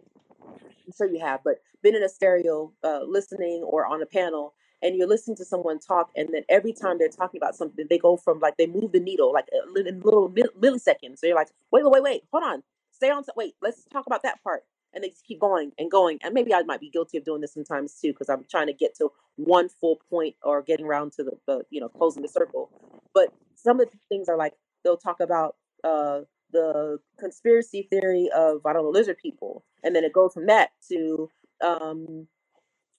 I'm 0.86 0.92
sure 0.96 1.08
you 1.08 1.20
have, 1.20 1.40
but 1.44 1.56
been 1.82 1.96
in 1.96 2.04
a 2.04 2.10
stereo 2.10 2.72
uh, 2.84 3.02
listening 3.04 3.62
or 3.64 3.86
on 3.86 4.02
a 4.02 4.06
panel 4.06 4.54
and 4.82 4.96
you're 4.96 5.08
listening 5.08 5.36
to 5.38 5.46
someone 5.46 5.78
talk 5.80 6.10
and 6.16 6.28
then 6.32 6.44
every 6.48 6.72
time 6.74 6.98
they're 6.98 7.08
talking 7.08 7.38
about 7.40 7.56
something 7.56 7.86
they 7.90 7.98
go 7.98 8.16
from 8.16 8.40
like 8.40 8.56
they 8.58 8.66
move 8.66 8.92
the 8.92 9.00
needle 9.00 9.32
like 9.32 9.46
in 9.52 10.00
little 10.02 10.30
milliseconds. 10.30 11.18
So 11.18 11.28
you're 11.28 11.36
like 11.36 11.50
wait 11.72 11.84
wait 11.84 11.92
wait 11.92 12.04
wait 12.04 12.22
hold 12.32 12.44
on. 12.44 12.64
Stay 12.92 13.10
on 13.10 13.24
wait 13.36 13.54
let's 13.62 13.84
talk 13.92 14.06
about 14.06 14.22
that 14.24 14.42
part. 14.44 14.64
And 14.94 15.04
they 15.04 15.10
just 15.10 15.24
keep 15.26 15.40
going 15.40 15.72
and 15.78 15.90
going 15.90 16.18
and 16.24 16.34
maybe 16.34 16.54
i 16.54 16.62
might 16.64 16.80
be 16.80 16.90
guilty 16.90 17.18
of 17.18 17.24
doing 17.24 17.40
this 17.42 17.54
sometimes 17.54 17.94
too 18.00 18.12
because 18.12 18.28
i'm 18.28 18.44
trying 18.50 18.68
to 18.68 18.74
get 18.74 18.96
to 18.96 19.10
one 19.36 19.68
full 19.68 20.00
point 20.10 20.36
or 20.42 20.62
getting 20.62 20.86
around 20.86 21.12
to 21.12 21.24
the, 21.24 21.32
the 21.46 21.62
you 21.70 21.80
know 21.80 21.88
closing 21.88 22.22
the 22.22 22.28
circle. 22.28 22.70
But 23.14 23.32
some 23.54 23.80
of 23.80 23.90
the 23.90 23.98
things 24.08 24.28
are 24.28 24.36
like 24.36 24.54
they'll 24.84 24.96
talk 24.96 25.20
about 25.20 25.56
uh 25.84 26.22
the 26.52 26.98
conspiracy 27.18 27.86
theory 27.90 28.28
of 28.34 28.64
I 28.66 28.72
don't 28.72 28.84
know 28.84 28.90
lizard 28.90 29.18
people, 29.18 29.64
and 29.82 29.94
then 29.94 30.04
it 30.04 30.12
goes 30.12 30.34
from 30.34 30.46
that 30.46 30.70
to 30.88 31.30
um, 31.62 32.26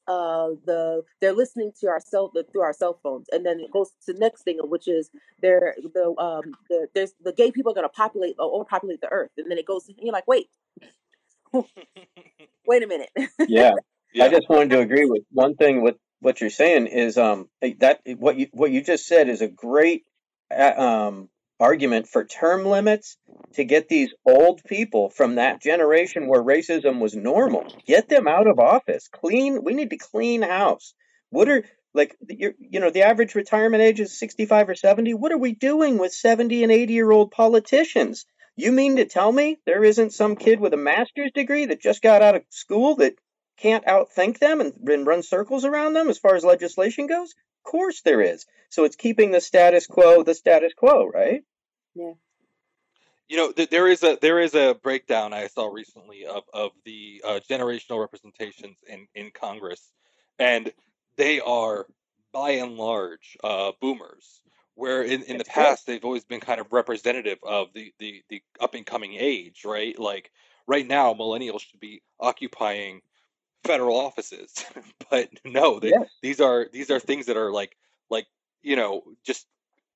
uh, 0.07 0.49
the 0.65 1.03
they're 1.19 1.33
listening 1.33 1.71
to 1.79 1.87
our 1.87 1.99
cell 1.99 2.31
the, 2.33 2.43
through 2.51 2.61
our 2.61 2.73
cell 2.73 2.99
phones, 3.01 3.27
and 3.31 3.45
then 3.45 3.59
it 3.59 3.71
goes 3.71 3.91
to 4.05 4.13
the 4.13 4.19
next 4.19 4.43
thing, 4.43 4.59
which 4.63 4.87
is 4.87 5.09
they're 5.41 5.75
the 5.93 6.13
um 6.17 6.55
the 6.69 6.87
there's 6.93 7.13
the 7.23 7.33
gay 7.33 7.51
people 7.51 7.71
are 7.71 7.75
going 7.75 7.85
to 7.85 7.89
populate 7.89 8.35
or 8.39 8.51
overpopulate 8.53 9.01
the 9.01 9.11
earth, 9.11 9.31
and 9.37 9.49
then 9.49 9.57
it 9.57 9.65
goes 9.65 9.87
and 9.87 9.97
you're 10.01 10.13
like 10.13 10.27
wait. 10.27 10.47
Wait 12.65 12.83
a 12.83 12.87
minute. 12.87 13.09
yeah. 13.47 13.71
yeah. 14.13 14.23
I 14.23 14.29
just 14.29 14.47
wanted 14.47 14.69
to 14.69 14.79
agree 14.79 15.05
with 15.05 15.23
one 15.31 15.55
thing 15.55 15.81
with 15.81 15.95
what 16.21 16.39
you're 16.39 16.49
saying 16.49 16.87
is 16.87 17.17
um 17.17 17.49
that 17.79 18.01
what 18.05 18.37
you 18.37 18.47
what 18.51 18.71
you 18.71 18.81
just 18.81 19.05
said 19.07 19.27
is 19.27 19.41
a 19.41 19.47
great 19.47 20.03
uh, 20.55 20.73
um 20.77 21.29
argument 21.62 22.07
for 22.07 22.26
term 22.26 22.66
limits 22.66 23.18
to 23.53 23.64
get 23.64 23.88
these 23.88 24.12
old 24.26 24.64
people 24.64 25.12
from 25.12 25.36
that 25.36 25.62
generation 25.62 26.28
where 26.28 26.41
racism 26.41 26.99
was 26.99 27.16
normal. 27.16 27.72
Get 27.86 28.09
them 28.09 28.28
out 28.28 28.47
of 28.47 28.59
office. 28.59 29.07
Clean 29.07 29.64
we 29.64 29.76
need 29.76 29.91
to 29.91 29.97
clean 29.97 30.41
house. 30.41 30.95
What 31.30 31.49
are 31.49 31.64
like 31.93 32.16
you 32.28 32.80
know 32.80 32.89
the 32.89 33.03
average 33.03 33.36
retirement 33.36 33.84
age 33.84 33.99
is 33.99 34.18
65 34.18 34.70
or 34.70 34.76
70 34.76 35.14
what 35.14 35.32
are 35.32 35.38
we 35.38 35.53
doing 35.53 35.99
with 35.99 36.14
70 36.14 36.64
and 36.64 36.72
80 36.72 36.93
year 36.93 37.12
old 37.12 37.30
politicians? 37.30 38.26
You 38.55 38.72
mean 38.72 38.95
to 38.95 39.05
tell 39.05 39.32
me 39.32 39.59
there 39.66 39.84
isn't 39.84 40.14
some 40.14 40.36
kid 40.36 40.59
with 40.59 40.74
a 40.74 40.78
master's 40.78 41.32
degree 41.32 41.68
that 41.68 41.82
just 41.82 42.01
got 42.01 42.24
out 42.24 42.36
of 42.36 42.43
school 42.49 42.95
that 42.95 43.14
can't 43.57 43.86
outthink 43.86 44.39
them 44.39 44.62
and, 44.62 44.74
and 44.88 45.05
run 45.05 45.22
circles 45.22 45.64
around 45.64 45.93
them 45.93 46.09
as 46.09 46.18
far 46.18 46.36
as 46.36 46.43
legislation 46.43 47.05
goes? 47.05 47.36
Of 47.64 47.72
course 47.72 48.01
there 48.01 48.22
is. 48.22 48.47
So 48.70 48.86
it's 48.86 48.95
keeping 48.95 49.30
the 49.30 49.41
status 49.41 49.86
quo 49.86 50.24
the 50.24 50.34
status 50.34 50.74
quo 50.74 51.05
right 51.05 51.43
yeah. 51.95 52.13
You 53.29 53.37
know, 53.37 53.51
th- 53.51 53.69
there 53.69 53.87
is 53.87 54.03
a 54.03 54.17
there 54.21 54.39
is 54.39 54.55
a 54.55 54.75
breakdown 54.83 55.33
I 55.33 55.47
saw 55.47 55.67
recently 55.67 56.25
of 56.25 56.43
of 56.53 56.71
the 56.85 57.21
uh, 57.25 57.39
generational 57.49 57.99
representations 58.01 58.77
in 58.87 59.07
in 59.15 59.31
Congress, 59.31 59.91
and 60.37 60.71
they 61.15 61.39
are 61.39 61.87
by 62.33 62.51
and 62.51 62.75
large 62.75 63.37
uh, 63.43 63.71
boomers. 63.81 64.41
Where 64.75 65.03
in, 65.03 65.23
in 65.23 65.37
the 65.37 65.45
past 65.45 65.85
they've 65.85 66.03
always 66.03 66.23
been 66.25 66.39
kind 66.39 66.59
of 66.59 66.73
representative 66.73 67.37
of 67.43 67.67
the 67.73 67.93
the 67.99 68.23
the 68.29 68.41
up 68.59 68.73
and 68.73 68.85
coming 68.85 69.15
age, 69.17 69.63
right? 69.65 69.97
Like 69.97 70.31
right 70.67 70.87
now, 70.87 71.13
millennials 71.13 71.61
should 71.61 71.79
be 71.79 72.01
occupying 72.19 73.01
federal 73.63 73.97
offices, 73.97 74.65
but 75.09 75.29
no, 75.45 75.79
they, 75.79 75.93
these 76.21 76.41
are 76.41 76.67
these 76.71 76.89
are 76.91 76.99
things 76.99 77.27
that 77.27 77.37
are 77.37 77.51
like 77.51 77.77
like 78.09 78.27
you 78.61 78.75
know 78.75 79.03
just 79.25 79.47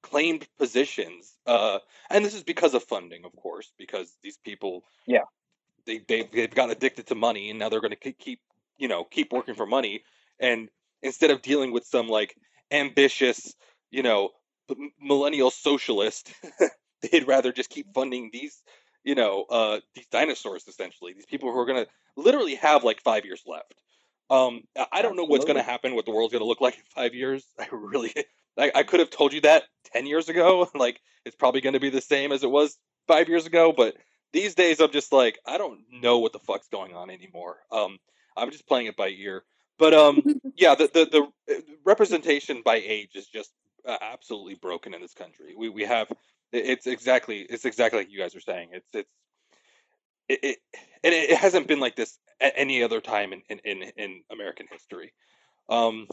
claimed 0.05 0.47
positions. 0.59 1.33
Uh, 1.47 1.79
and 2.11 2.23
this 2.23 2.35
is 2.35 2.43
because 2.43 2.75
of 2.75 2.83
funding, 2.83 3.25
of 3.25 3.35
course, 3.35 3.71
because 3.77 4.15
these 4.21 4.37
people, 4.37 4.83
yeah, 5.07 5.23
they 5.85 5.99
they've, 6.07 6.31
they've 6.31 6.53
gotten 6.53 6.71
addicted 6.71 7.07
to 7.07 7.15
money, 7.15 7.49
and 7.49 7.57
now 7.57 7.69
they're 7.69 7.81
going 7.81 7.97
to 7.99 8.13
keep 8.13 8.39
you 8.77 8.87
know 8.87 9.03
keep 9.03 9.33
working 9.33 9.55
for 9.55 9.65
money. 9.65 10.03
And 10.39 10.69
instead 11.01 11.31
of 11.31 11.41
dealing 11.41 11.71
with 11.71 11.85
some 11.85 12.07
like 12.07 12.35
ambitious, 12.69 13.55
you 13.89 14.03
know, 14.03 14.29
millennial 15.01 15.49
socialist, 15.49 16.31
they'd 17.01 17.27
rather 17.27 17.51
just 17.51 17.69
keep 17.69 17.93
funding 17.93 18.29
these 18.31 18.61
you 19.03 19.15
know 19.15 19.45
uh, 19.49 19.79
these 19.95 20.07
dinosaurs 20.07 20.67
essentially 20.67 21.13
these 21.13 21.25
people 21.25 21.51
who 21.51 21.59
are 21.59 21.65
going 21.65 21.83
to 21.83 21.89
literally 22.15 22.55
have 22.55 22.83
like 22.83 23.01
five 23.01 23.25
years 23.25 23.43
left 23.45 23.73
um, 24.29 24.61
I 24.91 25.03
don't 25.03 25.15
know 25.15 25.25
what's 25.25 25.45
going 25.45 25.57
to 25.57 25.63
happen, 25.63 25.93
what 25.93 26.05
the 26.05 26.11
world's 26.11 26.31
going 26.31 26.41
to 26.41 26.47
look 26.47 26.61
like 26.61 26.75
in 26.75 26.81
five 26.95 27.13
years. 27.13 27.45
I 27.59 27.67
really, 27.71 28.11
I, 28.57 28.71
I 28.75 28.83
could 28.83 28.99
have 28.99 29.09
told 29.09 29.33
you 29.33 29.41
that 29.41 29.63
10 29.93 30.05
years 30.05 30.29
ago. 30.29 30.69
Like, 30.75 30.99
it's 31.25 31.35
probably 31.35 31.61
going 31.61 31.73
to 31.73 31.79
be 31.79 31.89
the 31.89 32.01
same 32.01 32.31
as 32.31 32.43
it 32.43 32.51
was 32.51 32.77
five 33.07 33.29
years 33.29 33.45
ago. 33.45 33.73
But 33.75 33.95
these 34.33 34.55
days, 34.55 34.79
I'm 34.79 34.91
just 34.91 35.11
like, 35.11 35.39
I 35.45 35.57
don't 35.57 35.79
know 35.91 36.19
what 36.19 36.33
the 36.33 36.39
fuck's 36.39 36.67
going 36.67 36.93
on 36.93 37.09
anymore. 37.09 37.57
Um, 37.71 37.97
I'm 38.37 38.51
just 38.51 38.67
playing 38.67 38.87
it 38.87 38.97
by 38.97 39.09
ear. 39.09 39.43
But 39.77 39.93
um, 39.93 40.21
yeah, 40.55 40.75
the, 40.75 40.89
the, 40.93 41.05
the 41.47 41.55
uh, 41.55 41.61
representation 41.85 42.61
by 42.63 42.75
age 42.75 43.15
is 43.15 43.27
just 43.27 43.51
uh, 43.87 43.97
absolutely 44.01 44.55
broken 44.55 44.93
in 44.93 45.01
this 45.01 45.13
country. 45.13 45.55
We, 45.57 45.69
we 45.69 45.83
have, 45.83 46.07
it's 46.51 46.87
exactly, 46.87 47.39
it's 47.41 47.65
exactly 47.65 47.99
like 47.99 48.11
you 48.11 48.19
guys 48.19 48.35
are 48.35 48.41
saying. 48.41 48.69
It's, 48.73 48.89
it's, 48.93 49.09
it, 50.27 50.39
it 50.43 50.57
and 51.03 51.13
it 51.13 51.37
hasn't 51.37 51.67
been 51.67 51.79
like 51.79 51.95
this 51.95 52.17
at 52.41 52.53
any 52.55 52.83
other 52.83 52.99
time 52.99 53.31
in, 53.33 53.41
in, 53.49 53.59
in, 53.63 53.91
in 53.97 54.21
American 54.31 54.67
history. 54.71 55.13
Um, 55.69 56.07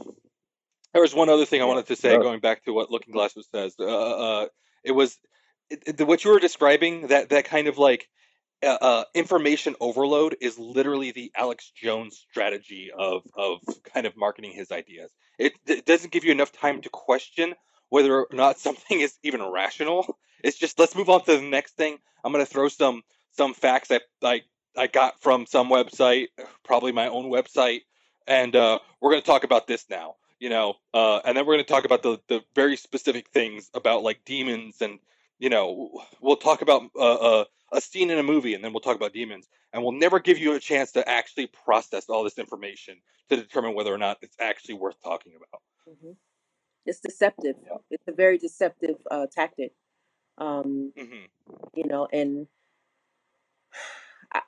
there 0.93 1.03
was 1.03 1.15
one 1.15 1.29
other 1.29 1.47
thing 1.47 1.63
I 1.63 1.67
wanted 1.67 1.87
to 1.87 1.97
say, 1.97 2.17
going 2.19 2.41
back 2.41 2.65
to 2.65 2.73
what 2.73 2.91
Looking 2.91 3.13
Glass 3.13 3.35
was 3.35 3.49
says. 3.51 3.75
Uh, 3.79 3.85
uh, 3.87 4.47
it 4.85 4.93
was 4.93 5.17
it, 5.71 6.01
it, 6.01 6.07
what 6.07 6.25
you 6.25 6.31
were 6.31 6.41
describing 6.41 7.09
that 7.09 7.31
that 7.31 7.47
kind 7.47 7.69
of 7.69 7.79
like 7.79 8.09
uh, 8.63 8.79
uh, 8.81 9.05
information 9.15 9.75
overload 9.81 10.37
is 10.41 10.59
literally 10.59 11.13
the 11.13 11.33
Alex 11.37 11.73
Jones 11.75 12.25
strategy 12.31 12.91
of 12.97 13.23
of 13.35 13.61
kind 13.93 14.07
of 14.07 14.17
marketing 14.17 14.53
his 14.53 14.71
ideas. 14.71 15.11
It, 15.39 15.55
it 15.67 15.87
doesn't 15.87 16.13
give 16.13 16.25
you 16.25 16.33
enough 16.33 16.53
time 16.53 16.83
to 16.83 16.91
question 16.91 17.55
whether 17.89 18.15
or 18.15 18.29
not 18.33 18.59
something 18.59 19.01
is 19.01 19.15
even 19.23 19.43
rational. 19.43 20.19
It's 20.45 20.59
just 20.59 20.79
let's 20.79 20.95
move 20.95 21.09
on 21.09 21.25
to 21.25 21.37
the 21.37 21.43
next 21.43 21.77
thing. 21.77 21.99
I'm 22.25 22.33
going 22.33 22.45
to 22.45 22.51
throw 22.51 22.69
some 22.69 23.03
some 23.33 23.55
facts 23.55 23.91
I 23.91 24.01
I 24.23 24.43
I 24.77 24.87
got 24.89 25.21
from 25.21 25.47
some 25.47 25.71
website, 25.71 26.29
probably 26.65 26.93
my 26.93 27.09
own 27.09 27.31
website, 27.31 27.81
and 28.27 28.55
uh, 28.55 28.79
we're 29.01 29.11
going 29.11 29.23
to 29.23 29.27
talk 29.27 29.45
about 29.45 29.67
this 29.67 29.87
now 29.89 30.17
you 30.43 30.49
know, 30.49 30.75
uh, 30.93 31.21
and 31.25 31.37
then 31.37 31.47
we're 31.47 31.55
going 31.55 31.65
to 31.65 31.73
talk 31.73 31.85
about 31.85 32.03
the 32.03 32.19
the 32.27 32.41
very 32.53 32.77
specific 32.77 33.29
things 33.29 33.71
about 33.75 34.03
like 34.03 34.25
demons, 34.25 34.83
and 34.83 34.99
you 35.39 35.49
know, 35.49 36.03
we'll 36.21 36.35
talk 36.35 36.63
about 36.63 36.83
uh, 36.97 37.15
uh, 37.15 37.45
a 37.73 37.81
scene 37.81 38.11
in 38.11 38.19
a 38.19 38.25
movie, 38.25 38.53
and 38.53 38.65
then 38.65 38.73
we'll 38.73 38.81
talk 38.81 38.97
about 38.97 39.13
demons, 39.13 39.47
and 39.73 39.85
we'll 39.85 39.93
never 39.93 40.19
give 40.19 40.39
you 40.39 40.55
a 40.55 40.59
chance 40.59 40.91
to 40.93 41.09
actually 41.09 41.47
process 41.47 42.07
all 42.09 42.25
this 42.25 42.39
information 42.39 42.97
to 43.31 43.37
determine 43.37 43.75
whether 43.77 43.95
or 43.95 43.99
not 43.99 44.19
it's 44.21 44.35
actually 44.41 44.75
worth 44.75 44.97
talking 45.05 45.35
about. 45.37 45.63
Mm-hmm. 45.89 46.15
It's 46.87 46.99
deceptive. 46.99 47.55
Yeah. 47.65 47.77
It's 47.93 48.09
a 48.09 48.13
very 48.13 48.37
deceptive 48.37 48.97
uh, 49.13 49.27
tactic. 49.33 49.71
Um, 50.39 50.93
mm-hmm. 50.99 51.27
You 51.75 51.85
know, 51.87 52.09
and 52.13 52.49
I, 54.35 54.41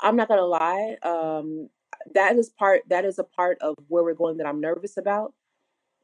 I'm 0.00 0.14
not 0.14 0.28
gonna 0.28 0.42
lie. 0.42 0.98
Um, 1.02 1.68
that 2.14 2.36
is 2.36 2.50
part 2.50 2.82
that 2.88 3.04
is 3.04 3.18
a 3.18 3.24
part 3.24 3.58
of 3.60 3.74
where 3.88 4.02
we're 4.04 4.14
going 4.14 4.38
that 4.38 4.46
I'm 4.46 4.60
nervous 4.60 4.96
about. 4.96 5.34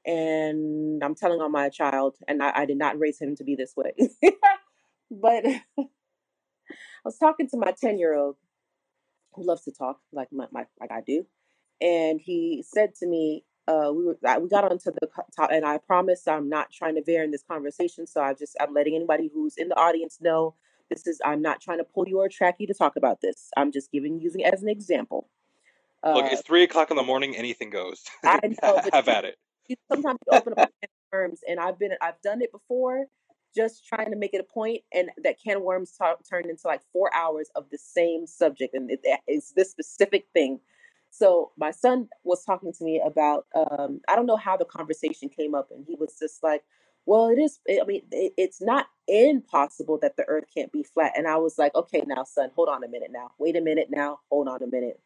And 0.06 1.02
I'm 1.02 1.14
telling 1.14 1.40
on 1.40 1.50
my 1.50 1.70
child, 1.70 2.16
and 2.28 2.42
I, 2.42 2.52
I 2.54 2.66
did 2.66 2.76
not 2.76 2.98
raise 2.98 3.18
him 3.18 3.36
to 3.36 3.44
be 3.44 3.54
this 3.56 3.72
way. 3.74 3.92
but 5.10 5.46
I 5.78 5.84
was 7.04 7.16
talking 7.18 7.48
to 7.50 7.56
my 7.56 7.72
10 7.78 7.98
year 7.98 8.14
old 8.14 8.36
who 9.34 9.46
loves 9.46 9.62
to 9.62 9.72
talk 9.72 10.00
like 10.12 10.28
my, 10.32 10.46
my 10.52 10.66
like 10.80 10.92
I 10.92 11.00
do. 11.00 11.26
And 11.80 12.20
he 12.20 12.64
said 12.66 12.94
to 12.96 13.06
me, 13.06 13.44
uh, 13.66 13.90
we 13.94 14.04
were 14.04 14.18
we 14.40 14.48
got 14.48 14.70
onto 14.70 14.90
the 14.90 15.08
top, 15.36 15.50
and 15.50 15.64
I 15.64 15.78
promise 15.78 16.28
I'm 16.28 16.48
not 16.48 16.70
trying 16.70 16.96
to 16.96 17.02
veer 17.02 17.22
in 17.24 17.30
this 17.30 17.44
conversation. 17.50 18.06
So 18.06 18.22
I 18.22 18.34
just 18.34 18.56
I'm 18.60 18.74
letting 18.74 18.94
anybody 18.94 19.30
who's 19.32 19.54
in 19.56 19.68
the 19.68 19.78
audience 19.78 20.18
know 20.20 20.54
this 20.90 21.06
is 21.06 21.20
I'm 21.24 21.40
not 21.40 21.60
trying 21.60 21.78
to 21.78 21.84
pull 21.84 22.06
you 22.06 22.18
or 22.18 22.28
track 22.28 22.56
you 22.58 22.66
to 22.66 22.74
talk 22.74 22.96
about 22.96 23.20
this. 23.22 23.48
I'm 23.56 23.72
just 23.72 23.90
giving 23.90 24.20
using 24.20 24.44
as 24.44 24.62
an 24.62 24.68
example. 24.68 25.28
Look, 26.04 26.26
it's 26.26 26.40
uh, 26.40 26.42
three 26.46 26.62
o'clock 26.62 26.90
in 26.90 26.96
the 26.96 27.02
morning. 27.02 27.36
Anything 27.36 27.70
goes. 27.70 28.04
I 28.24 28.40
know. 28.62 28.80
Have 28.92 29.08
at 29.08 29.24
it. 29.24 29.36
Sometimes 29.90 30.18
you 30.26 30.32
open 30.36 30.54
up 30.58 30.70
worms, 31.12 31.40
and 31.48 31.58
I've 31.58 31.78
been, 31.78 31.92
I've 32.02 32.20
done 32.22 32.42
it 32.42 32.52
before, 32.52 33.06
just 33.54 33.86
trying 33.86 34.10
to 34.10 34.16
make 34.16 34.34
it 34.34 34.40
a 34.40 34.52
point, 34.52 34.82
and 34.92 35.10
that 35.22 35.36
can 35.42 35.56
of 35.56 35.62
worms 35.62 35.92
t- 35.98 36.06
turned 36.28 36.46
into 36.46 36.66
like 36.66 36.82
four 36.92 37.14
hours 37.14 37.48
of 37.54 37.70
the 37.70 37.78
same 37.78 38.26
subject, 38.26 38.74
and 38.74 38.90
it, 38.90 39.00
it's 39.26 39.52
this 39.52 39.70
specific 39.70 40.26
thing. 40.34 40.60
So 41.10 41.52
my 41.56 41.70
son 41.70 42.08
was 42.24 42.44
talking 42.44 42.72
to 42.72 42.84
me 42.84 43.00
about, 43.04 43.46
um, 43.54 44.00
I 44.08 44.16
don't 44.16 44.26
know 44.26 44.36
how 44.36 44.56
the 44.56 44.64
conversation 44.64 45.28
came 45.28 45.54
up, 45.54 45.68
and 45.70 45.84
he 45.86 45.94
was 45.94 46.16
just 46.20 46.42
like, 46.42 46.64
"Well, 47.06 47.28
it 47.28 47.38
is. 47.38 47.60
I 47.70 47.84
mean, 47.86 48.02
it, 48.10 48.32
it's 48.36 48.60
not 48.60 48.88
impossible 49.06 49.98
that 50.02 50.16
the 50.16 50.24
Earth 50.26 50.44
can't 50.52 50.72
be 50.72 50.82
flat." 50.82 51.12
And 51.16 51.28
I 51.28 51.36
was 51.36 51.56
like, 51.56 51.74
"Okay, 51.74 52.02
now, 52.06 52.24
son, 52.24 52.50
hold 52.56 52.68
on 52.68 52.82
a 52.82 52.88
minute. 52.88 53.10
Now, 53.12 53.30
wait 53.38 53.56
a 53.56 53.60
minute. 53.60 53.88
Now, 53.90 54.20
hold 54.28 54.48
on 54.48 54.62
a 54.62 54.66
minute." 54.66 55.00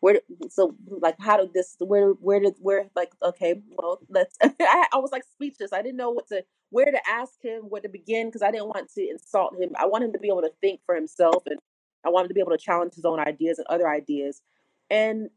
Where 0.00 0.20
so 0.48 0.74
like 1.00 1.16
how 1.18 1.36
did 1.36 1.52
this 1.52 1.76
where 1.80 2.10
where 2.10 2.40
did 2.40 2.54
where 2.60 2.88
like 2.94 3.12
okay 3.22 3.60
well 3.76 3.98
let's 4.08 4.36
I, 4.42 4.86
I 4.92 4.98
was 4.98 5.10
like 5.12 5.24
speechless. 5.24 5.72
I 5.72 5.82
didn't 5.82 5.96
know 5.96 6.10
what 6.10 6.28
to 6.28 6.44
where 6.70 6.90
to 6.90 7.00
ask 7.08 7.34
him 7.42 7.62
where 7.64 7.80
to 7.80 7.88
begin 7.88 8.28
because 8.28 8.42
i 8.42 8.50
didn't 8.50 8.68
want 8.68 8.90
to 8.94 9.08
insult 9.08 9.54
him. 9.60 9.70
I 9.78 9.86
want 9.86 10.04
him 10.04 10.12
to 10.12 10.18
be 10.18 10.28
able 10.28 10.42
to 10.42 10.52
think 10.60 10.80
for 10.86 10.94
himself 10.94 11.42
and 11.46 11.58
i 12.04 12.10
want 12.10 12.24
him 12.24 12.28
to 12.28 12.34
be 12.34 12.40
able 12.40 12.52
to 12.52 12.58
challenge 12.58 12.94
his 12.94 13.04
own 13.04 13.18
ideas 13.20 13.58
and 13.58 13.66
other 13.68 13.88
ideas. 13.88 14.42
And 14.90 15.30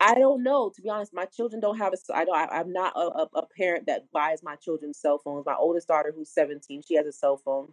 i 0.00 0.14
don't 0.14 0.42
know 0.44 0.70
to 0.74 0.80
be 0.80 0.88
honest 0.88 1.12
my 1.12 1.24
children 1.24 1.60
don't 1.60 1.78
have 1.78 1.92
a 1.92 2.14
i 2.14 2.24
don't 2.24 2.36
I, 2.36 2.46
i'm 2.60 2.72
not 2.72 2.92
a, 2.96 3.26
a 3.34 3.46
parent 3.56 3.86
that 3.86 4.10
buys 4.12 4.42
my 4.42 4.56
children 4.56 4.94
cell 4.94 5.18
phones. 5.18 5.44
My 5.46 5.56
oldest 5.58 5.88
daughter 5.88 6.12
who's 6.16 6.30
17 6.30 6.82
she 6.86 6.94
has 6.94 7.06
a 7.06 7.12
cell 7.12 7.36
phone 7.36 7.72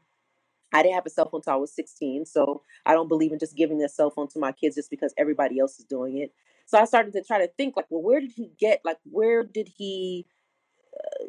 I 0.75 0.83
didn't 0.83 0.95
have 0.95 1.05
a 1.05 1.09
cell 1.09 1.29
phone 1.29 1.39
until 1.39 1.53
I 1.53 1.57
was 1.57 1.73
16, 1.73 2.25
so 2.25 2.61
I 2.85 2.93
don't 2.93 3.07
believe 3.07 3.31
in 3.31 3.39
just 3.39 3.55
giving 3.55 3.81
a 3.83 3.89
cell 3.89 4.09
phone 4.11 4.27
to 4.29 4.39
my 4.39 4.51
kids 4.51 4.75
just 4.75 4.89
because 4.89 5.13
everybody 5.17 5.59
else 5.59 5.79
is 5.79 5.85
doing 5.85 6.17
it. 6.17 6.33
So 6.65 6.79
I 6.79 6.85
started 6.85 7.13
to 7.13 7.23
try 7.23 7.39
to 7.39 7.47
think 7.47 7.75
like, 7.77 7.85
well, 7.89 8.01
where 8.03 8.19
did 8.19 8.31
he 8.31 8.51
get 8.59 8.81
like 8.83 8.97
where 9.05 9.43
did 9.43 9.69
he 9.77 10.25
uh, 10.95 11.25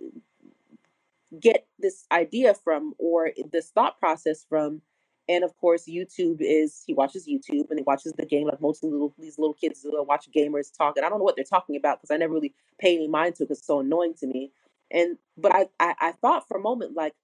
get 1.40 1.66
this 1.78 2.06
idea 2.12 2.54
from 2.54 2.94
or 2.98 3.30
this 3.52 3.70
thought 3.70 3.98
process 3.98 4.44
from. 4.48 4.82
And 5.28 5.42
of 5.42 5.56
course, 5.56 5.86
YouTube 5.88 6.36
is 6.40 6.82
he 6.86 6.94
watches 6.94 7.26
YouTube 7.28 7.68
and 7.70 7.78
he 7.78 7.84
watches 7.84 8.12
the 8.16 8.26
game 8.26 8.46
like 8.46 8.60
most 8.60 8.84
little 8.84 9.12
these 9.18 9.38
little 9.38 9.54
kids 9.54 9.80
will 9.84 10.04
watch 10.06 10.28
gamers 10.34 10.76
talk. 10.76 10.96
And 10.96 11.04
I 11.04 11.08
don't 11.08 11.18
know 11.18 11.24
what 11.24 11.34
they're 11.34 11.44
talking 11.44 11.76
about 11.76 12.00
because 12.00 12.14
I 12.14 12.16
never 12.16 12.32
really 12.34 12.54
pay 12.78 12.94
any 12.94 13.08
mind 13.08 13.34
to 13.36 13.42
it 13.42 13.46
because 13.48 13.58
it's 13.58 13.66
so 13.66 13.80
annoying 13.80 14.14
to 14.20 14.26
me. 14.26 14.52
And 14.92 15.18
but 15.36 15.52
I, 15.52 15.66
I 15.80 15.94
I 16.00 16.12
thought 16.12 16.46
for 16.46 16.56
a 16.58 16.62
moment 16.62 16.94
like, 16.94 17.14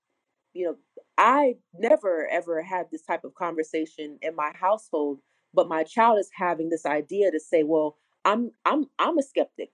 you 0.54 0.66
know, 0.66 0.76
I 1.18 1.56
never 1.74 2.28
ever 2.30 2.62
had 2.62 2.86
this 2.90 3.02
type 3.02 3.24
of 3.24 3.34
conversation 3.34 4.18
in 4.22 4.34
my 4.36 4.52
household, 4.58 5.20
but 5.54 5.68
my 5.68 5.84
child 5.84 6.18
is 6.18 6.30
having 6.34 6.68
this 6.70 6.86
idea 6.86 7.30
to 7.30 7.40
say, 7.40 7.62
well, 7.62 7.96
I'm 8.24 8.52
I'm 8.64 8.86
I'm 8.98 9.18
a 9.18 9.22
skeptic. 9.22 9.70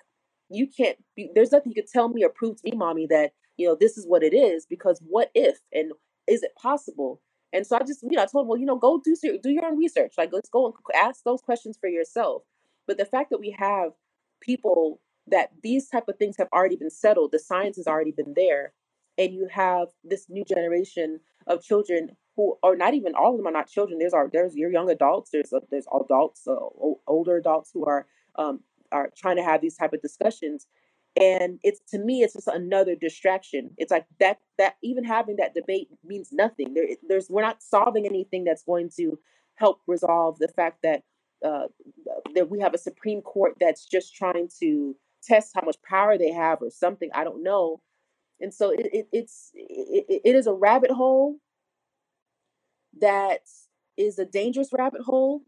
You 0.51 0.67
can't 0.67 0.99
be 1.17 1.31
there's 1.35 1.53
nothing 1.53 1.73
you 1.75 1.83
can 1.83 1.91
tell 1.93 2.09
me 2.09 2.25
or 2.25 2.31
prove 2.31 2.57
to 2.57 2.71
me, 2.71 2.77
mommy, 2.77 3.07
that 3.09 3.33
you 3.57 3.67
know 3.67 3.77
this 3.79 3.99
is 3.99 4.07
what 4.07 4.23
it 4.23 4.35
is 4.35 4.67
because 4.67 5.03
what 5.07 5.31
if 5.35 5.59
and 5.73 5.93
is 6.27 6.43
it 6.43 6.53
possible? 6.61 7.21
And 7.53 7.67
so 7.67 7.77
I 7.77 7.81
just, 7.81 8.03
you 8.03 8.11
know, 8.17 8.23
I 8.23 8.27
told 8.27 8.45
him, 8.45 8.49
well, 8.49 8.59
you 8.59 8.67
know, 8.67 8.77
go 8.77 9.01
do 9.03 9.17
do 9.43 9.51
your 9.51 9.65
own 9.65 9.79
research. 9.79 10.15
Like, 10.19 10.31
let's 10.33 10.51
go 10.51 10.67
and 10.67 10.75
ask 10.95 11.23
those 11.25 11.41
questions 11.41 11.79
for 11.81 11.89
yourself. 11.89 12.43
But 12.87 12.99
the 12.99 13.07
fact 13.07 13.31
that 13.31 13.41
we 13.41 13.55
have 13.59 13.93
people 14.41 15.01
that 15.31 15.51
these 15.63 15.89
type 15.89 16.09
of 16.09 16.17
things 16.17 16.37
have 16.39 16.49
already 16.53 16.77
been 16.77 16.91
settled, 16.91 17.33
the 17.33 17.39
science 17.39 17.77
has 17.77 17.87
already 17.87 18.13
been 18.13 18.35
there, 18.35 18.73
and 19.19 19.35
you 19.35 19.49
have 19.51 19.89
this 20.05 20.27
new 20.31 20.45
generation 20.45 21.21
of 21.49 21.63
children 21.63 22.11
who 22.37 22.57
are 22.63 22.77
not 22.77 22.95
even 22.95 23.15
all 23.15 23.33
of 23.33 23.39
them 23.39 23.49
are 23.49 23.53
not 23.53 23.69
children. 23.69 23.99
There's 24.01 24.15
our 24.15 24.31
there's 24.33 24.57
your 24.57 24.73
young 24.73 24.91
adults. 24.91 25.31
There's 25.33 25.53
uh, 25.53 25.61
there's 25.71 25.87
adults, 25.95 26.47
uh, 26.49 26.57
older 27.09 27.39
adults 27.39 27.71
who 27.75 27.87
are 27.87 28.07
um, 28.37 28.61
are 28.93 29.11
trying 29.17 29.37
to 29.37 29.45
have 29.45 29.61
these 29.63 29.77
type 29.77 29.93
of 29.95 30.03
discussions 30.03 30.67
and 31.21 31.61
it's 31.63 31.81
to 31.91 31.99
me 32.01 32.23
it's 32.23 32.35
just 32.35 32.49
another 32.49 32.97
distraction 32.97 33.71
it's 33.79 33.93
like 33.93 34.07
that 34.21 34.39
that 34.59 34.77
even 34.83 35.05
having 35.05 35.37
that 35.37 35.55
debate 35.55 35.89
means 36.05 36.31
nothing 36.33 36.75
there 36.75 36.87
there's 37.09 37.29
we're 37.31 37.43
not 37.43 37.63
solving 37.63 38.07
anything 38.07 38.45
that's 38.45 38.65
going 38.65 38.91
to 38.97 39.19
help 39.57 39.81
resolve 39.87 40.39
the 40.41 40.49
fact 40.49 40.79
that 40.83 41.03
uh, 41.47 41.69
that 42.35 42.51
we 42.51 42.61
have 42.61 42.75
a 42.75 42.79
supreme 42.79 43.23
court 43.23 43.55
that's 43.61 43.87
just 43.87 44.15
trying 44.17 44.49
to 44.61 44.97
test 45.23 45.53
how 45.55 45.63
much 45.65 45.77
power 45.89 46.19
they 46.19 46.33
have 46.33 46.63
or 46.63 46.71
something 46.71 47.11
i 47.15 47.25
don't 47.25 47.45
know 47.45 47.81
and 48.41 48.53
so 48.55 48.71
it, 48.71 48.89
it 48.93 49.09
it's 49.13 49.51
it, 49.55 50.23
it 50.25 50.35
is 50.35 50.47
a 50.47 50.53
rabbit 50.53 50.91
hole 50.91 51.37
that 53.01 53.41
is 53.97 54.19
a 54.19 54.25
dangerous 54.25 54.71
rabbit 54.73 55.03
hole 55.03 55.43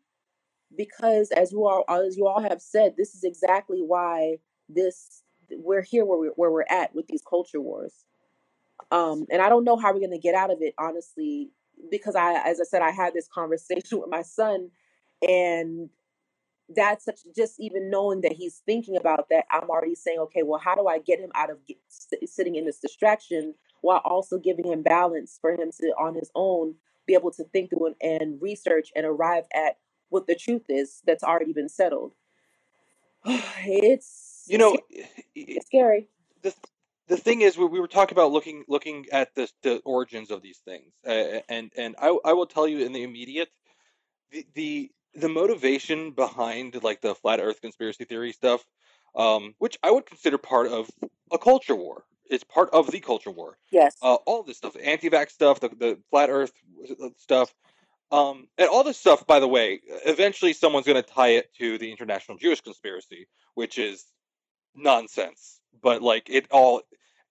because 0.76 1.30
as 1.32 1.52
you 1.52 1.66
all 1.66 1.84
as 1.88 2.16
you 2.16 2.26
all 2.26 2.40
have 2.40 2.60
said 2.60 2.94
this 2.96 3.14
is 3.14 3.24
exactly 3.24 3.80
why 3.80 4.36
this 4.68 5.22
we're 5.58 5.82
here 5.82 6.04
where 6.04 6.18
we're, 6.18 6.32
where 6.36 6.50
we're 6.50 6.64
at 6.70 6.94
with 6.94 7.06
these 7.06 7.22
culture 7.28 7.60
wars. 7.60 8.04
Um, 8.90 9.26
and 9.30 9.42
I 9.42 9.48
don't 9.48 9.64
know 9.64 9.76
how 9.76 9.92
we're 9.92 10.00
going 10.00 10.10
to 10.12 10.18
get 10.18 10.34
out 10.34 10.50
of 10.50 10.58
it, 10.60 10.74
honestly, 10.78 11.50
because 11.90 12.16
I, 12.16 12.34
as 12.48 12.60
I 12.60 12.64
said, 12.64 12.82
I 12.82 12.90
had 12.90 13.14
this 13.14 13.28
conversation 13.32 13.98
with 14.00 14.10
my 14.10 14.22
son, 14.22 14.70
and 15.26 15.90
that's 16.74 17.04
such 17.04 17.20
just 17.34 17.58
even 17.58 17.90
knowing 17.90 18.20
that 18.22 18.32
he's 18.32 18.62
thinking 18.64 18.96
about 18.96 19.28
that. 19.30 19.44
I'm 19.50 19.68
already 19.68 19.94
saying, 19.94 20.18
okay, 20.20 20.42
well, 20.42 20.60
how 20.60 20.74
do 20.74 20.86
I 20.86 20.98
get 20.98 21.18
him 21.18 21.30
out 21.34 21.50
of 21.50 21.58
get, 21.66 21.78
sitting 22.26 22.56
in 22.56 22.64
this 22.64 22.78
distraction 22.78 23.54
while 23.80 24.00
also 24.04 24.38
giving 24.38 24.66
him 24.66 24.82
balance 24.82 25.38
for 25.40 25.52
him 25.52 25.70
to, 25.80 25.86
on 25.98 26.14
his 26.14 26.30
own, 26.34 26.74
be 27.06 27.14
able 27.14 27.30
to 27.32 27.44
think 27.44 27.70
through 27.70 27.94
and, 28.00 28.20
and 28.20 28.42
research 28.42 28.90
and 28.94 29.04
arrive 29.04 29.44
at 29.54 29.78
what 30.10 30.26
the 30.26 30.34
truth 30.34 30.64
is 30.68 31.02
that's 31.06 31.24
already 31.24 31.52
been 31.52 31.68
settled. 31.68 32.14
it's 33.24 34.44
you 34.46 34.58
know, 34.58 34.74
eh, 34.74 34.76
eh, 34.98 35.04
eh, 35.16 35.22
it's 35.34 35.66
scary. 35.66 36.08
The 36.42 36.54
the 37.08 37.16
thing 37.16 37.40
is, 37.40 37.58
we, 37.58 37.66
we 37.66 37.80
were 37.80 37.88
talking 37.88 38.16
about 38.16 38.32
looking 38.32 38.64
looking 38.68 39.06
at 39.12 39.34
the 39.34 39.50
the 39.62 39.78
origins 39.84 40.30
of 40.30 40.42
these 40.42 40.58
things, 40.58 40.92
uh, 41.06 41.40
and 41.48 41.70
and 41.76 41.96
I 42.00 42.16
I 42.24 42.32
will 42.32 42.46
tell 42.46 42.66
you 42.66 42.84
in 42.84 42.92
the 42.92 43.02
immediate, 43.02 43.48
the 44.30 44.46
the 44.54 44.90
the 45.14 45.28
motivation 45.28 46.12
behind 46.12 46.82
like 46.82 47.00
the 47.00 47.14
flat 47.14 47.40
Earth 47.40 47.60
conspiracy 47.60 48.04
theory 48.04 48.32
stuff, 48.32 48.64
um, 49.14 49.54
which 49.58 49.78
I 49.82 49.90
would 49.90 50.06
consider 50.06 50.38
part 50.38 50.68
of 50.68 50.90
a 51.32 51.38
culture 51.38 51.74
war. 51.74 52.04
It's 52.28 52.44
part 52.44 52.70
of 52.72 52.90
the 52.90 53.00
culture 53.00 53.30
war. 53.30 53.58
Yes. 53.72 53.96
Uh, 54.00 54.14
all 54.26 54.44
this 54.44 54.56
stuff, 54.56 54.76
anti-vax 54.80 55.30
stuff, 55.30 55.58
the, 55.60 55.68
the 55.68 55.98
flat 56.10 56.30
Earth 56.30 56.52
uh, 57.02 57.08
stuff, 57.16 57.52
um, 58.12 58.46
and 58.56 58.68
all 58.68 58.84
this 58.84 58.98
stuff. 58.98 59.26
By 59.26 59.40
the 59.40 59.48
way, 59.48 59.80
eventually 60.06 60.52
someone's 60.52 60.86
going 60.86 61.02
to 61.02 61.08
tie 61.08 61.30
it 61.30 61.52
to 61.58 61.76
the 61.78 61.90
international 61.90 62.38
Jewish 62.38 62.60
conspiracy, 62.60 63.26
which 63.54 63.78
is 63.78 64.04
nonsense. 64.76 65.60
But 65.82 66.02
like 66.02 66.30
it 66.30 66.46
all, 66.52 66.82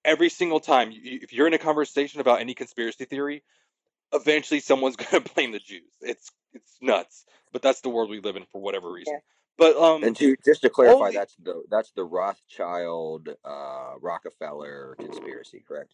every 0.04 0.30
single 0.30 0.60
time, 0.60 0.92
if 0.94 1.32
you're 1.32 1.48
in 1.48 1.54
a 1.54 1.58
conversation 1.58 2.20
about 2.20 2.42
any 2.42 2.54
conspiracy 2.54 3.06
theory, 3.06 3.44
eventually 4.14 4.60
someone's 4.60 4.96
going 4.98 5.24
to 5.24 5.34
blame 5.34 5.52
the 5.52 5.60
Jews. 5.60 5.92
It's 6.02 6.32
it's 6.54 6.78
nuts, 6.82 7.26
but 7.52 7.62
that's 7.62 7.82
the 7.82 7.90
world 7.90 8.10
we 8.10 8.20
live 8.20 8.36
in 8.36 8.46
for 8.52 8.62
whatever 8.62 8.92
reason. 8.92 9.14
Yeah. 9.14 9.20
But 9.58 9.76
um, 9.76 10.04
and 10.04 10.16
to 10.16 10.36
just 10.44 10.62
to 10.62 10.70
clarify, 10.70 11.00
only, 11.00 11.14
that's 11.14 11.36
the 11.36 11.64
that's 11.70 11.92
the 11.92 12.04
Rothschild 12.04 13.30
uh, 13.44 13.94
Rockefeller 14.00 14.96
conspiracy, 14.98 15.64
correct? 15.68 15.94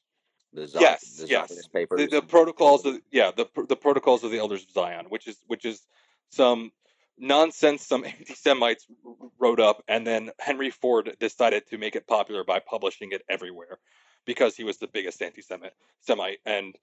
The 0.53 0.67
Zion, 0.67 0.81
yes, 0.81 1.17
the 1.17 1.27
yes. 1.27 1.67
papers. 1.67 1.99
The, 1.99 2.07
the 2.07 2.21
protocols 2.21 2.85
of 2.85 2.99
yeah 3.11 3.31
the 3.35 3.47
the 3.67 3.75
protocols 3.75 4.23
of 4.23 4.29
the 4.29 4.37
elders 4.37 4.63
of 4.63 4.69
Zion, 4.69 5.07
which 5.09 5.27
is 5.27 5.37
which 5.47 5.65
is 5.65 5.81
some 6.29 6.71
nonsense 7.17 7.85
some 7.85 8.05
anti-Semites 8.05 8.85
wrote 9.39 9.59
up, 9.59 9.83
and 9.87 10.05
then 10.05 10.29
Henry 10.39 10.69
Ford 10.69 11.15
decided 11.19 11.67
to 11.69 11.79
make 11.79 11.95
it 11.95 12.07
popular 12.07 12.43
by 12.43 12.59
publishing 12.59 13.13
it 13.13 13.23
everywhere 13.27 13.79
because 14.25 14.55
he 14.55 14.63
was 14.63 14.77
the 14.77 14.87
biggest 14.87 15.23
anti-Semite 15.23 15.73
Semite 16.01 16.39
and 16.45 16.75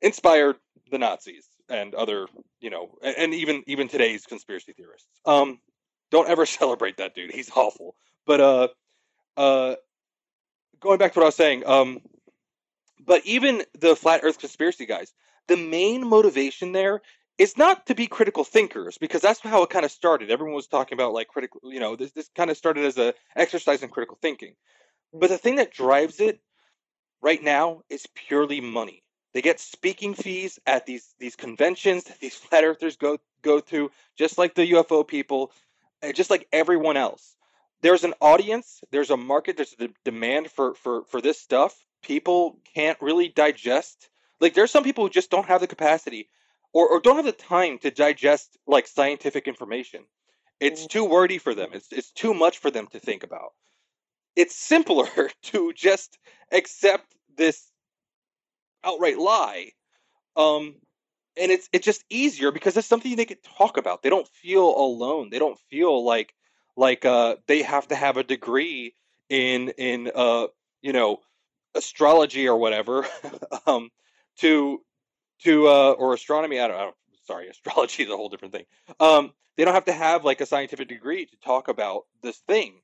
inspired 0.00 0.56
the 0.90 0.98
Nazis 0.98 1.46
and 1.68 1.94
other, 1.94 2.26
you 2.60 2.70
know, 2.70 2.90
and, 3.02 3.16
and 3.16 3.34
even 3.34 3.62
even 3.66 3.88
today's 3.88 4.26
conspiracy 4.26 4.72
theorists. 4.72 5.08
Um, 5.24 5.58
don't 6.10 6.28
ever 6.28 6.46
celebrate 6.60 6.98
that 6.98 7.14
dude. 7.14 7.32
He's 7.32 7.50
awful. 7.50 7.94
But 8.26 8.40
uh, 8.40 8.68
uh, 9.36 9.74
going 10.80 10.98
back 10.98 11.12
to 11.12 11.20
what 11.20 11.24
I 11.24 11.28
was 11.28 11.36
saying, 11.36 11.66
um, 11.66 12.00
but 13.04 13.24
even 13.24 13.62
the 13.78 13.94
flat 13.94 14.20
Earth 14.22 14.38
conspiracy 14.38 14.86
guys, 14.86 15.12
the 15.48 15.56
main 15.56 16.06
motivation 16.06 16.72
there 16.72 17.02
is 17.38 17.56
not 17.56 17.86
to 17.86 17.94
be 17.94 18.06
critical 18.06 18.44
thinkers 18.44 18.98
because 18.98 19.20
that's 19.20 19.40
how 19.40 19.62
it 19.62 19.70
kind 19.70 19.84
of 19.84 19.90
started. 19.90 20.30
Everyone 20.30 20.54
was 20.54 20.66
talking 20.66 20.96
about 20.96 21.12
like 21.12 21.28
critical, 21.28 21.60
you 21.64 21.80
know, 21.80 21.96
this 21.96 22.12
this 22.12 22.30
kind 22.34 22.50
of 22.50 22.56
started 22.56 22.84
as 22.84 22.98
a 22.98 23.14
exercise 23.34 23.82
in 23.82 23.90
critical 23.90 24.18
thinking. 24.20 24.54
But 25.12 25.28
the 25.28 25.38
thing 25.38 25.56
that 25.56 25.72
drives 25.72 26.20
it 26.20 26.40
right 27.20 27.42
now 27.42 27.82
is 27.88 28.06
purely 28.14 28.60
money. 28.60 29.02
They 29.36 29.42
get 29.42 29.60
speaking 29.60 30.14
fees 30.14 30.58
at 30.66 30.86
these 30.86 31.14
these 31.18 31.36
conventions 31.36 32.04
that 32.04 32.20
these 32.20 32.34
flat 32.34 32.64
earthers 32.64 32.96
go 32.96 33.18
go 33.42 33.60
to, 33.60 33.90
just 34.16 34.38
like 34.38 34.54
the 34.54 34.70
UFO 34.72 35.06
people, 35.06 35.52
just 36.14 36.30
like 36.30 36.48
everyone 36.54 36.96
else. 36.96 37.36
There's 37.82 38.02
an 38.02 38.14
audience, 38.22 38.80
there's 38.92 39.10
a 39.10 39.16
market, 39.18 39.58
there's 39.58 39.76
a 39.78 39.90
demand 40.06 40.50
for 40.50 40.74
for 40.74 41.04
for 41.04 41.20
this 41.20 41.38
stuff. 41.38 41.84
People 42.02 42.60
can't 42.74 42.96
really 43.02 43.28
digest. 43.28 44.08
Like 44.40 44.54
there's 44.54 44.70
some 44.70 44.84
people 44.84 45.04
who 45.04 45.10
just 45.10 45.30
don't 45.30 45.48
have 45.48 45.60
the 45.60 45.66
capacity 45.66 46.30
or, 46.72 46.88
or 46.88 46.98
don't 46.98 47.16
have 47.16 47.26
the 47.26 47.32
time 47.32 47.76
to 47.80 47.90
digest 47.90 48.56
like 48.66 48.86
scientific 48.86 49.46
information. 49.46 50.04
It's 50.60 50.86
mm. 50.86 50.88
too 50.88 51.04
wordy 51.04 51.36
for 51.36 51.54
them. 51.54 51.68
It's 51.74 51.92
it's 51.92 52.10
too 52.10 52.32
much 52.32 52.56
for 52.56 52.70
them 52.70 52.86
to 52.86 52.98
think 52.98 53.22
about. 53.22 53.52
It's 54.34 54.56
simpler 54.56 55.28
to 55.52 55.74
just 55.74 56.16
accept 56.50 57.14
this 57.36 57.70
outright 58.84 59.18
lie. 59.18 59.72
Um 60.36 60.76
and 61.36 61.52
it's 61.52 61.68
it's 61.72 61.84
just 61.84 62.04
easier 62.10 62.50
because 62.50 62.76
it's 62.76 62.86
something 62.86 63.14
they 63.16 63.24
can 63.24 63.38
talk 63.58 63.76
about. 63.76 64.02
They 64.02 64.10
don't 64.10 64.28
feel 64.28 64.64
alone. 64.64 65.30
They 65.30 65.38
don't 65.38 65.58
feel 65.70 66.04
like 66.04 66.34
like 66.76 67.04
uh 67.04 67.36
they 67.46 67.62
have 67.62 67.88
to 67.88 67.94
have 67.94 68.16
a 68.16 68.24
degree 68.24 68.94
in 69.28 69.70
in 69.70 70.10
uh 70.14 70.46
you 70.82 70.92
know 70.92 71.20
astrology 71.74 72.48
or 72.48 72.56
whatever 72.56 73.06
um 73.66 73.90
to 74.38 74.80
to 75.40 75.68
uh, 75.68 75.92
or 75.92 76.14
astronomy. 76.14 76.60
I 76.60 76.68
don't, 76.68 76.76
know. 76.76 76.94
Sorry, 77.26 77.48
astrology 77.50 78.04
is 78.04 78.10
a 78.10 78.16
whole 78.16 78.28
different 78.28 78.54
thing. 78.54 78.64
Um, 79.00 79.32
they 79.56 79.64
don't 79.64 79.74
have 79.74 79.86
to 79.86 79.92
have 79.92 80.24
like 80.24 80.40
a 80.40 80.46
scientific 80.46 80.88
degree 80.88 81.26
to 81.26 81.36
talk 81.44 81.68
about 81.68 82.04
this 82.22 82.38
thing. 82.48 82.74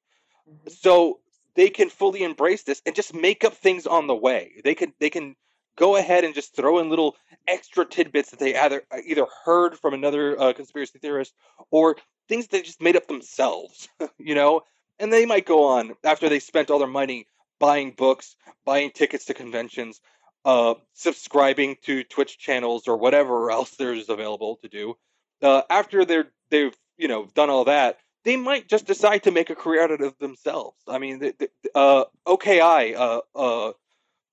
Mm-hmm. 0.48 0.70
So 0.70 1.20
they 1.54 1.68
can 1.68 1.90
fully 1.90 2.22
embrace 2.22 2.62
this 2.62 2.80
and 2.86 2.94
just 2.94 3.14
make 3.14 3.44
up 3.44 3.54
things 3.54 3.86
on 3.86 4.06
the 4.06 4.14
way. 4.14 4.52
They 4.64 4.74
can 4.74 4.92
they 5.00 5.10
can 5.10 5.36
go 5.76 5.96
ahead 5.96 6.24
and 6.24 6.34
just 6.34 6.54
throw 6.54 6.78
in 6.78 6.90
little 6.90 7.16
extra 7.48 7.84
tidbits 7.84 8.30
that 8.30 8.38
they 8.38 8.56
either 8.56 8.82
either 9.06 9.26
heard 9.44 9.78
from 9.78 9.94
another 9.94 10.40
uh, 10.40 10.52
conspiracy 10.52 10.98
theorist 10.98 11.34
or 11.70 11.96
things 12.28 12.46
they 12.48 12.62
just 12.62 12.82
made 12.82 12.96
up 12.96 13.06
themselves. 13.06 13.88
you 14.18 14.34
know, 14.34 14.62
and 14.98 15.12
they 15.12 15.26
might 15.26 15.46
go 15.46 15.64
on 15.64 15.94
after 16.04 16.28
they 16.28 16.38
spent 16.38 16.70
all 16.70 16.78
their 16.78 16.88
money 16.88 17.26
buying 17.58 17.92
books, 17.92 18.36
buying 18.64 18.90
tickets 18.90 19.26
to 19.26 19.34
conventions, 19.34 20.00
uh, 20.44 20.74
subscribing 20.94 21.76
to 21.84 22.04
Twitch 22.04 22.38
channels 22.38 22.88
or 22.88 22.96
whatever 22.96 23.50
else 23.50 23.76
there's 23.76 24.08
available 24.08 24.56
to 24.62 24.68
do. 24.68 24.94
Uh, 25.40 25.62
after 25.70 26.04
they're 26.04 26.30
they've 26.50 26.76
you 26.96 27.08
know 27.08 27.26
done 27.34 27.50
all 27.50 27.64
that, 27.64 27.98
they 28.24 28.36
might 28.36 28.68
just 28.68 28.86
decide 28.86 29.24
to 29.24 29.30
make 29.30 29.50
a 29.50 29.54
career 29.54 29.84
out 29.84 30.00
of 30.00 30.18
themselves. 30.18 30.76
I 30.86 30.98
mean, 30.98 31.18
the, 31.18 31.34
the, 31.38 31.50
uh, 31.74 32.04
OKI, 32.26 32.94
uh, 32.94 33.20
uh, 33.34 33.72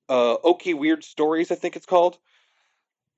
uh, 0.09 0.37
Okie 0.43 0.77
Weird 0.77 1.03
Stories, 1.03 1.51
I 1.51 1.55
think 1.55 1.75
it's 1.75 1.85
called, 1.85 2.17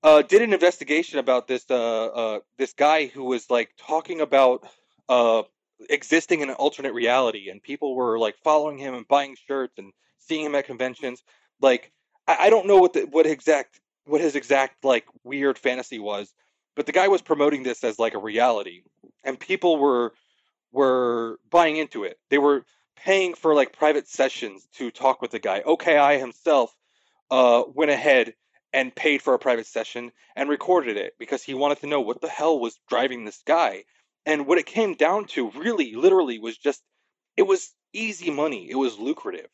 uh, 0.04 0.22
did 0.22 0.42
an 0.42 0.54
investigation 0.54 1.20
about 1.20 1.48
this 1.48 1.66
uh, 1.70 2.06
uh, 2.06 2.40
this 2.58 2.74
guy 2.74 3.06
who 3.06 3.24
was 3.24 3.50
like 3.50 3.70
talking 3.78 4.20
about 4.20 4.68
uh, 5.10 5.44
existing 5.90 6.42
in 6.42 6.50
an 6.50 6.56
alternate 6.56 6.94
reality, 6.94 7.50
and 7.50 7.62
people 7.62 7.96
were 7.96 8.18
like 8.18 8.36
following 8.44 8.78
him 8.78 8.94
and 8.94 9.08
buying 9.08 9.36
shirts 9.48 9.78
and 9.78 9.94
seeing 10.18 10.46
him 10.46 10.56
at 10.56 10.66
conventions. 10.66 11.24
Like, 11.62 11.92
I, 12.28 12.38
I 12.42 12.50
don't 12.50 12.68
know 12.68 12.78
what 12.78 12.94
the 12.94 13.02
what 13.02 13.26
exact 13.26 13.80
what 14.06 14.22
his 14.22 14.36
exact 14.36 14.84
like 14.84 15.06
weird 15.24 15.60
fantasy 15.60 16.00
was, 16.00 16.34
but 16.76 16.88
the 16.88 16.92
guy 16.92 17.08
was 17.08 17.22
promoting 17.22 17.64
this 17.64 17.84
as 17.84 18.00
like 18.00 18.16
a 18.16 18.20
reality, 18.20 18.82
and 19.24 19.40
people 19.40 19.78
were 19.78 20.14
were 20.72 21.40
buying 21.52 21.78
into 21.78 22.06
it. 22.06 22.18
They 22.30 22.40
were 22.40 22.66
paying 22.96 23.36
for 23.36 23.54
like 23.54 23.72
private 23.78 24.08
sessions 24.08 24.68
to 24.78 24.90
talk 24.90 25.22
with 25.22 25.32
the 25.32 25.40
guy. 25.40 25.62
OKI 25.62 26.18
himself 26.18 26.76
uh, 27.32 27.64
went 27.74 27.92
ahead 27.92 28.36
and 28.74 28.96
paid 28.96 29.22
for 29.24 29.36
a 29.36 29.40
private 29.40 29.68
session 29.68 30.12
and 30.36 30.50
recorded 30.50 30.98
it 30.98 31.16
because 31.20 31.44
he 31.44 31.56
wanted 31.56 31.80
to 31.82 31.88
know 31.88 32.02
what 32.02 32.22
the 32.22 32.30
hell 32.30 32.60
was 32.60 32.80
driving 32.90 33.26
this 33.26 33.42
guy. 33.48 33.86
And 34.28 34.48
what 34.48 34.60
it 34.60 34.68
came 34.68 34.96
down 34.96 35.26
to, 35.30 35.52
really, 35.52 35.96
literally, 35.96 36.40
was 36.40 36.58
just 36.58 36.82
it 37.38 37.44
was 37.44 37.72
easy 37.94 38.32
money. 38.32 38.70
It 38.70 38.76
was 38.76 39.00
lucrative. 39.00 39.50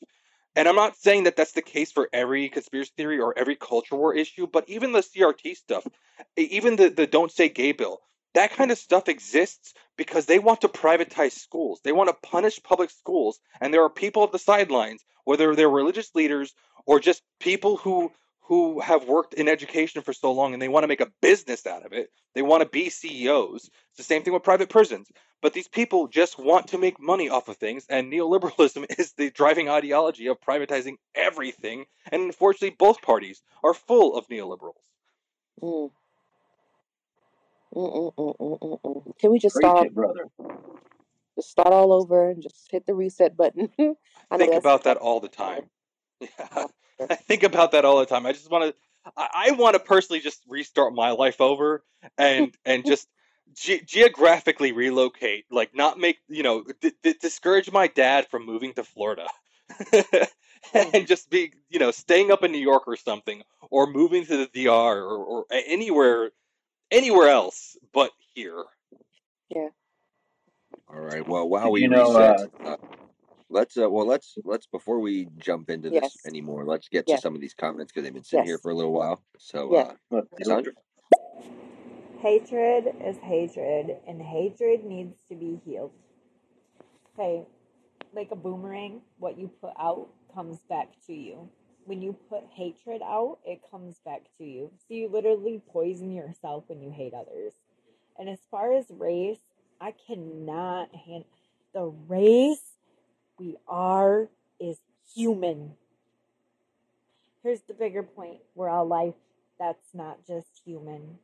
And 0.55 0.67
I'm 0.67 0.75
not 0.75 0.97
saying 0.97 1.25
that 1.25 1.37
that's 1.37 1.53
the 1.53 1.63
case 1.63 1.91
for 1.91 2.09
every 2.13 2.49
conspiracy 2.49 2.91
theory 2.97 3.19
or 3.19 3.37
every 3.37 3.55
culture 3.55 3.95
war 3.95 4.15
issue, 4.15 4.47
but 4.47 4.69
even 4.69 4.93
the 4.93 5.01
CRT 5.01 5.55
stuff, 5.57 5.87
even 6.37 6.77
the, 6.77 6.89
the 6.89 7.07
Don't 7.07 7.31
Say 7.31 7.49
Gay 7.49 7.73
bill, 7.73 8.01
that 8.37 8.53
kind 8.53 8.69
of 8.69 8.77
stuff 8.77 9.09
exists 9.09 9.73
because 9.97 10.27
they 10.27 10.37
want 10.37 10.61
to 10.61 10.67
privatize 10.67 11.31
schools. 11.31 11.81
They 11.83 11.91
want 11.91 12.09
to 12.09 12.29
punish 12.29 12.61
public 12.61 12.91
schools. 12.91 13.39
And 13.59 13.73
there 13.73 13.83
are 13.83 13.89
people 13.89 14.23
at 14.23 14.31
the 14.31 14.37
sidelines, 14.37 15.03
whether 15.23 15.55
they're 15.55 15.67
religious 15.67 16.13
leaders 16.13 16.53
or 16.85 16.99
just 16.99 17.23
people 17.39 17.77
who 17.77 18.11
who 18.41 18.79
have 18.79 19.05
worked 19.05 19.33
in 19.33 19.49
education 19.49 20.01
for 20.03 20.13
so 20.13 20.31
long 20.31 20.53
and 20.53 20.61
they 20.61 20.69
want 20.69 20.83
to 20.83 20.87
make 20.87 21.01
a 21.01 21.11
business 21.19 21.65
out 21.65 21.85
of 21.85 21.93
it. 21.93 22.11
They 22.35 22.43
want 22.43 22.61
to 22.61 22.69
be 22.69 22.89
CEOs. 22.89 23.63
It's 23.65 23.97
the 23.97 24.03
same 24.03 24.21
thing 24.21 24.33
with 24.33 24.43
private 24.43 24.69
prisons. 24.69 25.09
But 25.41 25.53
these 25.53 25.67
people 25.67 26.07
just 26.07 26.37
want 26.39 26.67
to 26.67 26.77
make 26.77 26.99
money 26.99 27.27
off 27.29 27.49
of 27.49 27.57
things, 27.57 27.85
and 27.89 28.11
neoliberalism 28.11 28.85
is 28.99 29.13
the 29.13 29.31
driving 29.31 29.67
ideology 29.67 30.27
of 30.27 30.39
privatizing 30.39 30.95
everything. 31.13 31.85
And 32.11 32.21
unfortunately, 32.21 32.75
both 32.79 33.01
parties 33.01 33.41
are 33.63 33.73
full 33.73 34.15
of 34.15 34.27
neoliberals. 34.27 34.85
Mm. 35.61 35.91
Mm, 37.75 38.13
mm, 38.15 38.81
mm, 38.81 39.19
Can 39.19 39.31
we 39.31 39.39
just 39.39 39.55
start, 39.55 39.93
brother. 39.93 40.25
just 41.35 41.49
start 41.51 41.73
all 41.73 41.93
over 41.93 42.29
and 42.29 42.41
just 42.41 42.67
hit 42.71 42.85
the 42.85 42.93
reset 42.93 43.35
button? 43.35 43.69
I 44.31 44.37
think 44.37 44.55
about 44.55 44.83
that 44.85 44.97
all 44.97 45.19
the 45.19 45.29
time. 45.29 45.69
Yeah. 46.19 46.65
I 47.11 47.15
think 47.15 47.43
about 47.43 47.73
that 47.73 47.85
all 47.85 47.99
the 47.99 48.07
time. 48.07 48.25
I 48.25 48.31
just 48.31 48.49
want 48.49 48.73
to, 48.73 49.11
I, 49.15 49.49
I 49.49 49.51
want 49.51 49.75
to 49.75 49.79
personally 49.79 50.19
just 50.19 50.41
restart 50.47 50.95
my 50.95 51.11
life 51.11 51.39
over 51.39 51.83
and 52.17 52.55
and 52.65 52.83
just 52.83 53.07
ge- 53.53 53.85
geographically 53.85 54.71
relocate, 54.71 55.45
like 55.51 55.75
not 55.75 55.99
make 55.99 56.17
you 56.27 56.41
know 56.41 56.63
d- 56.81 56.93
d- 57.03 57.15
discourage 57.21 57.71
my 57.71 57.85
dad 57.85 58.27
from 58.29 58.47
moving 58.47 58.73
to 58.73 58.83
Florida. 58.83 59.27
and 60.73 61.07
just 61.07 61.29
be, 61.29 61.53
you 61.69 61.79
know, 61.79 61.91
staying 61.91 62.31
up 62.31 62.43
in 62.43 62.51
New 62.51 62.57
York 62.57 62.87
or 62.87 62.95
something, 62.95 63.43
or 63.69 63.87
moving 63.87 64.25
to 64.25 64.37
the 64.37 64.47
DR 64.47 64.97
or, 64.97 65.17
or 65.17 65.45
anywhere, 65.51 66.31
anywhere 66.91 67.29
else 67.29 67.77
but 67.93 68.11
here. 68.33 68.63
Yeah. 69.49 69.69
All 70.89 71.01
right. 71.01 71.27
Well, 71.27 71.47
while 71.49 71.71
we 71.71 71.81
you 71.81 71.89
know, 71.89 72.09
reset, 72.13 72.51
uh, 72.65 72.77
let's 73.49 73.77
uh, 73.77 73.89
well 73.89 74.05
let's 74.07 74.35
let's 74.43 74.67
before 74.67 74.99
we 74.99 75.27
jump 75.37 75.69
into 75.69 75.89
this 75.89 76.03
Yes. 76.03 76.25
anymore, 76.25 76.65
let's 76.65 76.89
get 76.89 77.07
to 77.07 77.17
some 77.17 77.35
of 77.35 77.41
these 77.41 77.53
comments 77.53 77.91
because 77.91 78.03
they've 78.05 78.13
been 78.13 78.23
sitting 78.23 78.45
here 78.45 78.57
for 78.59 78.71
a 78.71 78.75
little 78.75 78.93
while. 78.93 79.21
So, 79.37 79.73
Yes. 79.73 79.95
uh, 80.11 80.21
Cassandra, 80.37 80.73
Hatred 82.19 82.95
is 83.05 83.17
hatred, 83.19 83.97
and 84.07 84.21
hatred 84.21 84.83
needs 84.85 85.17
to 85.29 85.35
be 85.35 85.61
healed. 85.65 85.91
Okay, 87.17 87.43
like 88.13 88.31
a 88.31 88.35
boomerang, 88.35 89.01
what 89.19 89.37
you 89.37 89.49
put 89.61 89.73
out 89.79 90.09
comes 90.33 90.59
back 90.69 90.89
to 91.07 91.13
you. 91.13 91.49
When 91.87 92.01
you 92.01 92.17
put 92.29 92.43
hatred 92.53 93.01
out, 93.01 93.39
it 93.45 93.61
comes 93.71 93.95
back 94.03 94.23
to 94.37 94.43
you. 94.43 94.71
So 94.87 94.93
you 94.93 95.07
literally 95.07 95.61
poison 95.71 96.11
yourself 96.11 96.65
when 96.67 96.81
you 96.81 96.91
hate 96.91 97.13
others. 97.13 97.53
And 98.19 98.27
as 98.27 98.39
far 98.51 98.73
as 98.73 98.85
race, 98.89 99.39
I 99.79 99.93
cannot 100.05 100.93
hand 100.93 101.23
the 101.73 101.85
race 102.09 102.59
we 103.39 103.55
are 103.69 104.27
is 104.59 104.77
human. 105.15 105.73
Here's 107.41 107.61
the 107.61 107.73
bigger 107.73 108.03
point 108.03 108.39
we're 108.53 108.69
all 108.69 108.85
life 108.85 109.13
that's 109.57 109.93
not 109.93 110.25
just 110.27 110.47
human. 110.65 111.19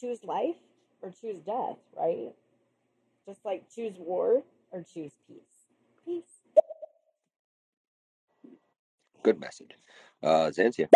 Choose 0.00 0.24
life 0.24 0.56
or 1.02 1.12
choose 1.20 1.40
death, 1.40 1.76
right? 1.94 2.32
Just 3.26 3.44
like 3.44 3.64
choose 3.74 3.96
war 3.98 4.42
or 4.72 4.82
choose 4.82 5.12
peace. 5.28 5.66
Peace. 6.06 6.33
Good 9.24 9.40
message. 9.40 9.72
Uh, 10.22 10.50
Zanzia, 10.50 10.88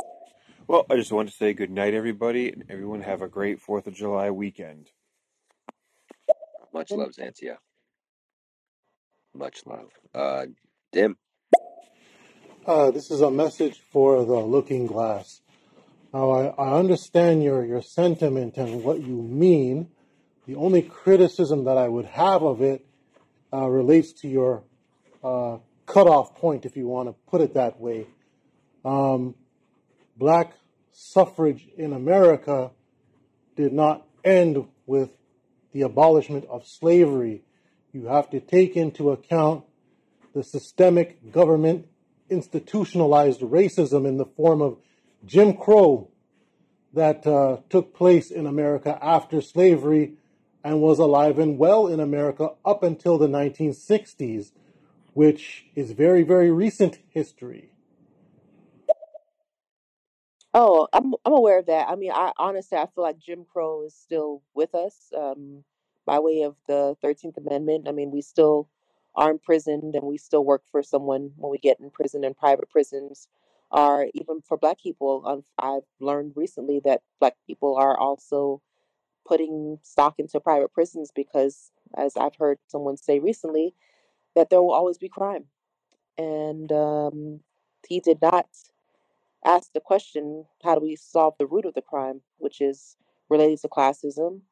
Well, 0.69 0.87
I 0.91 0.97
just 0.97 1.11
want 1.13 1.29
to 1.29 1.35
say 1.35 1.53
good 1.55 1.71
night, 1.71 1.95
everybody, 1.95 2.51
and 2.53 2.65
everyone 2.69 3.01
have 3.03 3.23
a 3.23 3.29
great 3.29 3.61
Fourth 3.61 3.87
of 3.89 3.95
July 3.95 4.31
weekend. 4.31 4.91
much 6.73 6.91
love, 6.93 7.11
Zanzia. 7.11 7.57
Much 9.35 9.67
love. 9.67 9.91
Uh, 10.15 10.47
Dim, 10.93 11.17
Uh, 12.67 12.91
this 12.91 13.11
is 13.11 13.21
a 13.23 13.31
message 13.31 13.79
for 13.93 14.25
the 14.25 14.37
looking 14.41 14.87
glass. 14.87 15.41
Now, 16.13 16.31
I, 16.31 16.47
I 16.49 16.79
understand 16.79 17.43
your, 17.43 17.65
your 17.65 17.83
sentiment 17.83 18.57
and 18.57 18.83
what 18.85 19.01
you 19.01 19.23
mean. 19.23 19.89
The 20.47 20.57
only 20.57 20.83
criticism 20.83 21.65
that 21.65 21.77
I 21.79 21.89
would 21.89 22.07
have 22.07 22.43
of 22.43 22.63
it 22.63 22.85
uh, 23.53 23.69
relates 23.69 24.13
to 24.21 24.29
your 24.29 24.65
uh, 25.23 25.59
cutoff 25.87 26.35
point, 26.37 26.65
if 26.67 26.77
you 26.77 26.87
want 26.89 27.09
to 27.09 27.15
put 27.31 27.41
it 27.41 27.55
that 27.55 27.81
way. 27.81 28.07
Um, 28.85 29.35
black 30.17 30.53
suffrage 30.93 31.69
in 31.77 31.93
America 31.93 32.71
did 33.57 33.73
not 33.73 34.07
end 34.25 34.67
with 34.87 35.11
the 35.73 35.83
abolishment 35.83 36.45
of 36.51 36.67
slavery. 36.67 37.43
You 37.93 38.07
have 38.07 38.31
to 38.31 38.41
take 38.41 38.77
into 38.77 39.11
account 39.11 39.65
the 40.35 40.43
systemic 40.43 41.33
government 41.33 41.87
institutionalized 42.31 43.41
racism 43.41 44.07
in 44.07 44.17
the 44.17 44.27
form 44.27 44.61
of 44.61 44.79
Jim 45.25 45.57
Crow 45.57 46.11
that 46.95 47.27
uh, 47.27 47.59
took 47.69 47.95
place 47.95 48.31
in 48.31 48.47
America 48.47 48.99
after 49.03 49.41
slavery 49.41 50.15
and 50.65 50.81
was 50.81 50.99
alive 50.99 51.39
and 51.39 51.59
well 51.59 51.87
in 51.87 52.01
America 52.01 52.51
up 52.65 52.83
until 52.83 53.19
the 53.19 53.29
1960s, 53.29 54.53
which 55.15 55.67
is 55.75 55.93
very, 55.93 56.23
very 56.23 56.51
recent 56.51 56.99
history. 57.11 57.71
Oh, 60.61 60.89
I'm 60.93 61.15
I'm 61.25 61.35
aware 61.35 61.61
of 61.61 61.67
that. 61.67 61.89
I 61.89 61.95
mean, 61.95 62.11
I 62.11 62.33
honestly 62.37 62.77
I 62.79 62.87
feel 62.87 63.05
like 63.05 63.21
Jim 63.21 63.45
Crow 63.45 63.85
is 63.85 63.95
still 63.95 64.43
with 64.55 64.75
us 64.75 65.13
um, 65.17 65.63
by 66.05 66.19
way 66.19 66.43
of 66.43 66.57
the 66.67 66.97
Thirteenth 67.01 67.37
Amendment. 67.37 67.87
I 67.87 67.93
mean, 67.93 68.11
we 68.11 68.23
still 68.23 68.69
are 69.15 69.31
imprisoned 69.31 69.95
and 69.95 70.03
we 70.03 70.19
still 70.19 70.45
work 70.45 70.65
for 70.69 70.83
someone 70.83 71.31
when 71.37 71.53
we 71.53 71.59
get 71.59 71.79
in 71.79 71.91
prison 71.91 72.25
and 72.25 72.37
private 72.37 72.69
prisons 72.71 73.29
are 73.71 74.09
even 74.15 74.41
for 74.43 74.57
black 74.57 74.81
people. 74.81 75.23
Um, 75.27 75.45
I've 75.61 75.87
learned 76.01 76.33
recently 76.35 76.81
that 76.85 77.03
black 77.21 77.35
people 77.47 77.77
are 77.77 77.97
also 77.97 78.61
putting 79.25 79.79
stock 79.85 80.17
into 80.19 80.41
private 80.41 80.73
prisons 80.73 81.13
because, 81.15 81.71
as 81.97 82.17
I've 82.17 82.35
heard 82.37 82.59
someone 82.67 82.97
say 82.97 83.21
recently, 83.21 83.75
that 84.35 84.51
there 84.51 84.61
will 84.61 84.73
always 84.75 84.99
be 84.99 85.09
crime. 85.09 85.45
And 86.17 86.73
um, 86.73 87.41
he 87.89 88.01
did 88.01 88.21
not 88.21 88.49
ask 89.49 89.73
the 89.73 89.81
question 89.81 90.45
how 90.63 90.75
do 90.75 90.81
we 90.83 90.95
solve 90.95 91.35
the 91.39 91.47
root 91.47 91.65
of 91.65 91.75
the 91.75 91.83
crime, 91.83 92.21
which 92.37 92.61
is 92.61 92.97
related 93.31 93.61
to 93.61 93.69
classism, 93.69 94.43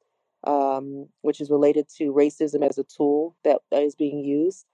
um, 0.44 1.08
which 1.20 1.40
is 1.40 1.50
related 1.50 1.86
to 1.98 2.12
racism 2.12 2.66
as 2.68 2.78
a 2.78 2.84
tool 2.84 3.36
that 3.44 3.60
is 3.72 3.94
being 3.94 4.24
used. 4.24 4.64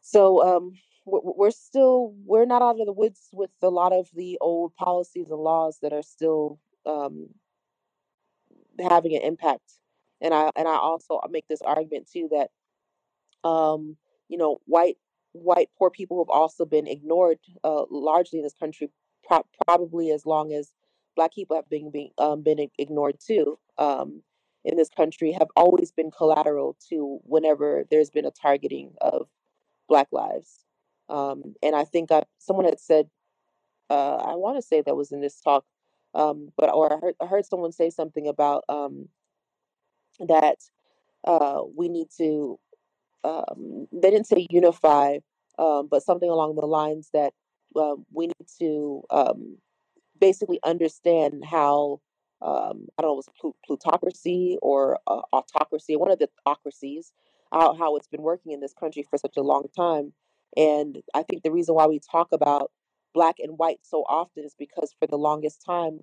So 0.00 0.42
um, 0.42 0.72
we're, 1.04 1.50
still 1.50 2.14
we're 2.24 2.46
not 2.46 2.62
out 2.62 2.80
of 2.80 2.86
the 2.86 2.92
woods 2.92 3.28
with 3.32 3.50
a 3.62 3.68
lot 3.68 3.92
of 3.92 4.08
the 4.14 4.38
old 4.40 4.74
policies 4.76 5.30
and 5.30 5.40
laws 5.40 5.78
that 5.82 5.92
are 5.92 6.02
still 6.02 6.58
um, 6.86 7.28
having 8.80 9.14
an 9.14 9.22
impact. 9.22 9.78
And 10.20 10.32
I 10.32 10.50
and 10.54 10.68
I 10.68 10.76
also 10.76 11.20
make 11.30 11.48
this 11.48 11.62
argument 11.62 12.08
too 12.10 12.28
that 12.30 13.48
um, 13.48 13.96
you 14.28 14.38
know 14.38 14.58
white 14.66 14.96
white 15.32 15.70
poor 15.78 15.90
people 15.90 16.22
have 16.24 16.30
also 16.30 16.64
been 16.64 16.86
ignored 16.86 17.38
uh, 17.64 17.84
largely 17.90 18.38
in 18.38 18.44
this 18.44 18.54
country, 18.54 18.90
pro- 19.24 19.46
probably 19.66 20.10
as 20.10 20.26
long 20.26 20.52
as 20.52 20.72
black 21.16 21.34
people 21.34 21.56
have 21.56 21.68
been 21.68 21.90
being 21.90 22.10
um, 22.18 22.42
been 22.42 22.68
ignored 22.78 23.18
too. 23.20 23.58
Um, 23.78 24.22
in 24.64 24.76
this 24.76 24.90
country, 24.90 25.32
have 25.32 25.48
always 25.56 25.90
been 25.90 26.10
collateral 26.10 26.76
to 26.88 27.18
whenever 27.24 27.84
there's 27.90 28.10
been 28.10 28.26
a 28.26 28.30
targeting 28.30 28.92
of 29.00 29.28
black 29.88 30.06
lives. 30.12 30.64
Um, 31.08 31.54
and 31.62 31.74
I 31.74 31.84
think 31.84 32.12
I, 32.12 32.22
someone 32.38 32.66
had 32.66 32.78
said 32.78 33.08
uh, 33.90 34.16
I 34.16 34.36
want 34.36 34.56
to 34.56 34.62
say 34.62 34.80
that 34.80 34.96
was 34.96 35.12
in 35.12 35.20
this 35.20 35.40
talk, 35.40 35.64
um, 36.14 36.50
but 36.56 36.72
or 36.72 36.92
I 36.92 36.98
heard, 36.98 37.14
I 37.20 37.26
heard 37.26 37.44
someone 37.44 37.72
say 37.72 37.90
something 37.90 38.26
about 38.26 38.64
um, 38.68 39.08
that 40.20 40.58
uh, 41.24 41.62
we 41.76 41.88
need 41.88 42.08
to. 42.18 42.58
Um, 43.24 43.86
they 43.92 44.10
didn't 44.10 44.26
say 44.26 44.46
unify, 44.50 45.18
um, 45.58 45.88
but 45.90 46.02
something 46.02 46.28
along 46.28 46.56
the 46.56 46.66
lines 46.66 47.10
that 47.12 47.32
uh, 47.76 47.94
we 48.12 48.26
need 48.26 48.48
to 48.60 49.02
um, 49.10 49.58
basically 50.20 50.58
understand 50.64 51.44
how 51.44 52.00
um, 52.42 52.88
I 52.98 53.02
don't 53.02 53.10
know, 53.10 53.20
it 53.20 53.24
was 53.42 53.54
plutocracy 53.64 54.58
or 54.60 54.98
uh, 55.06 55.22
autocracy, 55.32 55.94
one 55.94 56.10
of 56.10 56.18
the 56.18 56.28
autocracies, 56.44 57.12
how, 57.52 57.74
how 57.74 57.94
it's 57.96 58.08
been 58.08 58.22
working 58.22 58.52
in 58.52 58.60
this 58.60 58.74
country 58.74 59.04
for 59.08 59.16
such 59.16 59.36
a 59.36 59.42
long 59.42 59.66
time. 59.76 60.12
And 60.56 60.98
I 61.14 61.22
think 61.22 61.42
the 61.42 61.52
reason 61.52 61.76
why 61.76 61.86
we 61.86 62.00
talk 62.00 62.28
about 62.32 62.72
black 63.14 63.36
and 63.38 63.58
white 63.58 63.78
so 63.82 64.04
often 64.08 64.44
is 64.44 64.56
because 64.58 64.92
for 64.98 65.06
the 65.06 65.16
longest 65.16 65.64
time, 65.64 66.00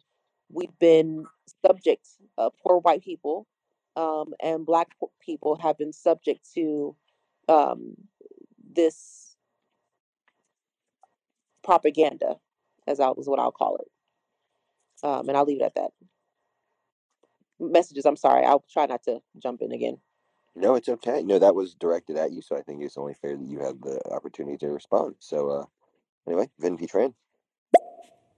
we've 0.49 0.77
been 0.79 1.25
subject, 1.65 2.07
uh, 2.37 2.49
poor 2.63 2.79
white 2.79 3.03
people 3.03 3.45
um, 3.95 4.33
and 4.41 4.65
black 4.65 4.87
people 5.21 5.57
have 5.61 5.77
been 5.77 5.93
subject 5.93 6.47
to 6.55 6.95
um, 7.49 7.95
this 8.73 9.35
propaganda, 11.63 12.35
as 12.87 12.99
I 12.99 13.09
was 13.09 13.27
what 13.27 13.39
I'll 13.39 13.51
call 13.51 13.77
it. 13.77 13.87
Um, 15.03 15.27
and 15.27 15.37
I'll 15.37 15.45
leave 15.45 15.61
it 15.61 15.65
at 15.65 15.75
that. 15.75 15.91
Messages, 17.59 18.05
I'm 18.05 18.15
sorry. 18.15 18.45
I'll 18.45 18.63
try 18.71 18.85
not 18.85 19.03
to 19.03 19.19
jump 19.41 19.61
in 19.61 19.71
again. 19.71 19.97
No, 20.55 20.75
it's 20.75 20.89
okay. 20.89 21.23
No, 21.23 21.39
that 21.39 21.55
was 21.55 21.75
directed 21.75 22.17
at 22.17 22.31
you, 22.31 22.41
so 22.41 22.57
I 22.57 22.61
think 22.61 22.81
it's 22.81 22.97
only 22.97 23.13
fair 23.13 23.35
that 23.35 23.47
you 23.47 23.59
have 23.59 23.81
the 23.81 24.01
opportunity 24.11 24.57
to 24.57 24.69
respond. 24.69 25.15
So, 25.19 25.49
uh, 25.49 25.65
anyway, 26.27 26.49
Vin 26.59 26.77
P. 26.77 26.87
Tran. 26.87 27.13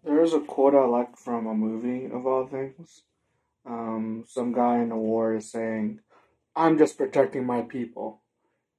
There 0.04 0.22
is 0.24 0.34
a 0.34 0.40
quote 0.40 0.76
I 0.76 0.86
like 0.86 1.18
from 1.18 1.48
a 1.48 1.54
movie 1.54 2.06
of 2.06 2.26
all 2.26 2.48
things. 2.48 3.04
Um, 3.66 4.24
some 4.28 4.54
guy 4.54 4.80
in 4.80 4.92
a 4.92 4.98
war 4.98 5.36
is 5.36 5.52
saying, 5.52 6.00
I'm 6.56 6.78
just 6.78 6.98
protecting 6.98 7.46
my 7.46 7.62
people. 7.62 8.21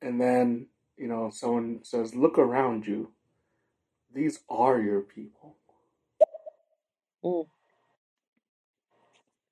And 0.03 0.21
then, 0.21 0.67
you 0.97 1.07
know, 1.07 1.31
someone 1.33 1.81
says, 1.85 2.15
Look 2.15 2.39
around 2.39 2.87
you. 2.87 3.13
These 4.15 4.41
are 4.51 4.81
your 4.81 5.01
people. 5.01 5.57
Mm. 7.25 7.47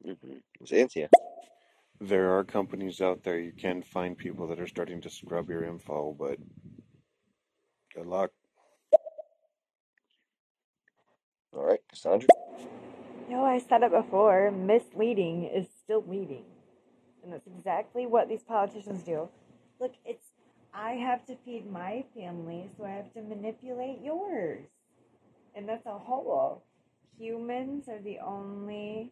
Mm-hmm. 0.07 1.05
There 2.01 2.37
are 2.37 2.45
companies 2.45 3.01
out 3.01 3.23
there 3.23 3.39
you 3.39 3.53
can 3.53 3.83
find 3.83 4.17
people 4.17 4.49
that 4.49 4.59
are 4.59 4.67
starting 4.67 5.01
to 5.03 5.11
scrub 5.11 5.49
your 5.49 5.65
info, 5.65 6.17
but 6.19 6.39
good 7.95 8.07
luck. 8.07 8.31
All 11.55 11.65
right, 11.65 11.81
Cassandra. 11.89 12.29
No, 13.29 13.45
I 13.45 13.59
said 13.59 13.83
it 13.83 13.93
before. 13.93 14.51
Misleading 14.51 15.45
is 15.45 15.67
still 15.85 16.05
leading. 16.07 16.45
And 17.23 17.33
that's 17.33 17.47
exactly 17.47 18.07
what 18.07 18.29
these 18.29 18.43
politicians 18.43 19.03
do. 19.03 19.29
Look, 19.79 19.93
it's 20.05 20.30
I 20.75 20.93
have 20.93 21.27
to 21.27 21.37
feed 21.45 21.71
my 21.71 22.05
family, 22.15 22.69
so 22.77 22.85
I 22.85 22.91
have 22.91 23.13
to 23.15 23.23
manipulate 23.23 24.01
yours. 24.03 24.67
And 25.55 25.69
that's 25.69 25.87
a 25.87 25.99
whole. 25.99 26.63
Humans 27.19 27.89
are 27.89 28.01
the 28.01 28.19
only 28.21 29.11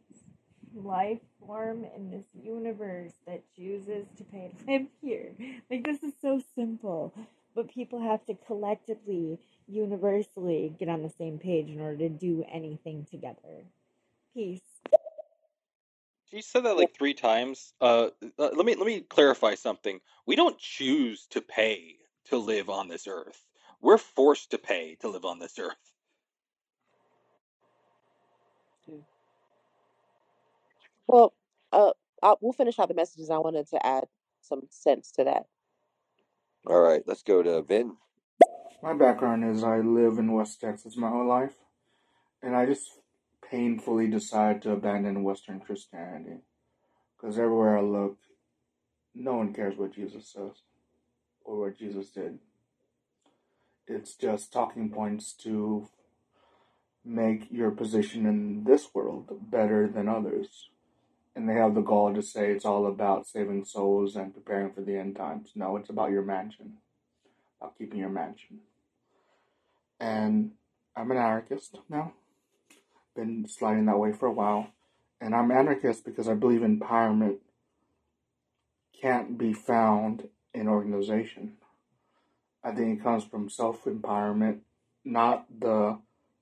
life 0.74 1.20
form 1.40 1.84
in 1.96 2.10
this 2.10 2.26
universe 2.42 3.12
that 3.26 3.42
chooses 3.56 4.06
to 4.16 4.24
pay 4.24 4.50
to 4.58 4.72
live 4.72 4.86
here. 5.02 5.32
Like, 5.70 5.84
this 5.84 6.02
is 6.02 6.14
so 6.22 6.42
simple. 6.54 7.12
But 7.54 7.72
people 7.74 8.00
have 8.00 8.24
to 8.26 8.34
collectively, 8.46 9.38
universally 9.66 10.74
get 10.78 10.88
on 10.88 11.02
the 11.02 11.10
same 11.10 11.38
page 11.38 11.68
in 11.70 11.80
order 11.80 11.98
to 11.98 12.08
do 12.08 12.44
anything 12.52 13.06
together. 13.10 13.64
Peace. 14.32 14.60
She 16.30 16.42
said 16.42 16.64
that 16.64 16.76
like 16.76 16.94
three 16.94 17.14
times. 17.14 17.72
Uh, 17.80 18.08
uh, 18.38 18.50
let 18.54 18.66
me 18.66 18.74
let 18.74 18.86
me 18.86 19.00
clarify 19.00 19.54
something. 19.54 20.00
We 20.26 20.36
don't 20.36 20.58
choose 20.58 21.26
to 21.30 21.40
pay 21.40 21.96
to 22.26 22.36
live 22.36 22.68
on 22.68 22.88
this 22.88 23.06
earth. 23.08 23.42
We're 23.80 23.98
forced 23.98 24.50
to 24.50 24.58
pay 24.58 24.96
to 25.00 25.08
live 25.08 25.24
on 25.24 25.38
this 25.38 25.58
earth. 25.58 25.76
Well, 31.06 31.32
uh, 31.72 31.92
I'll, 32.22 32.38
we'll 32.40 32.52
finish 32.52 32.78
out 32.78 32.88
the 32.88 32.94
messages. 32.94 33.30
I 33.30 33.38
wanted 33.38 33.68
to 33.68 33.86
add 33.86 34.04
some 34.42 34.62
sense 34.70 35.12
to 35.12 35.24
that. 35.24 35.44
All 36.66 36.80
right, 36.80 37.02
let's 37.06 37.22
go 37.22 37.42
to 37.42 37.62
Vin. 37.62 37.96
My 38.82 38.92
background 38.94 39.44
is 39.44 39.64
I 39.64 39.78
live 39.78 40.18
in 40.18 40.32
West 40.32 40.60
Texas 40.60 40.96
my 40.96 41.08
whole 41.08 41.26
life, 41.26 41.54
and 42.42 42.54
I 42.54 42.66
just 42.66 42.86
painfully 43.50 44.06
decide 44.08 44.62
to 44.62 44.72
abandon 44.72 45.22
Western 45.22 45.60
Christianity 45.60 46.40
because 47.16 47.38
everywhere 47.38 47.78
I 47.78 47.82
look, 47.82 48.18
no 49.14 49.34
one 49.34 49.52
cares 49.52 49.76
what 49.76 49.94
Jesus 49.94 50.28
says 50.28 50.62
or 51.44 51.60
what 51.60 51.78
Jesus 51.78 52.10
did. 52.10 52.38
It's 53.86 54.14
just 54.14 54.52
talking 54.52 54.90
points 54.90 55.32
to 55.44 55.88
make 57.04 57.50
your 57.50 57.70
position 57.70 58.26
in 58.26 58.64
this 58.64 58.88
world 58.94 59.50
better 59.50 59.88
than 59.88 60.08
others 60.08 60.68
and 61.38 61.48
they 61.48 61.54
have 61.54 61.76
the 61.76 61.80
gall 61.82 62.12
to 62.12 62.20
say 62.20 62.50
it's 62.50 62.64
all 62.64 62.88
about 62.88 63.28
saving 63.28 63.64
souls 63.64 64.16
and 64.16 64.34
preparing 64.34 64.72
for 64.72 64.80
the 64.80 64.96
end 64.96 65.14
times. 65.14 65.52
No, 65.54 65.76
it's 65.76 65.88
about 65.88 66.10
your 66.10 66.22
mansion, 66.22 66.78
about 67.60 67.78
keeping 67.78 68.00
your 68.00 68.08
mansion. 68.08 68.58
And 70.00 70.50
I'm 70.96 71.12
an 71.12 71.16
anarchist 71.16 71.78
now. 71.88 72.12
Been 73.18 73.48
sliding 73.48 73.86
that 73.86 73.98
way 73.98 74.12
for 74.12 74.26
a 74.26 74.32
while. 74.32 74.68
And 75.20 75.34
I'm 75.34 75.50
anarchist 75.50 76.04
because 76.04 76.28
I 76.28 76.34
believe 76.34 76.60
empowerment 76.60 77.38
can't 79.00 79.36
be 79.36 79.52
found 79.52 80.28
in 80.54 80.68
organization. 80.68 81.54
I 82.62 82.72
think 82.72 82.98
it 82.98 83.02
comes 83.02 83.24
from 83.24 83.50
self 83.50 83.84
empowerment, 83.84 84.58
not 85.04 85.46
the 85.60 85.98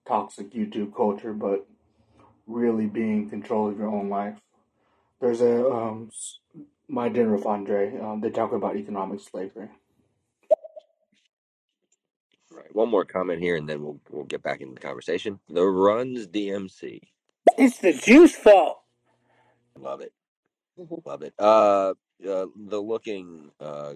toxic 0.07 0.53
YouTube 0.53 0.95
culture, 0.95 1.33
but 1.33 1.67
really 2.47 2.87
being 2.87 3.23
in 3.23 3.31
control 3.31 3.69
of 3.69 3.79
your 3.79 3.89
own 3.89 4.09
life 4.09 4.37
there's 5.21 5.41
a 5.41 5.69
um, 5.71 6.11
my 6.89 7.09
dinner 7.09 7.35
with 7.35 7.47
Andre. 7.47 7.99
Um, 7.99 8.21
they 8.21 8.31
talk 8.31 8.53
about 8.53 8.77
economic 8.77 9.21
slavery. 9.21 9.69
One 12.77 12.91
more 12.91 13.07
comment 13.07 13.41
here, 13.41 13.57
and 13.57 13.67
then 13.67 13.83
we'll 13.83 13.99
we'll 14.11 14.25
get 14.25 14.43
back 14.43 14.61
into 14.61 14.75
the 14.75 14.81
conversation. 14.81 15.41
The 15.49 15.65
runs 15.65 16.27
DMC. 16.27 17.01
It's 17.57 17.79
the 17.79 17.95
juice 17.95 18.37
fault. 18.37 18.83
Love 19.79 20.03
it. 20.03 20.13
Mm-hmm. 20.79 21.09
Love 21.09 21.23
it. 21.23 21.33
Uh, 21.39 21.95
uh, 22.29 22.47
the 22.55 22.79
looking 22.79 23.51
uh, 23.61 23.95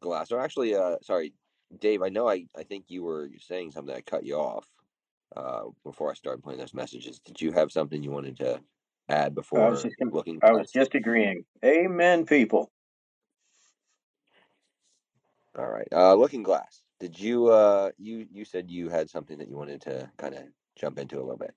glass. 0.00 0.32
Or 0.32 0.40
actually, 0.40 0.74
uh, 0.74 0.96
sorry, 1.02 1.32
Dave. 1.78 2.02
I 2.02 2.08
know. 2.08 2.28
I 2.28 2.46
I 2.58 2.64
think 2.64 2.86
you 2.88 3.04
were 3.04 3.30
saying 3.38 3.70
something. 3.70 3.94
I 3.94 4.00
cut 4.00 4.26
you 4.26 4.34
off. 4.34 4.66
Uh, 5.36 5.66
before 5.84 6.10
I 6.10 6.14
started 6.14 6.42
playing 6.42 6.58
those 6.58 6.74
messages, 6.74 7.20
did 7.20 7.40
you 7.40 7.52
have 7.52 7.70
something 7.70 8.02
you 8.02 8.10
wanted 8.10 8.36
to 8.38 8.60
add 9.10 9.32
before 9.32 9.62
I 9.62 9.68
was 9.68 9.84
just 9.84 9.94
looking? 10.00 10.40
I 10.42 10.50
was 10.50 10.72
just 10.72 10.96
agreeing. 10.96 11.44
Amen, 11.64 12.26
people. 12.26 12.72
All 15.56 15.68
right. 15.68 15.86
Uh, 15.92 16.14
looking 16.14 16.42
glass. 16.42 16.82
Did 17.02 17.18
you 17.18 17.48
uh 17.48 17.90
you 17.98 18.28
you 18.32 18.44
said 18.44 18.70
you 18.70 18.88
had 18.88 19.10
something 19.10 19.36
that 19.38 19.48
you 19.48 19.56
wanted 19.56 19.80
to 19.80 20.08
kind 20.18 20.36
of 20.36 20.44
jump 20.76 21.00
into 21.00 21.16
a 21.16 21.24
little 21.24 21.36
bit? 21.36 21.52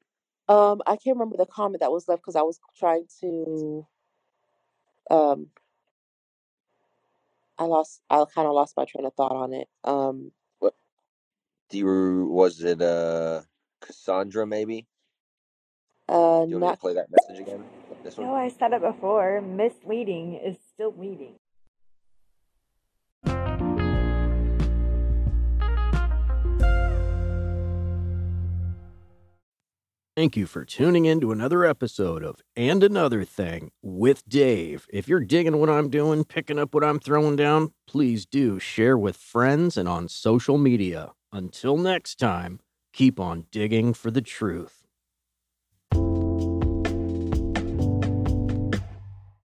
Um, 0.49 0.81
I 0.87 0.95
can't 0.95 1.17
remember 1.17 1.37
the 1.37 1.45
comment 1.45 1.81
that 1.81 1.91
was 1.91 2.07
left 2.07 2.23
because 2.23 2.35
I 2.35 2.41
was 2.41 2.59
trying 2.75 3.05
to. 3.21 3.85
Um, 5.11 5.49
I 7.59 7.65
lost. 7.65 8.01
I 8.09 8.25
kind 8.33 8.47
of 8.47 8.55
lost 8.55 8.75
my 8.75 8.85
train 8.85 9.05
of 9.05 9.13
thought 9.13 9.33
on 9.33 9.53
it. 9.53 9.67
Um, 9.83 10.31
what? 10.57 10.73
Do 11.69 11.77
you 11.77 12.25
was 12.25 12.63
it 12.63 12.81
uh 12.81 13.41
Cassandra 13.81 14.47
maybe? 14.47 14.87
Uh, 16.09 16.45
Do 16.45 16.49
you 16.49 16.59
want 16.59 16.71
me 16.71 16.75
to 16.75 16.81
play 16.81 16.93
that 16.95 17.11
message 17.11 17.39
again? 17.39 17.63
This 18.03 18.17
one? 18.17 18.29
No, 18.29 18.33
I 18.33 18.49
said 18.49 18.73
it 18.73 18.81
before. 18.81 19.41
Misleading 19.41 20.39
is 20.43 20.57
still 20.73 20.95
leading. 20.97 21.35
Thank 30.15 30.37
you 30.37 30.47
for 30.47 30.63
tuning 30.63 31.03
in 31.03 31.19
to 31.19 31.33
another 31.33 31.65
episode 31.65 32.23
of 32.23 32.41
And 32.55 32.81
Another 32.85 33.25
Thing 33.25 33.71
with 33.81 34.23
Dave. 34.29 34.87
If 34.89 35.09
you're 35.09 35.19
digging 35.19 35.57
what 35.57 35.69
I'm 35.69 35.89
doing, 35.89 36.23
picking 36.23 36.57
up 36.57 36.73
what 36.73 36.85
I'm 36.85 36.99
throwing 36.99 37.35
down, 37.35 37.73
please 37.85 38.25
do 38.25 38.57
share 38.57 38.97
with 38.97 39.17
friends 39.17 39.75
and 39.75 39.89
on 39.89 40.07
social 40.07 40.57
media. 40.57 41.11
Until 41.33 41.75
next 41.75 42.17
time, 42.17 42.61
keep 42.93 43.19
on 43.19 43.47
digging 43.51 43.93
for 43.93 44.09
the 44.09 44.21
truth. 44.21 44.84